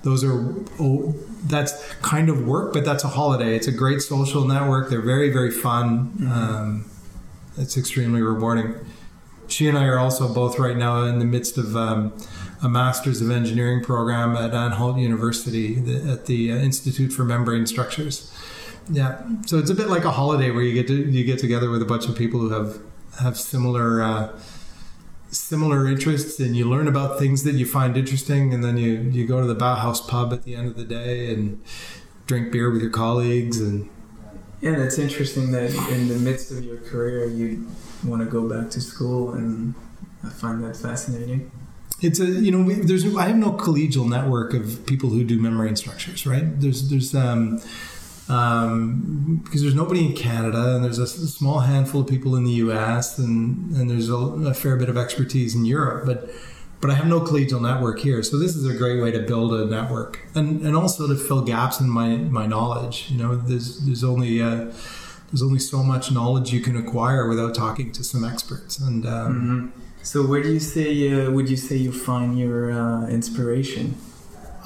those 0.03 0.23
are 0.23 0.53
oh, 0.79 1.15
that's 1.45 1.93
kind 1.95 2.29
of 2.29 2.45
work 2.47 2.73
but 2.73 2.83
that's 2.83 3.03
a 3.03 3.09
holiday. 3.09 3.55
It's 3.55 3.67
a 3.67 3.71
great 3.71 4.01
social 4.01 4.45
network. 4.45 4.89
They're 4.89 5.01
very 5.01 5.29
very 5.31 5.51
fun. 5.51 6.09
Mm-hmm. 6.09 6.31
um, 6.31 6.85
it's 7.57 7.77
extremely 7.77 8.21
rewarding. 8.21 8.75
She 9.47 9.67
and 9.69 9.77
I 9.77 9.85
are 9.85 9.99
also 9.99 10.33
both 10.33 10.59
right 10.59 10.75
now 10.75 11.03
in 11.03 11.19
the 11.19 11.25
midst 11.25 11.57
of 11.57 11.77
um, 11.77 12.13
a 12.61 12.69
master's 12.69 13.21
of 13.21 13.29
engineering 13.29 13.83
program 13.83 14.35
at 14.35 14.53
Anhalt 14.53 14.97
University 14.97 15.77
at 16.09 16.25
the 16.25 16.51
uh, 16.51 16.55
Institute 16.55 17.11
for 17.11 17.23
Membrane 17.23 17.65
Structures 17.65 18.31
yeah, 18.89 19.21
so 19.45 19.57
it's 19.57 19.69
a 19.69 19.75
bit 19.75 19.87
like 19.87 20.05
a 20.05 20.11
holiday 20.11 20.51
where 20.51 20.61
you 20.61 20.73
get 20.73 20.87
to 20.87 20.93
you 20.93 21.23
get 21.23 21.39
together 21.39 21.69
with 21.69 21.81
a 21.81 21.85
bunch 21.85 22.07
of 22.07 22.15
people 22.15 22.39
who 22.39 22.49
have 22.49 22.77
have 23.19 23.37
similar 23.37 24.01
uh, 24.01 24.39
similar 25.29 25.87
interests, 25.87 26.39
and 26.39 26.55
you 26.55 26.69
learn 26.69 26.87
about 26.87 27.17
things 27.17 27.43
that 27.43 27.55
you 27.55 27.65
find 27.65 27.97
interesting, 27.97 28.53
and 28.53 28.63
then 28.63 28.77
you 28.77 28.99
you 29.11 29.25
go 29.25 29.41
to 29.41 29.47
the 29.47 29.55
Bauhaus 29.55 30.07
pub 30.07 30.33
at 30.33 30.43
the 30.43 30.55
end 30.55 30.67
of 30.67 30.75
the 30.75 30.83
day 30.83 31.33
and 31.33 31.63
drink 32.27 32.51
beer 32.51 32.71
with 32.71 32.81
your 32.81 32.91
colleagues 32.91 33.59
and. 33.59 33.89
Yeah, 34.61 34.77
it's 34.77 34.97
interesting 34.97 35.51
that 35.51 35.71
in 35.91 36.07
the 36.07 36.15
midst 36.15 36.49
of 36.49 36.63
your 36.63 36.77
career, 36.77 37.25
you 37.25 37.67
want 38.03 38.23
to 38.23 38.25
go 38.25 38.49
back 38.49 38.71
to 38.71 38.81
school, 38.81 39.33
and 39.33 39.75
I 40.23 40.29
find 40.29 40.63
that 40.63 40.75
fascinating. 40.75 41.51
It's 42.05 42.19
a 42.19 42.25
you 42.25 42.51
know 42.51 42.71
there's 42.71 43.03
I 43.15 43.27
have 43.27 43.37
no 43.37 43.51
collegial 43.53 44.07
network 44.07 44.53
of 44.53 44.85
people 44.85 45.09
who 45.09 45.23
do 45.23 45.39
membrane 45.39 45.75
structures, 45.75 46.25
right? 46.27 46.45
There's 46.61 46.89
there's 46.89 47.15
um, 47.15 47.59
um, 48.29 49.41
because 49.43 49.61
there's 49.61 49.75
nobody 49.75 50.05
in 50.05 50.13
Canada, 50.13 50.75
and 50.75 50.83
there's 50.83 50.99
a 50.99 51.07
small 51.07 51.59
handful 51.59 52.01
of 52.01 52.07
people 52.07 52.35
in 52.35 52.43
the 52.43 52.57
U.S. 52.65 53.17
and 53.17 53.75
and 53.75 53.89
there's 53.89 54.09
a, 54.09 54.15
a, 54.15 54.53
fair 54.53 54.77
bit 54.77 54.89
of 54.89 54.97
expertise 54.97 55.55
in 55.55 55.65
Europe, 55.65 56.05
but 56.05 56.29
but 56.81 56.89
I 56.89 56.93
have 56.93 57.07
no 57.07 57.21
collegial 57.21 57.61
network 57.61 57.99
here, 57.99 58.21
so 58.23 58.37
this 58.37 58.55
is 58.55 58.67
a 58.67 58.77
great 58.77 59.01
way 59.01 59.11
to 59.11 59.19
build 59.19 59.53
a 59.53 59.65
network 59.65 60.19
and 60.35 60.61
and 60.61 60.75
also 60.75 61.07
to 61.07 61.15
fill 61.15 61.41
gaps 61.41 61.79
in 61.79 61.89
my 61.89 62.17
my 62.17 62.45
knowledge. 62.45 63.07
You 63.09 63.17
know, 63.17 63.35
there's 63.35 63.79
there's 63.85 64.03
only 64.03 64.41
uh, 64.41 64.71
there's 65.29 65.43
only 65.43 65.59
so 65.59 65.83
much 65.83 66.11
knowledge 66.11 66.53
you 66.53 66.61
can 66.61 66.75
acquire 66.75 67.27
without 67.27 67.55
talking 67.55 67.91
to 67.93 68.03
some 68.03 68.23
experts, 68.23 68.79
and. 68.79 69.05
Um, 69.05 69.71
mm-hmm. 69.73 69.81
So, 70.05 70.23
where 70.23 70.43
do 70.43 70.53
you 70.53 70.59
say 70.59 71.11
uh, 71.11 71.31
would 71.31 71.49
you 71.49 71.57
say 71.57 71.77
you 71.77 71.91
find 71.91 72.37
your 72.37 72.71
uh, 72.71 73.07
inspiration? 73.07 73.97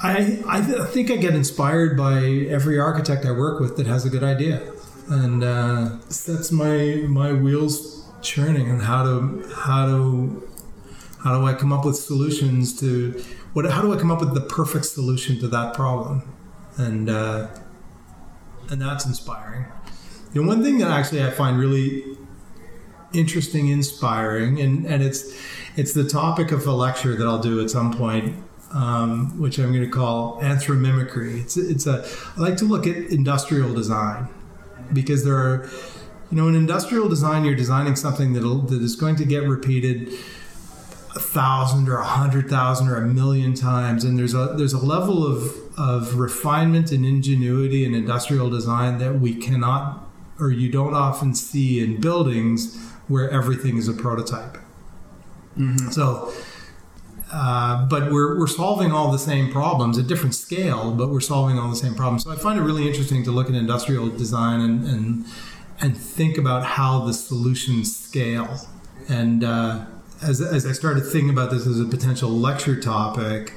I 0.03 0.43
I, 0.45 0.59
th- 0.59 0.77
I, 0.77 0.85
think 0.85 1.09
I 1.11 1.15
get 1.15 1.33
inspired 1.33 1.95
by 1.95 2.19
every 2.49 2.77
architect 2.77 3.25
I 3.25 3.31
work 3.31 3.61
with 3.61 3.77
that 3.77 3.87
has 3.87 4.03
a 4.03 4.09
good 4.09 4.21
idea, 4.21 4.69
and 5.07 5.41
uh, 5.41 5.97
sets 6.09 6.51
my 6.51 7.05
my 7.07 7.31
wheels 7.31 8.03
churning 8.21 8.69
and 8.69 8.81
how 8.81 9.03
to 9.03 9.49
how 9.55 9.85
to 9.85 10.45
how 11.23 11.39
do 11.39 11.47
I 11.47 11.53
come 11.53 11.71
up 11.71 11.85
with 11.85 11.95
solutions 11.95 12.77
to 12.81 13.11
what 13.53 13.63
how 13.71 13.81
do 13.81 13.93
I 13.93 13.97
come 13.97 14.11
up 14.11 14.19
with 14.19 14.33
the 14.33 14.41
perfect 14.41 14.87
solution 14.87 15.39
to 15.39 15.47
that 15.47 15.73
problem, 15.73 16.21
and 16.75 17.09
uh, 17.09 17.47
and 18.69 18.81
that's 18.81 19.05
inspiring. 19.05 19.67
You 20.33 20.41
know, 20.41 20.49
one 20.49 20.63
thing 20.63 20.79
that 20.79 20.91
actually 20.91 21.23
I 21.23 21.31
find 21.31 21.57
really 21.57 22.18
interesting, 23.13 23.67
inspiring, 23.67 24.59
and 24.59 24.85
and 24.85 25.03
it's 25.03 25.35
it's 25.75 25.93
the 25.93 26.07
topic 26.07 26.51
of 26.51 26.65
a 26.67 26.71
lecture 26.71 27.15
that 27.15 27.25
I'll 27.25 27.39
do 27.39 27.61
at 27.61 27.69
some 27.69 27.93
point 27.93 28.35
um, 28.71 29.39
which 29.39 29.57
I'm 29.57 29.71
going 29.71 29.83
to 29.83 29.89
call 29.89 30.39
anthromimicry. 30.41 31.41
It's 31.41 31.57
it's 31.57 31.87
a 31.87 32.05
I 32.37 32.41
like 32.41 32.57
to 32.57 32.65
look 32.65 32.85
at 32.87 32.95
industrial 32.95 33.73
design 33.73 34.27
because 34.93 35.23
there 35.23 35.35
are 35.35 35.69
you 36.31 36.37
know 36.37 36.47
in 36.47 36.55
industrial 36.55 37.09
design 37.09 37.45
you're 37.45 37.55
designing 37.55 37.95
something 37.95 38.33
that 38.33 38.41
that 38.69 38.81
is 38.81 38.95
going 38.95 39.15
to 39.17 39.25
get 39.25 39.43
repeated 39.43 40.09
a 41.15 41.19
thousand 41.19 41.89
or 41.89 41.97
a 41.97 42.05
hundred 42.05 42.49
thousand 42.49 42.87
or 42.87 42.97
a 42.97 43.07
million 43.07 43.55
times 43.55 44.03
and 44.03 44.17
there's 44.17 44.35
a 44.35 44.53
there's 44.57 44.73
a 44.73 44.85
level 44.85 45.25
of 45.25 45.55
of 45.77 46.19
refinement 46.19 46.91
and 46.91 47.05
ingenuity 47.05 47.83
in 47.83 47.95
industrial 47.95 48.49
design 48.49 48.99
that 48.99 49.19
we 49.19 49.33
cannot 49.33 50.05
or 50.39 50.51
you 50.51 50.71
don't 50.71 50.93
often 50.93 51.33
see 51.33 51.83
in 51.83 51.99
buildings 51.99 52.88
where 53.09 53.29
everything 53.29 53.77
is 53.77 53.87
a 53.87 53.93
prototype 53.93 54.57
mm-hmm. 55.57 55.89
so 55.89 56.31
uh, 57.31 57.85
but 57.85 58.11
we're, 58.11 58.39
we're 58.39 58.47
solving 58.47 58.91
all 58.91 59.11
the 59.11 59.19
same 59.19 59.51
problems 59.51 59.97
at 59.99 60.07
different 60.07 60.33
scale, 60.33 60.91
but 60.91 61.09
we're 61.09 61.19
solving 61.19 61.59
all 61.59 61.69
the 61.69 61.75
same 61.75 61.93
problems. 61.93 62.23
So 62.23 62.31
I 62.31 62.35
find 62.35 62.57
it 62.59 62.63
really 62.63 62.87
interesting 62.87 63.23
to 63.25 63.31
look 63.31 63.49
at 63.49 63.55
industrial 63.55 64.09
design 64.09 64.61
and, 64.61 64.87
and, 64.87 65.25
and 65.79 65.95
think 65.95 66.37
about 66.37 66.63
how 66.63 67.05
the 67.05 67.13
solutions 67.13 67.95
scale. 67.95 68.57
And 69.07 69.43
uh, 69.43 69.85
as, 70.23 70.41
as 70.41 70.65
I 70.65 70.71
started 70.71 71.01
thinking 71.01 71.29
about 71.29 71.51
this 71.51 71.67
as 71.67 71.79
a 71.79 71.85
potential 71.85 72.29
lecture 72.29 72.79
topic, 72.79 73.53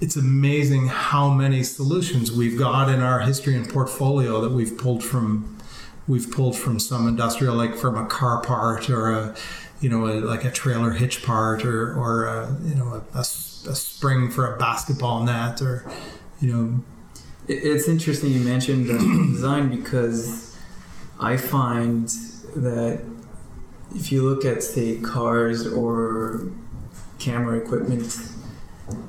it's 0.00 0.16
amazing 0.16 0.88
how 0.88 1.30
many 1.30 1.62
solutions 1.62 2.30
we've 2.30 2.58
got 2.58 2.90
in 2.90 3.00
our 3.00 3.20
history 3.20 3.56
and 3.56 3.66
portfolio 3.66 4.42
that 4.42 4.52
we've 4.52 4.76
pulled 4.76 5.02
from 5.02 5.55
we've 6.08 6.30
pulled 6.30 6.56
from 6.56 6.78
some 6.78 7.08
industrial 7.08 7.54
like 7.54 7.74
from 7.74 7.96
a 7.96 8.06
car 8.06 8.40
part 8.40 8.88
or 8.88 9.12
a 9.12 9.36
you 9.80 9.88
know, 9.88 10.06
a, 10.06 10.14
like 10.20 10.44
a 10.44 10.50
trailer 10.50 10.92
hitch 10.92 11.22
part 11.22 11.64
or, 11.64 11.94
or 11.94 12.26
a, 12.26 12.56
you 12.64 12.74
know, 12.74 13.04
a, 13.14 13.18
a, 13.18 13.20
a 13.20 13.74
spring 13.74 14.30
for 14.30 14.54
a 14.54 14.58
basketball 14.58 15.22
net 15.22 15.60
or, 15.60 15.88
you 16.40 16.52
know. 16.52 16.84
It's 17.48 17.86
interesting 17.86 18.32
you 18.32 18.40
mentioned 18.40 18.86
design 19.32 19.68
because 19.68 20.58
I 21.20 21.36
find 21.36 22.08
that 22.56 23.04
if 23.94 24.10
you 24.10 24.22
look 24.22 24.44
at, 24.44 24.62
say, 24.62 24.98
cars 24.98 25.66
or 25.66 26.48
camera 27.18 27.58
equipment, 27.58 28.18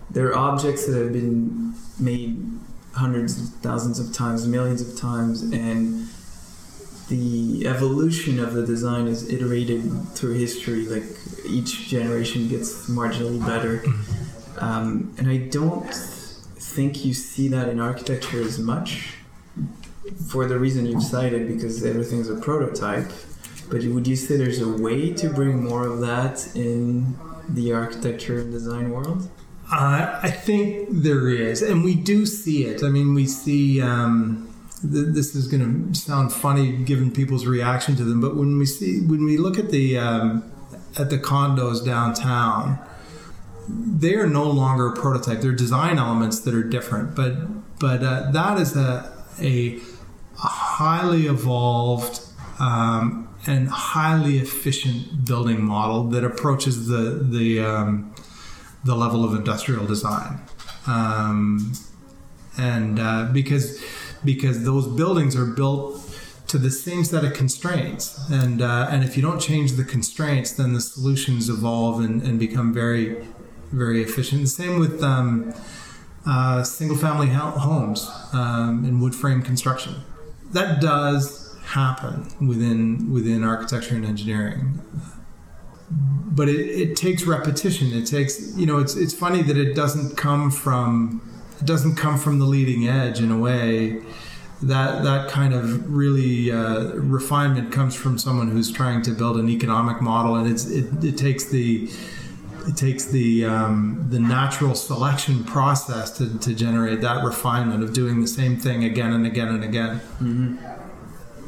they're 0.09 0.37
objects 0.37 0.85
that 0.85 1.01
have 1.01 1.13
been 1.13 1.73
made 1.99 2.45
hundreds 2.93 3.41
of 3.41 3.55
thousands 3.59 3.99
of 3.99 4.13
times, 4.13 4.47
millions 4.47 4.81
of 4.81 4.99
times, 4.99 5.41
and 5.41 6.07
the 7.09 7.65
evolution 7.67 8.39
of 8.39 8.53
the 8.53 8.65
design 8.65 9.07
is 9.07 9.29
iterated 9.29 9.81
through 10.09 10.33
history. 10.33 10.85
Like 10.85 11.05
each 11.47 11.87
generation 11.87 12.49
gets 12.49 12.89
marginally 12.89 13.45
better, 13.45 13.79
mm-hmm. 13.79 14.63
um, 14.63 15.13
and 15.17 15.29
I 15.29 15.37
don't 15.37 15.93
think 15.93 17.05
you 17.05 17.13
see 17.13 17.47
that 17.49 17.69
in 17.69 17.79
architecture 17.79 18.41
as 18.41 18.59
much, 18.59 19.13
for 20.29 20.45
the 20.45 20.59
reason 20.59 20.85
you've 20.85 21.03
cited, 21.03 21.47
because 21.47 21.83
everything's 21.85 22.29
a 22.29 22.35
prototype. 22.35 23.11
But 23.69 23.83
would 23.83 24.07
you 24.07 24.15
say 24.15 24.37
there's 24.37 24.61
a 24.61 24.69
way 24.69 25.13
to 25.13 25.29
bring 25.29 25.63
more 25.63 25.85
of 25.87 25.99
that 26.01 26.55
in 26.55 27.17
the 27.49 27.73
architecture 27.73 28.39
and 28.39 28.51
design 28.51 28.91
world? 28.91 29.29
Uh, 29.71 30.19
I 30.23 30.31
think 30.31 30.87
there 30.91 31.27
is, 31.29 31.61
and 31.61 31.83
we 31.83 31.95
do 31.95 32.25
see 32.25 32.65
it. 32.65 32.83
I 32.83 32.89
mean, 32.89 33.13
we 33.13 33.27
see. 33.27 33.81
Um, 33.81 34.46
this 34.83 35.35
is 35.35 35.47
going 35.47 35.91
to 35.91 35.99
sound 35.99 36.31
funny 36.31 36.71
given 36.71 37.11
people's 37.11 37.45
reaction 37.45 37.95
to 37.95 38.03
them, 38.03 38.21
but 38.21 38.35
when 38.35 38.57
we 38.57 38.65
see 38.65 39.01
when 39.01 39.25
we 39.25 39.37
look 39.37 39.57
at 39.57 39.71
the 39.71 39.97
um, 39.97 40.51
at 40.97 41.09
the 41.09 41.17
condos 41.17 41.83
downtown, 41.83 42.79
they 43.67 44.15
are 44.15 44.27
no 44.27 44.43
longer 44.43 44.87
a 44.87 44.95
prototype. 44.95 45.41
They're 45.41 45.51
design 45.51 45.97
elements 45.97 46.39
that 46.41 46.53
are 46.53 46.63
different, 46.63 47.15
but 47.15 47.79
but 47.79 48.03
uh, 48.03 48.31
that 48.31 48.59
is 48.59 48.75
a, 48.75 49.11
a 49.39 49.79
highly 50.35 51.27
evolved 51.27 52.21
um, 52.59 53.27
and 53.45 53.69
highly 53.69 54.37
efficient 54.37 55.25
building 55.25 55.63
model 55.63 56.03
that 56.09 56.23
approaches 56.23 56.87
the 56.87 57.19
the 57.23 57.59
um, 57.59 58.13
the 58.83 58.95
level 58.95 59.25
of 59.25 59.33
industrial 59.33 59.85
design, 59.85 60.39
um, 60.85 61.73
and 62.57 62.99
uh, 62.99 63.25
because 63.33 63.81
because 64.27 64.65
those 64.65 64.85
buildings 64.87 65.35
are 65.35 65.45
built 65.45 66.03
to 66.47 66.57
the 66.57 66.69
same 66.69 67.03
set 67.03 67.23
of 67.23 67.33
constraints, 67.33 68.29
and 68.29 68.61
uh, 68.61 68.87
and 68.91 69.03
if 69.03 69.17
you 69.17 69.23
don't 69.23 69.39
change 69.39 69.71
the 69.73 69.83
constraints, 69.83 70.51
then 70.51 70.73
the 70.73 70.81
solutions 70.81 71.49
evolve 71.49 71.99
and, 71.99 72.21
and 72.21 72.37
become 72.37 72.73
very 72.73 73.25
very 73.71 74.01
efficient. 74.03 74.41
The 74.41 74.47
same 74.47 74.79
with 74.79 75.01
um, 75.01 75.53
uh, 76.25 76.63
single 76.63 76.97
family 76.97 77.27
homes 77.27 78.09
um, 78.33 78.85
in 78.85 78.99
wood 78.99 79.15
frame 79.15 79.41
construction. 79.41 79.95
That 80.51 80.81
does 80.81 81.57
happen 81.65 82.27
within 82.45 83.11
within 83.11 83.43
architecture 83.43 83.95
and 83.95 84.05
engineering. 84.05 84.79
But 85.89 86.49
it, 86.49 86.65
it 86.83 86.95
takes 86.95 87.23
repetition. 87.23 87.93
It 87.93 88.05
takes 88.05 88.55
you 88.55 88.65
know 88.65 88.77
it's 88.77 88.95
it's 88.95 89.13
funny 89.13 89.41
that 89.43 89.57
it 89.57 89.73
doesn't 89.73 90.17
come 90.17 90.51
from 90.51 91.21
doesn't 91.65 91.95
come 91.95 92.17
from 92.17 92.39
the 92.39 92.45
leading 92.45 92.87
edge 92.87 93.19
in 93.19 93.31
a 93.31 93.37
way 93.37 94.01
that 94.61 95.03
that 95.03 95.29
kind 95.29 95.53
of 95.53 95.93
really 95.93 96.51
uh, 96.51 96.93
refinement 96.95 97.71
comes 97.71 97.95
from 97.95 98.17
someone 98.17 98.49
who's 98.49 98.71
trying 98.71 99.01
to 99.03 99.11
build 99.11 99.37
an 99.37 99.49
economic 99.49 100.01
model 100.01 100.35
and 100.35 100.49
it's 100.51 100.65
it, 100.65 101.03
it 101.03 101.17
takes 101.17 101.45
the 101.45 101.89
it 102.67 102.75
takes 102.75 103.05
the 103.05 103.45
um, 103.45 104.05
the 104.09 104.19
natural 104.19 104.75
selection 104.75 105.43
process 105.43 106.17
to, 106.17 106.37
to 106.39 106.53
generate 106.53 107.01
that 107.01 107.23
refinement 107.23 107.83
of 107.83 107.93
doing 107.93 108.21
the 108.21 108.27
same 108.27 108.57
thing 108.57 108.83
again 108.83 109.13
and 109.13 109.25
again 109.25 109.47
and 109.47 109.63
again. 109.63 109.99
Mm-hmm. 110.19 110.57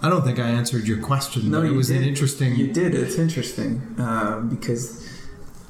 I 0.02 0.10
don't 0.10 0.24
think 0.24 0.40
I 0.40 0.48
answered 0.48 0.88
your 0.88 1.02
question. 1.02 1.52
No, 1.52 1.62
it 1.62 1.72
was 1.72 1.90
did. 1.90 1.98
an 1.98 2.04
interesting. 2.08 2.56
You 2.56 2.72
did. 2.72 2.96
It's 2.96 3.18
interesting 3.18 3.82
uh, 4.00 4.40
because 4.40 5.06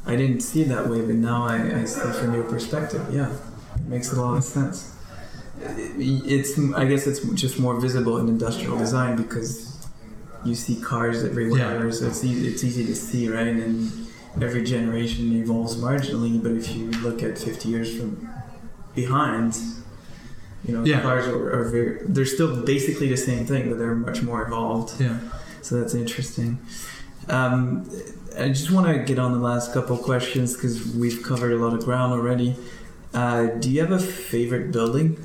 I 0.06 0.16
didn't 0.16 0.42
see 0.42 0.62
it 0.62 0.68
that 0.70 0.88
way, 0.88 1.02
but 1.02 1.16
now 1.16 1.44
I, 1.44 1.82
I 1.82 1.86
see 1.86 2.12
from 2.20 2.36
your 2.36 2.44
perspective. 2.44 3.08
Yeah, 3.12 3.34
makes 3.90 4.14
a 4.14 4.22
lot 4.22 4.38
of 4.38 4.44
sense. 4.44 4.96
It's 5.62 6.58
I 6.76 6.86
guess 6.86 7.06
it's 7.08 7.20
just 7.34 7.60
more 7.60 7.80
visible 7.80 8.18
in 8.18 8.30
industrial 8.30 8.78
design 8.78 9.18
because 9.18 9.88
you 10.46 10.56
see 10.56 10.80
cars 10.80 11.24
everywhere, 11.24 11.86
yeah. 11.86 11.92
so 11.92 12.08
it's 12.08 12.24
easy, 12.24 12.48
it's 12.48 12.64
easy 12.64 12.86
to 12.86 12.96
see, 12.96 13.28
right? 13.30 13.48
And 13.48 14.08
every 14.42 14.64
generation 14.64 15.34
evolves 15.34 15.76
marginally, 15.76 16.42
but 16.42 16.54
if 16.54 16.72
you 16.76 16.92
look 17.02 17.22
at 17.24 17.38
50 17.38 17.68
years 17.68 17.98
from 17.98 18.30
behind, 18.96 19.58
you 20.66 20.78
know, 20.78 20.84
yeah. 20.86 21.02
cars 21.02 21.28
are, 21.28 21.60
are, 21.60 21.70
very, 21.70 22.00
they're 22.06 22.26
still 22.26 22.64
basically 22.64 23.10
the 23.10 23.18
same 23.18 23.46
thing, 23.46 23.70
but 23.70 23.78
they're 23.80 23.96
much 23.96 24.22
more 24.22 24.42
evolved. 24.46 25.00
Yeah. 25.02 25.20
So 25.62 25.80
that's 25.80 25.94
interesting. 25.94 26.60
Um, 27.28 27.90
I 28.38 28.48
just 28.50 28.72
want 28.72 28.88
to 28.88 29.04
get 29.04 29.20
on 29.20 29.34
the 29.34 29.40
last 29.40 29.74
couple 29.74 29.98
questions 29.98 30.56
because 30.56 30.96
we've 30.96 31.22
covered 31.22 31.52
a 31.52 31.58
lot 31.58 31.74
of 31.74 31.84
ground 31.84 32.14
already. 32.14 32.56
Uh, 33.14 33.48
do 33.48 33.70
you 33.70 33.82
have 33.82 33.92
a 33.92 34.00
favorite 34.00 34.72
building? 34.72 35.18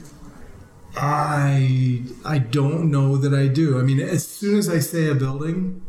I 0.97 2.03
I 2.24 2.39
don't 2.39 2.91
know 2.91 3.16
that 3.16 3.35
I 3.35 3.49
do. 3.49 3.78
I 3.78 3.82
mean, 3.82 4.01
as 4.01 4.26
soon 4.26 4.59
as 4.59 4.68
I 4.68 4.78
say 4.78 5.09
a 5.09 5.14
building, 5.14 5.82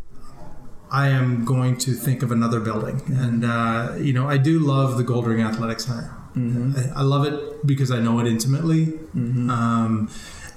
I 0.92 1.10
am 1.10 1.46
going 1.46 1.78
to 1.80 1.94
think 1.94 2.24
of 2.24 2.32
another 2.32 2.60
building. 2.60 3.02
And, 3.08 3.44
uh, 3.44 3.96
you 3.98 4.14
know, 4.14 4.30
I 4.30 4.38
do 4.38 4.60
love 4.60 4.98
the 4.98 5.04
Goldring 5.04 5.46
Athletic 5.46 5.80
Center. 5.80 6.16
Mm-hmm. 6.38 6.96
I, 6.96 7.00
I, 7.00 7.04
love 7.04 7.26
it 7.26 7.68
because 7.68 7.92
I 7.92 8.00
know 8.00 8.20
it 8.20 8.28
intimately. 8.28 8.88
Mm-hmm. 8.88 9.50
Um, 9.50 10.10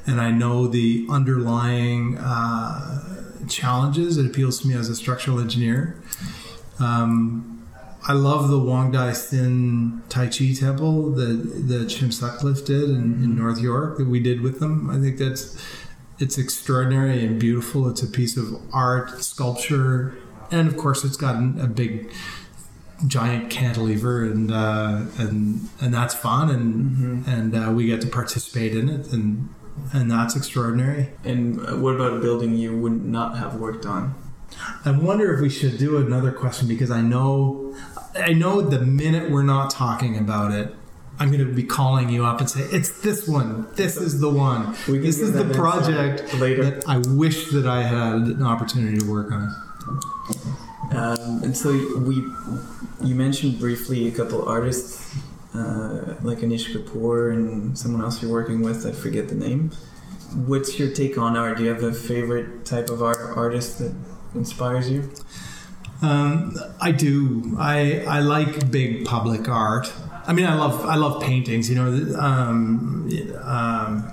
and 0.06 0.20
I 0.20 0.30
know 0.30 0.66
the 0.66 1.06
underlying 1.10 2.18
uh, 2.18 3.46
challenges. 3.48 4.16
It 4.16 4.26
appeals 4.26 4.60
to 4.60 4.68
me 4.68 4.74
as 4.74 4.88
a 4.88 4.94
structural 4.94 5.40
engineer. 5.40 6.00
Um, 6.78 7.57
I 8.08 8.14
love 8.14 8.48
the 8.48 8.58
Wong 8.58 8.90
Dai 8.90 9.12
Sin 9.12 10.02
Tai 10.08 10.28
Chi 10.28 10.54
Temple 10.54 11.10
that, 11.12 11.68
that 11.68 11.88
Shim 11.88 12.10
Sutcliffe 12.10 12.64
did 12.64 12.84
in, 12.84 12.90
in 12.90 13.12
mm-hmm. 13.12 13.38
North 13.38 13.60
York 13.60 13.98
that 13.98 14.08
we 14.08 14.18
did 14.18 14.40
with 14.40 14.60
them. 14.60 14.88
I 14.88 14.98
think 14.98 15.18
that's 15.18 15.62
it's 16.18 16.38
extraordinary 16.38 17.22
and 17.22 17.38
beautiful. 17.38 17.86
It's 17.88 18.02
a 18.02 18.06
piece 18.06 18.38
of 18.38 18.60
art, 18.72 19.22
sculpture, 19.22 20.16
and 20.50 20.66
of 20.66 20.78
course, 20.78 21.04
it's 21.04 21.18
got 21.18 21.36
a 21.36 21.66
big, 21.66 22.10
giant 23.06 23.50
cantilever, 23.50 24.24
and 24.24 24.50
uh, 24.50 25.02
and 25.18 25.68
and 25.80 25.92
that's 25.92 26.14
fun, 26.14 26.50
and 26.50 26.96
mm-hmm. 26.96 27.30
and 27.30 27.54
uh, 27.54 27.70
we 27.70 27.86
get 27.86 28.00
to 28.00 28.08
participate 28.08 28.74
in 28.74 28.88
it, 28.88 29.12
and 29.12 29.54
and 29.92 30.10
that's 30.10 30.34
extraordinary. 30.34 31.10
And 31.24 31.82
what 31.82 31.94
about 31.94 32.14
a 32.14 32.20
building 32.20 32.56
you 32.56 32.76
would 32.78 33.04
not 33.04 33.36
have 33.36 33.56
worked 33.56 33.84
on? 33.84 34.14
I 34.84 34.90
wonder 34.90 35.34
if 35.34 35.40
we 35.40 35.50
should 35.50 35.78
do 35.78 35.98
another 35.98 36.32
question 36.32 36.68
because 36.68 36.90
I 36.90 37.00
know, 37.00 37.74
I 38.18 38.32
know 38.32 38.60
the 38.60 38.80
minute 38.80 39.30
we're 39.30 39.42
not 39.42 39.70
talking 39.70 40.18
about 40.18 40.52
it, 40.52 40.74
I'm 41.18 41.30
going 41.32 41.44
to 41.44 41.52
be 41.52 41.64
calling 41.64 42.08
you 42.08 42.24
up 42.24 42.40
and 42.40 42.48
say, 42.48 42.60
"It's 42.60 43.00
this 43.00 43.26
one. 43.26 43.66
This 43.74 43.96
is 43.96 44.20
the 44.20 44.30
one. 44.30 44.74
This 44.86 45.20
is 45.20 45.32
the 45.32 45.52
project 45.54 46.34
later. 46.34 46.64
that 46.64 46.88
I 46.88 46.98
wish 46.98 47.50
that 47.50 47.66
I 47.66 47.82
had 47.82 48.14
an 48.14 48.42
opportunity 48.42 48.98
to 48.98 49.10
work 49.10 49.32
on." 49.32 49.54
Um, 50.92 51.42
and 51.42 51.56
so 51.56 51.70
we, 51.98 52.16
you 53.04 53.14
mentioned 53.14 53.58
briefly 53.58 54.08
a 54.08 54.10
couple 54.10 54.48
artists, 54.48 55.14
uh, 55.54 56.14
like 56.22 56.38
Anish 56.38 56.72
Kapoor 56.72 57.32
and 57.32 57.76
someone 57.76 58.02
else 58.02 58.22
you're 58.22 58.30
working 58.30 58.62
with. 58.62 58.86
I 58.86 58.92
forget 58.92 59.28
the 59.28 59.34
name. 59.34 59.70
What's 60.46 60.78
your 60.78 60.92
take 60.92 61.18
on 61.18 61.36
art? 61.36 61.58
Do 61.58 61.64
you 61.64 61.70
have 61.70 61.82
a 61.82 61.92
favorite 61.92 62.64
type 62.64 62.90
of 62.90 63.02
art 63.02 63.36
artist 63.36 63.78
that 63.80 63.94
inspires 64.34 64.90
you? 64.90 65.10
Um, 66.00 66.56
I 66.80 66.92
do. 66.92 67.56
I 67.58 68.04
I 68.06 68.20
like 68.20 68.70
big 68.70 69.04
public 69.04 69.48
art. 69.48 69.92
I 70.26 70.32
mean, 70.32 70.46
I 70.46 70.54
love 70.54 70.84
I 70.84 70.96
love 70.96 71.22
paintings. 71.22 71.68
You 71.68 71.76
know, 71.76 72.18
um, 72.18 73.10
um, 73.42 74.12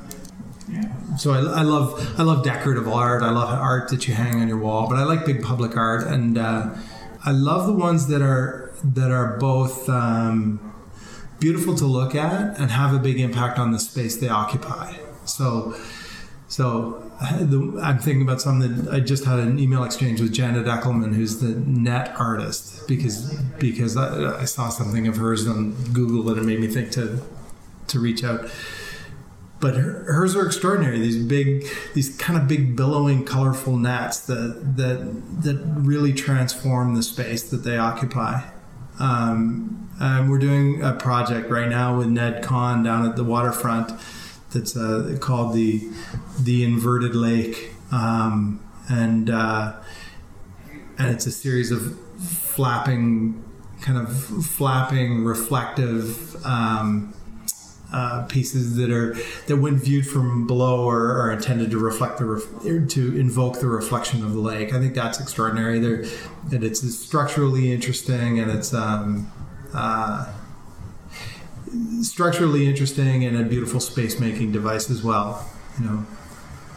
so 1.18 1.32
I, 1.32 1.60
I, 1.60 1.62
love 1.62 2.20
I 2.20 2.24
love 2.24 2.44
decorative 2.44 2.88
art. 2.88 3.22
I 3.22 3.30
love 3.30 3.50
art 3.50 3.90
that 3.90 4.08
you 4.08 4.14
hang 4.14 4.42
on 4.42 4.48
your 4.48 4.58
wall. 4.58 4.90
But 4.90 4.98
I 4.98 5.04
like 5.04 5.26
big 5.26 5.44
public 5.44 5.78
art, 5.78 6.08
and 6.08 6.38
uh, 6.38 6.74
I 7.24 7.32
love 7.32 7.68
the 7.68 7.74
ones 7.74 8.08
that 8.08 8.22
are 8.22 8.74
that 8.84 9.12
are 9.12 9.38
both 9.38 9.88
um, 9.88 10.60
beautiful 11.40 11.76
to 11.76 11.86
look 11.86 12.16
at 12.16 12.60
and 12.60 12.72
have 12.72 12.94
a 12.94 13.00
big 13.00 13.20
impact 13.20 13.60
on 13.60 13.72
the 13.72 13.80
space 13.80 14.18
they 14.18 14.30
occupy. 14.30 14.96
So, 15.26 15.76
so 16.48 17.05
I'm 17.26 18.00
thinking 18.00 18.22
about 18.22 18.42
something 18.42 18.86
that 18.86 18.94
I 18.94 19.00
just 19.00 19.26
had 19.26 19.40
an 19.40 19.60
email 19.60 19.84
exchange 19.84 20.22
with 20.22 20.34
Janet 20.34 20.66
Echelman, 20.66 21.14
who's 21.14 21.40
the 21.40 21.50
net 21.50 22.14
artist, 22.18 22.88
because 22.88 23.34
because 23.60 23.98
I, 23.98 24.42
I 24.42 24.46
saw 24.46 24.70
something 24.70 25.08
of 25.08 25.18
hers 25.18 25.48
on 25.48 25.74
Google 25.94 26.30
and 26.30 26.40
it 26.40 26.44
made 26.44 26.60
me 26.60 26.68
think 26.68 26.92
to 26.92 27.22
to 27.88 28.00
reach 28.00 28.24
out. 28.24 28.50
But 29.60 29.76
her, 29.78 30.04
hers 30.12 30.36
are 30.36 30.46
extraordinary. 30.46 31.00
These 31.00 31.24
big, 31.26 31.66
these 31.94 32.16
kind 32.18 32.38
of 32.40 32.48
big 32.48 32.76
billowing, 32.76 33.26
colorful 33.26 33.78
nets 33.78 34.20
that 34.22 34.76
that 34.78 35.44
that 35.44 35.56
really 35.78 36.14
transform 36.14 36.96
the 36.96 37.04
space 37.04 37.44
that 37.50 37.58
they 37.58 37.78
occupy. 37.78 38.42
Um, 39.00 39.90
we're 40.30 40.40
doing 40.40 40.84
a 40.84 40.94
project 40.94 41.50
right 41.50 41.70
now 41.70 41.98
with 41.98 42.08
Ned 42.08 42.44
Kahn 42.44 42.84
down 42.84 43.08
at 43.08 43.16
the 43.16 43.24
waterfront 43.24 43.92
that's 44.52 44.76
uh, 44.76 45.18
called 45.20 45.54
the 45.54 45.90
the 46.40 46.64
inverted 46.64 47.16
lake, 47.16 47.74
um, 47.92 48.64
and 48.90 49.30
uh, 49.30 49.74
and 50.98 51.14
it's 51.14 51.26
a 51.26 51.32
series 51.32 51.72
of 51.72 52.00
flapping, 52.20 53.44
kind 53.82 53.98
of 53.98 54.46
flapping, 54.46 55.24
reflective. 55.24 56.36
Um, 56.46 57.14
uh, 57.94 58.26
pieces 58.26 58.76
that 58.76 58.92
are 58.92 59.16
that 59.48 59.58
when 59.58 59.78
viewed 59.78 60.06
from 60.06 60.46
below 60.48 60.90
are, 60.90 61.22
are 61.22 61.32
intended 61.32 61.72
to 61.72 61.78
reflect 61.78 62.18
the 62.18 62.26
ref, 62.26 62.44
to 62.90 63.18
invoke 63.18 63.60
the 63.60 63.68
reflection 63.68 64.24
of 64.24 64.34
the 64.34 64.40
lake. 64.40 64.74
I 64.74 64.80
think 64.80 64.96
that's 64.96 65.20
extraordinary. 65.20 65.80
There, 65.80 66.04
that 66.50 66.64
it's 66.64 66.82
structurally 66.98 67.72
interesting 67.72 68.40
and 68.40 68.52
it's 68.52 68.74
um, 68.74 69.32
uh, 69.74 70.30
structurally 72.02 72.68
interesting 72.68 73.26
and 73.26 73.38
a 73.38 73.44
beautiful 73.44 73.80
space 73.80 74.20
making 74.20 74.52
device 74.52 74.90
as 74.90 75.04
well. 75.04 75.48
You 75.80 75.86
know, 75.86 76.06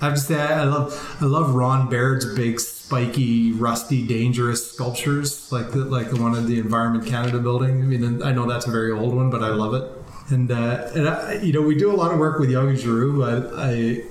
I 0.00 0.06
have 0.06 0.14
to 0.14 0.20
say 0.20 0.40
I 0.40 0.64
love 0.64 1.16
I 1.20 1.24
love 1.24 1.54
Ron 1.54 1.88
Baird's 1.88 2.34
big 2.34 2.60
spiky, 2.60 3.52
rusty, 3.52 4.06
dangerous 4.06 4.72
sculptures 4.72 5.50
like 5.52 5.72
the 5.72 5.78
like 5.84 6.10
the 6.10 6.20
one 6.20 6.36
at 6.36 6.46
the 6.46 6.58
Environment 6.58 7.06
Canada 7.06 7.38
building. 7.38 7.82
I 7.82 7.84
mean, 7.84 8.22
I 8.22 8.32
know 8.32 8.46
that's 8.46 8.66
a 8.66 8.70
very 8.70 8.92
old 8.92 9.14
one, 9.14 9.30
but 9.30 9.42
I 9.42 9.48
love 9.48 9.74
it. 9.74 9.90
And 10.30 10.50
uh, 10.50 10.90
and 10.94 11.08
I, 11.08 11.34
you 11.42 11.52
know, 11.52 11.62
we 11.62 11.74
do 11.74 11.90
a 11.90 11.96
lot 11.96 12.12
of 12.12 12.18
work 12.18 12.38
with 12.38 12.50
Young 12.50 12.68
and 12.68 12.78
Giroux. 12.78 13.24
I 13.24 14.02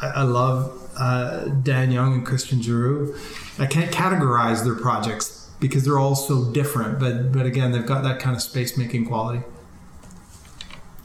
I, 0.00 0.20
I 0.20 0.22
love 0.22 0.90
uh, 0.98 1.46
Dan 1.48 1.90
Young 1.90 2.14
and 2.14 2.26
Christian 2.26 2.62
Giroux. 2.62 3.16
I 3.58 3.66
can't 3.66 3.90
categorize 3.90 4.64
their 4.64 4.74
projects 4.74 5.50
because 5.60 5.84
they're 5.84 5.98
all 5.98 6.14
so 6.14 6.50
different. 6.52 6.98
But 6.98 7.32
but 7.32 7.46
again, 7.46 7.72
they've 7.72 7.86
got 7.86 8.02
that 8.02 8.20
kind 8.20 8.36
of 8.36 8.42
space 8.42 8.76
making 8.76 9.06
quality. 9.06 9.42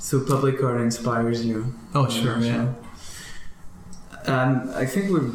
So 0.04 0.20
public 0.20 0.62
art 0.62 0.82
inspires 0.82 1.46
you. 1.46 1.74
Oh 1.96 2.10
sure, 2.10 2.38
yeah. 2.40 2.74
Um, 4.26 4.70
I 4.76 4.86
think 4.86 5.10
we're 5.10 5.32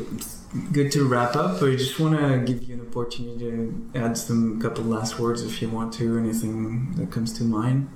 good 0.72 0.92
to 0.92 1.08
wrap 1.08 1.36
up, 1.36 1.58
but 1.58 1.70
I 1.70 1.76
just 1.76 1.98
want 1.98 2.20
to 2.20 2.38
give 2.44 2.62
you 2.64 2.74
an 2.74 2.82
opportunity 2.82 3.50
to 3.50 3.90
add 3.94 4.18
some 4.18 4.60
couple 4.60 4.84
last 4.84 5.18
words 5.18 5.42
if 5.42 5.62
you 5.62 5.70
want 5.70 5.94
to. 5.94 6.18
Anything 6.18 6.92
that 6.96 7.10
comes 7.10 7.32
to 7.38 7.44
mind. 7.44 7.88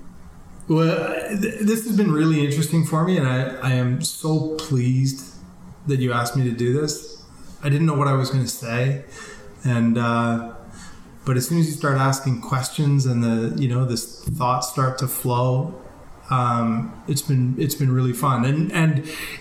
Well, 0.67 1.13
th- 1.43 1.61
this 1.61 1.85
has 1.87 1.95
been 1.95 2.11
really 2.11 2.43
interesting 2.43 2.87
for 2.87 3.05
me, 3.05 3.19
and 3.19 3.29
I, 3.29 3.55
I 3.57 3.73
am 3.73 4.01
so 4.01 4.57
pleased 4.57 5.35
that 5.87 6.01
you 6.01 6.15
asked 6.15 6.37
me 6.39 6.45
to 6.45 6.57
do 6.57 6.73
this. 6.73 7.23
I 7.63 7.69
didn't 7.69 7.87
know 7.87 7.99
what 7.99 8.09
I 8.09 8.15
was 8.15 8.31
going 8.31 8.45
to 8.45 8.51
say, 8.51 9.05
and 9.63 9.99
uh, 9.99 10.55
but 11.27 11.37
as 11.37 11.49
soon 11.49 11.59
as 11.59 11.67
you 11.67 11.75
start 11.75 11.99
asking 11.99 12.41
questions 12.41 13.05
and 13.05 13.23
the 13.23 13.61
you 13.61 13.69
know 13.69 13.85
this 13.85 14.25
thoughts 14.25 14.71
start 14.71 14.97
to 14.99 15.07
flow, 15.07 15.79
um, 16.37 16.93
it's 17.13 17.23
been 17.31 17.55
it's 17.59 17.75
been 17.83 17.93
really 17.99 18.13
fun, 18.13 18.45
and 18.51 18.73
and 18.73 18.93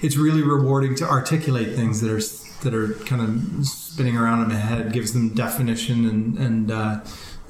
it's 0.01 0.17
really 0.17 0.43
rewarding 0.55 0.93
to 1.01 1.05
articulate 1.17 1.69
things 1.79 2.01
that 2.01 2.11
are 2.17 2.23
that 2.63 2.73
are 2.79 2.89
kind 3.05 3.21
of 3.25 3.65
spinning 3.65 4.17
around 4.17 4.39
in 4.43 4.47
my 4.49 4.61
head. 4.69 4.91
gives 4.97 5.11
them 5.13 5.25
definition 5.45 5.97
and 6.11 6.37
and 6.45 6.71
uh, 6.81 6.99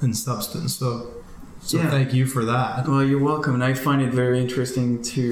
and 0.01 0.15
substance. 0.15 0.71
So 0.81 0.89
so 1.63 1.77
Yeah. 1.77 1.89
thank 1.95 2.09
you 2.17 2.25
for 2.35 2.43
that. 2.53 2.87
Well, 2.87 3.03
you're 3.09 3.25
welcome, 3.33 3.53
and 3.57 3.63
I 3.63 3.73
find 3.87 3.99
it 4.01 4.13
very 4.23 4.39
interesting 4.45 4.87
to 5.15 5.23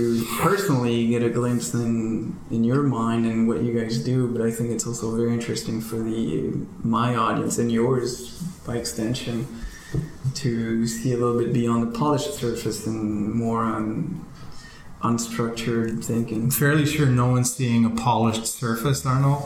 personally 0.45 0.97
get 1.13 1.21
a 1.29 1.31
glimpse 1.39 1.73
in 1.73 1.93
in 2.55 2.61
your 2.63 2.83
mind 2.99 3.21
and 3.31 3.47
what 3.49 3.59
you 3.65 3.71
guys 3.79 3.95
do. 4.11 4.17
But 4.33 4.41
I 4.49 4.51
think 4.55 4.67
it's 4.75 4.85
also 4.89 5.05
very 5.15 5.33
interesting 5.39 5.77
for 5.89 5.97
the 6.09 6.19
my 6.97 7.09
audience 7.25 7.55
and 7.61 7.69
yours 7.79 8.09
by 8.65 8.75
extension 8.83 9.37
to 10.35 10.87
see 10.87 11.13
a 11.13 11.17
little 11.17 11.39
bit 11.39 11.53
beyond 11.53 11.93
the 11.93 11.97
polished 11.97 12.33
surface 12.35 12.85
and 12.85 13.33
more 13.33 13.63
on 13.63 14.25
unstructured 15.01 16.03
thinking. 16.03 16.43
I'm 16.43 16.51
fairly 16.51 16.85
sure 16.85 17.05
no 17.05 17.27
one's 17.31 17.53
seeing 17.53 17.85
a 17.85 17.89
polished 17.89 18.45
surface, 18.45 19.05
Arnold. 19.05 19.43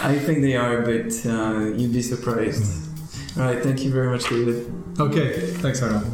I 0.00 0.18
think 0.18 0.40
they 0.40 0.56
are, 0.56 0.82
but 0.82 1.12
uh, 1.26 1.74
you'd 1.76 1.92
be 1.92 2.02
surprised. 2.02 2.86
All 3.38 3.44
right, 3.44 3.62
thank 3.62 3.82
you 3.84 3.90
very 3.90 4.08
much, 4.10 4.28
David. 4.28 4.72
okay, 4.98 5.40
thanks, 5.58 5.82
Arnold. 5.82 6.06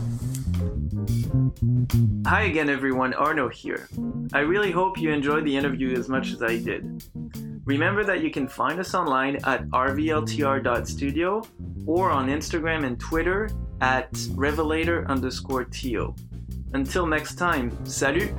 Hi 2.27 2.43
again, 2.43 2.69
everyone. 2.69 3.15
Arno 3.15 3.49
here. 3.49 3.89
I 4.33 4.41
really 4.41 4.73
hope 4.73 4.99
you 4.99 5.11
enjoyed 5.11 5.45
the 5.45 5.57
interview 5.57 5.97
as 5.97 6.09
much 6.09 6.33
as 6.33 6.43
I 6.43 6.59
did. 6.59 7.05
Remember 7.65 8.05
that 8.05 8.23
you 8.23 8.31
can 8.31 8.49
find 8.49 8.79
us 8.81 8.95
online 8.95 9.37
at 9.45 9.69
rvltr.studio 9.69 11.43
or 11.87 12.11
on 12.11 12.29
Instagram 12.29 12.85
and 12.85 12.99
Twitter 12.99 13.51
at 13.81 14.11
revelator 14.33 15.07
underscore 15.09 15.65
to. 15.65 16.15
Until 16.73 17.07
next 17.07 17.37
time, 17.37 17.73
salut! 17.85 18.33